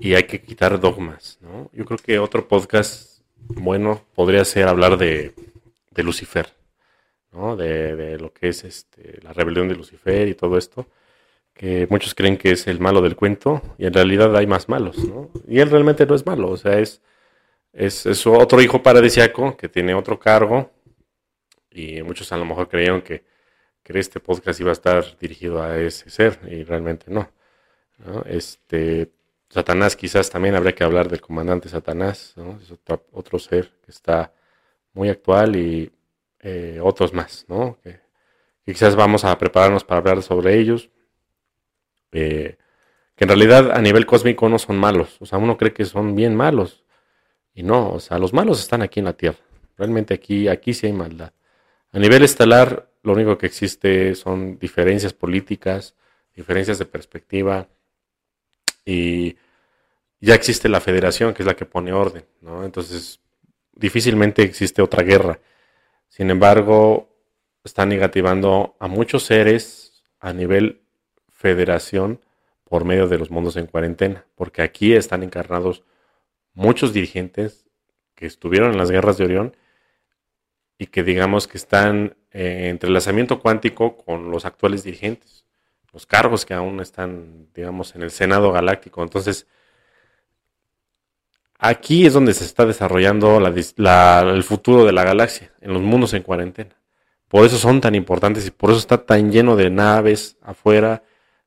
y 0.00 0.14
hay 0.14 0.24
que 0.24 0.42
quitar 0.42 0.80
dogmas, 0.80 1.38
¿no? 1.40 1.70
Yo 1.72 1.84
creo 1.84 1.98
que 1.98 2.18
otro 2.18 2.48
podcast 2.48 3.09
bueno 3.48 4.04
podría 4.14 4.44
ser 4.44 4.68
hablar 4.68 4.96
de, 4.96 5.34
Lucifer, 5.96 6.46
¿no? 7.32 7.56
De, 7.56 8.18
lo 8.18 8.32
que 8.32 8.48
es 8.48 8.64
este, 8.64 9.20
la 9.22 9.32
rebelión 9.32 9.68
de 9.68 9.74
Lucifer 9.74 10.28
y 10.28 10.34
todo 10.34 10.56
esto, 10.56 10.86
que 11.52 11.86
muchos 11.90 12.14
creen 12.14 12.38
que 12.38 12.52
es 12.52 12.66
el 12.66 12.80
malo 12.80 13.02
del 13.02 13.16
cuento 13.16 13.60
y 13.76 13.86
en 13.86 13.92
realidad 13.92 14.34
hay 14.34 14.46
más 14.46 14.68
malos, 14.68 14.96
¿no? 14.98 15.30
Y 15.46 15.60
él 15.60 15.70
realmente 15.70 16.06
no 16.06 16.14
es 16.14 16.24
malo, 16.24 16.48
o 16.48 16.56
sea, 16.56 16.78
es, 16.78 17.02
es, 17.72 18.26
otro 18.26 18.62
hijo 18.62 18.82
paradisiaco 18.82 19.56
que 19.56 19.68
tiene 19.68 19.94
otro 19.94 20.18
cargo 20.18 20.72
y 21.70 22.02
muchos 22.02 22.32
a 22.32 22.36
lo 22.36 22.44
mejor 22.46 22.68
creyeron 22.68 23.02
que, 23.02 23.24
que 23.82 23.98
este 23.98 24.20
podcast 24.20 24.58
iba 24.60 24.70
a 24.70 24.72
estar 24.72 25.04
dirigido 25.18 25.62
a 25.62 25.78
ese 25.78 26.08
ser 26.10 26.38
y 26.50 26.64
realmente 26.64 27.06
no. 27.10 27.30
¿no? 27.98 28.22
Este, 28.26 29.10
Satanás 29.50 29.96
quizás 29.96 30.30
también 30.30 30.54
habría 30.54 30.74
que 30.74 30.84
hablar 30.84 31.08
del 31.08 31.20
comandante 31.20 31.68
Satanás, 31.68 32.34
es 32.62 32.72
otro, 33.12 33.38
ser 33.40 33.72
que 33.84 33.90
está 33.90 34.32
muy 34.94 35.08
actual 35.08 35.56
y 35.56 35.92
eh, 36.38 36.78
otros 36.80 37.12
más, 37.12 37.44
¿no? 37.48 37.76
Que, 37.82 38.00
quizás 38.64 38.94
vamos 38.94 39.24
a 39.24 39.36
prepararnos 39.36 39.82
para 39.82 39.98
hablar 39.98 40.22
sobre 40.22 40.56
ellos, 40.56 40.90
eh, 42.12 42.58
que 43.16 43.24
en 43.24 43.28
realidad 43.28 43.72
a 43.72 43.80
nivel 43.82 44.06
cósmico 44.06 44.48
no 44.48 44.58
son 44.60 44.78
malos, 44.78 45.16
o 45.20 45.26
sea, 45.26 45.38
uno 45.38 45.56
cree 45.56 45.72
que 45.72 45.84
son 45.84 46.14
bien 46.14 46.36
malos 46.36 46.84
y 47.52 47.64
no, 47.64 47.90
o 47.90 47.98
sea, 47.98 48.18
los 48.18 48.32
malos 48.32 48.60
están 48.60 48.82
aquí 48.82 49.00
en 49.00 49.06
la 49.06 49.14
Tierra, 49.14 49.38
realmente 49.76 50.14
aquí, 50.14 50.46
aquí 50.46 50.74
sí 50.74 50.86
hay 50.86 50.92
maldad. 50.92 51.32
A 51.90 51.98
nivel 51.98 52.22
estelar, 52.22 52.88
lo 53.02 53.14
único 53.14 53.36
que 53.36 53.46
existe 53.46 54.14
son 54.14 54.60
diferencias 54.60 55.12
políticas, 55.12 55.96
diferencias 56.36 56.78
de 56.78 56.84
perspectiva, 56.84 57.68
y 58.84 59.36
ya 60.20 60.34
existe 60.34 60.68
la 60.68 60.80
federación, 60.80 61.34
que 61.34 61.42
es 61.42 61.46
la 61.46 61.56
que 61.56 61.66
pone 61.66 61.92
orden, 61.92 62.24
¿no? 62.40 62.64
Entonces, 62.64 63.20
difícilmente 63.72 64.42
existe 64.42 64.82
otra 64.82 65.02
guerra. 65.02 65.40
Sin 66.08 66.30
embargo, 66.30 67.08
está 67.64 67.86
negativando 67.86 68.76
a 68.78 68.88
muchos 68.88 69.24
seres 69.24 70.02
a 70.18 70.32
nivel 70.32 70.82
federación 71.30 72.20
por 72.64 72.84
medio 72.84 73.08
de 73.08 73.18
los 73.18 73.30
mundos 73.30 73.56
en 73.56 73.66
cuarentena, 73.66 74.26
porque 74.34 74.62
aquí 74.62 74.92
están 74.92 75.22
encarnados 75.22 75.82
muchos 76.52 76.92
dirigentes 76.92 77.66
que 78.14 78.26
estuvieron 78.26 78.72
en 78.72 78.78
las 78.78 78.90
guerras 78.90 79.16
de 79.16 79.24
Orión 79.24 79.56
y 80.78 80.86
que 80.86 81.02
digamos 81.02 81.48
que 81.48 81.58
están 81.58 82.16
en 82.30 82.66
entrelazamiento 82.66 83.40
cuántico 83.40 83.96
con 83.96 84.30
los 84.30 84.44
actuales 84.44 84.84
dirigentes 84.84 85.46
los 85.92 86.06
cargos 86.06 86.46
que 86.46 86.54
aún 86.54 86.80
están, 86.80 87.48
digamos, 87.54 87.94
en 87.94 88.02
el 88.02 88.10
Senado 88.10 88.52
Galáctico. 88.52 89.02
Entonces, 89.02 89.46
aquí 91.58 92.06
es 92.06 92.12
donde 92.12 92.32
se 92.34 92.44
está 92.44 92.64
desarrollando 92.66 93.38
el 93.38 94.42
futuro 94.44 94.84
de 94.84 94.92
la 94.92 95.04
galaxia, 95.04 95.52
en 95.60 95.72
los 95.72 95.82
mundos 95.82 96.14
en 96.14 96.22
cuarentena. 96.22 96.76
Por 97.28 97.44
eso 97.44 97.58
son 97.58 97.80
tan 97.80 97.94
importantes 97.94 98.46
y 98.46 98.50
por 98.50 98.70
eso 98.70 98.78
está 98.78 99.04
tan 99.04 99.30
lleno 99.30 99.56
de 99.56 99.70
naves 99.70 100.36
afuera, 100.42 101.02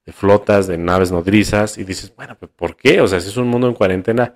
de 0.06 0.14
flotas, 0.14 0.68
de 0.68 0.78
naves 0.78 1.12
nodrizas. 1.12 1.78
Y 1.78 1.84
dices, 1.84 2.14
bueno, 2.16 2.38
¿por 2.38 2.76
qué? 2.76 3.02
O 3.02 3.08
sea, 3.08 3.20
si 3.20 3.30
es 3.30 3.38
un 3.38 3.48
mundo 3.48 3.68
en 3.68 3.74
cuarentena, 3.74 4.36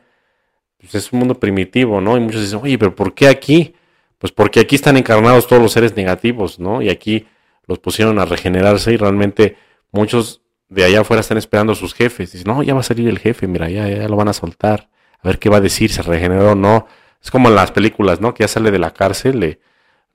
pues 0.78 0.96
es 0.96 1.12
un 1.14 1.20
mundo 1.20 1.36
primitivo, 1.36 2.02
¿no? 2.02 2.18
Y 2.18 2.20
muchos 2.20 2.42
dicen, 2.42 2.60
oye, 2.62 2.78
pero 2.78 2.96
¿por 2.96 3.14
qué 3.14 3.28
aquí? 3.28 3.74
Pues 4.18 4.32
porque 4.32 4.60
aquí 4.60 4.76
están 4.76 4.98
encarnados 4.98 5.48
todos 5.48 5.62
los 5.62 5.72
seres 5.72 5.96
negativos, 5.96 6.60
¿no? 6.60 6.82
Y 6.82 6.90
aquí 6.90 7.28
los 7.66 7.80
pusieron 7.80 8.20
a 8.20 8.26
regenerarse 8.26 8.94
y 8.94 8.98
realmente 8.98 9.58
muchos 9.92 10.42
de 10.70 10.84
allá 10.84 11.02
afuera 11.02 11.22
están 11.22 11.38
esperando 11.38 11.74
a 11.74 11.76
sus 11.76 11.94
jefes. 11.94 12.32
Dicen, 12.32 12.48
no, 12.48 12.64
ya 12.64 12.74
va 12.74 12.82
a 12.82 12.84
salir 12.84 13.08
el 13.08 13.20
jefe, 13.20 13.48
mira, 13.48 13.70
ya, 13.70 13.88
ya 13.88 14.08
lo 14.08 14.16
van 14.16 14.28
a 14.28 14.34
soltar. 14.34 14.90
A 15.22 15.28
ver 15.28 15.40
qué 15.40 15.50
va 15.50 15.58
a 15.58 15.62
decir, 15.62 15.92
se 15.92 16.02
regeneró 16.02 16.52
o 16.52 16.56
no. 16.56 16.88
Es 17.22 17.32
como 17.32 17.50
en 17.50 17.56
las 17.56 17.72
películas, 17.72 18.22
¿no? 18.22 18.34
Que 18.34 18.44
ya 18.44 18.48
sale 18.48 18.72
de 18.72 18.80
la 18.80 18.92
cárcel, 18.92 19.40
le, 19.40 19.60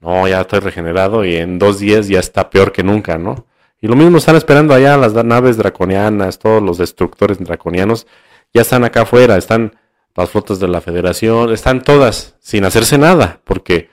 no, 0.01 0.27
ya 0.29 0.41
estoy 0.41 0.61
regenerado 0.61 1.25
y 1.25 1.37
en 1.37 1.59
dos 1.59 1.79
días 1.79 2.09
ya 2.09 2.21
está 2.21 2.51
peor 2.51 2.73
que 2.73 2.83
nunca, 2.83 3.19
¿no? 3.19 3.47
Y 3.81 3.89
lo 3.89 3.97
mismo 3.97 4.19
están 4.19 4.37
esperando 4.37 4.75
allá 4.75 4.97
las 4.97 5.13
naves 5.13 5.57
draconianas, 5.57 6.39
todos 6.39 6.63
los 6.63 6.79
destructores 6.79 7.39
draconianos, 7.39 8.07
ya 8.55 8.63
están 8.63 8.85
acá 8.85 9.03
afuera, 9.03 9.37
están 9.37 9.77
las 10.15 10.31
flotas 10.31 10.61
de 10.61 10.69
la 10.69 10.81
federación, 10.81 11.53
están 11.53 11.83
todas 11.83 12.37
sin 12.41 12.65
hacerse 12.65 12.99
nada, 12.99 13.41
porque 13.45 13.91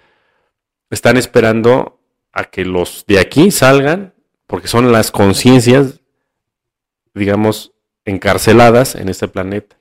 están 0.89 1.18
esperando 1.18 1.99
a 2.31 2.45
que 2.45 2.65
los 2.65 3.06
de 3.07 3.19
aquí 3.19 3.51
salgan, 3.51 4.14
porque 4.49 4.67
son 4.67 4.91
las 4.91 5.11
conciencias, 5.11 5.99
digamos, 7.13 7.71
encarceladas 8.03 8.95
en 8.95 9.07
este 9.07 9.27
planeta. 9.27 9.77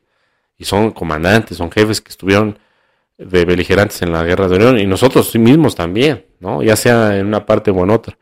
Y 0.59 0.67
son 0.67 0.91
comandantes, 0.91 1.57
son 1.57 1.73
jefes 1.73 2.03
que 2.03 2.11
estuvieron 2.11 2.59
de 3.17 3.47
beligerantes 3.47 4.03
en 4.03 4.13
la 4.13 4.23
guerra 4.25 4.47
de 4.47 4.57
Orión 4.57 4.79
y 4.79 4.87
nosotros 4.87 5.35
mismos 5.37 5.75
también, 5.75 6.27
¿no? 6.39 6.63
Ya 6.63 6.77
sea 6.77 7.17
en 7.17 7.27
una 7.27 7.47
parte 7.47 7.71
o 7.71 7.83
en 7.83 7.89
otra. 7.89 8.19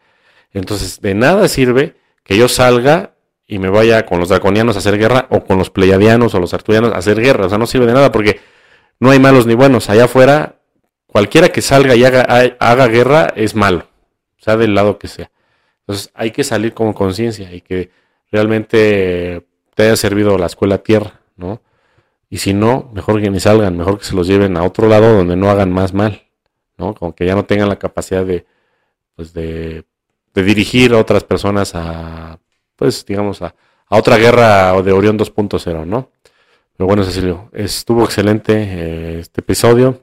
Entonces, 0.52 1.00
de 1.00 1.14
nada 1.14 1.48
sirve 1.48 1.96
que 2.22 2.38
yo 2.38 2.46
salga 2.46 3.16
y 3.48 3.58
me 3.58 3.68
vaya 3.68 4.06
con 4.06 4.20
los 4.20 4.28
draconianos 4.28 4.76
a 4.76 4.78
hacer 4.78 4.98
guerra 4.98 5.26
o 5.30 5.44
con 5.44 5.58
los 5.58 5.70
pleiadianos 5.70 6.32
o 6.36 6.38
los 6.38 6.54
arturianos 6.54 6.92
a 6.92 6.98
hacer 6.98 7.20
guerra. 7.20 7.46
O 7.46 7.48
sea, 7.48 7.58
no 7.58 7.66
sirve 7.66 7.86
de 7.86 7.92
nada 7.92 8.12
porque 8.12 8.38
no 9.00 9.10
hay 9.10 9.18
malos 9.18 9.46
ni 9.46 9.56
buenos. 9.56 9.90
Allá 9.90 10.04
afuera, 10.04 10.60
cualquiera 11.08 11.48
que 11.48 11.60
salga 11.60 11.96
y 11.96 12.04
haga, 12.04 12.20
haga 12.60 12.86
guerra 12.86 13.32
es 13.34 13.56
malo, 13.56 13.88
sea 14.38 14.56
del 14.56 14.76
lado 14.76 15.00
que 15.00 15.08
sea. 15.08 15.32
Entonces, 15.86 16.10
hay 16.14 16.32
que 16.32 16.44
salir 16.44 16.74
con 16.74 16.92
conciencia 16.92 17.52
y 17.52 17.60
que 17.60 17.90
realmente 18.32 19.46
te 19.74 19.84
haya 19.84 19.96
servido 19.96 20.36
la 20.38 20.46
escuela 20.46 20.78
tierra, 20.78 21.20
¿no? 21.36 21.60
Y 22.28 22.38
si 22.38 22.54
no, 22.54 22.90
mejor 22.92 23.20
que 23.20 23.30
ni 23.30 23.38
salgan, 23.38 23.76
mejor 23.76 23.98
que 23.98 24.04
se 24.04 24.16
los 24.16 24.26
lleven 24.26 24.56
a 24.56 24.64
otro 24.64 24.88
lado 24.88 25.16
donde 25.16 25.36
no 25.36 25.48
hagan 25.48 25.72
más 25.72 25.94
mal, 25.94 26.24
¿no? 26.76 26.94
Como 26.94 27.14
que 27.14 27.26
ya 27.26 27.36
no 27.36 27.44
tengan 27.44 27.68
la 27.68 27.78
capacidad 27.78 28.24
de, 28.24 28.46
pues 29.14 29.32
de, 29.32 29.84
de 30.34 30.42
dirigir 30.42 30.92
a 30.92 30.98
otras 30.98 31.24
personas 31.24 31.72
a, 31.74 32.40
pues 32.74 33.06
digamos, 33.06 33.42
a, 33.42 33.54
a 33.88 33.96
otra 33.98 34.16
guerra 34.16 34.80
de 34.82 34.92
Orión 34.92 35.18
2.0, 35.18 35.86
¿no? 35.86 36.10
Pero 36.76 36.86
bueno, 36.86 37.04
Cecilio, 37.04 37.48
estuvo 37.52 38.04
excelente 38.04 38.52
eh, 38.54 39.18
este 39.20 39.40
episodio. 39.40 40.02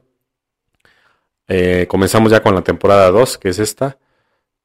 Eh, 1.46 1.86
comenzamos 1.88 2.32
ya 2.32 2.42
con 2.42 2.54
la 2.54 2.62
temporada 2.62 3.10
2, 3.10 3.38
que 3.38 3.50
es 3.50 3.58
esta. 3.58 3.98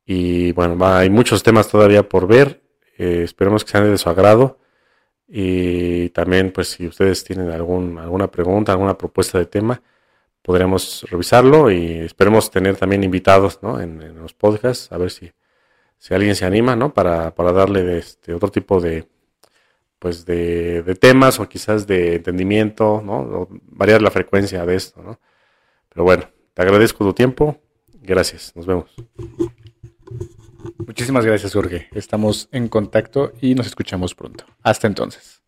Y 0.06 0.52
bueno, 0.54 0.78
hay 0.86 1.10
muchos 1.10 1.44
temas 1.44 1.70
todavía 1.70 2.08
por 2.08 2.28
ver. 2.28 2.62
Eh, 2.98 3.22
esperemos 3.24 3.64
que 3.64 3.72
sean 3.72 3.90
de 3.90 3.98
su 3.98 4.10
agrado. 4.10 4.60
Y 5.28 6.10
también, 6.10 6.52
pues, 6.52 6.70
si 6.70 6.88
ustedes 6.88 7.24
tienen 7.24 7.52
algún, 7.52 8.00
alguna 8.00 8.32
pregunta, 8.32 8.72
alguna 8.72 8.98
propuesta 8.98 9.38
de 9.38 9.46
tema, 9.46 9.82
podremos 10.42 11.06
revisarlo 11.10 11.70
y 11.70 12.00
esperemos 12.00 12.50
tener 12.50 12.76
también 12.76 13.04
invitados 13.04 13.60
¿no? 13.62 13.80
en, 13.80 14.16
los 14.16 14.34
podcasts, 14.34 14.92
a 14.92 14.98
ver 14.98 15.12
si, 15.12 15.32
si 16.00 16.14
alguien 16.14 16.36
se 16.36 16.46
anima, 16.46 16.76
¿no? 16.76 16.94
Para, 16.94 17.36
para 17.36 17.52
darle 17.52 18.00
este 18.00 18.34
otro 18.34 18.50
tipo 18.50 18.82
de, 18.82 19.08
pues 20.00 20.26
de, 20.26 20.82
de, 20.82 20.96
temas 20.96 21.40
o 21.40 21.48
quizás 21.48 21.86
de 21.86 22.16
entendimiento, 22.16 23.02
¿no? 23.06 23.48
Variar 23.68 24.02
la 24.02 24.12
frecuencia 24.12 24.66
de 24.66 24.76
esto, 24.76 25.04
¿no? 25.04 25.20
Pero 25.90 26.04
bueno, 26.04 26.24
te 26.54 26.62
agradezco 26.62 27.06
tu 27.06 27.14
tiempo. 27.14 27.62
Gracias. 28.02 28.56
Nos 28.56 28.66
vemos. 28.66 28.96
Muchísimas 30.78 31.26
gracias, 31.26 31.54
Jorge. 31.54 31.88
Estamos 31.92 32.50
en 32.52 32.68
contacto 32.68 33.34
y 33.42 33.56
nos 33.56 33.68
escuchamos 33.68 34.16
pronto. 34.16 34.46
Hasta 34.64 34.88
entonces. 34.88 35.39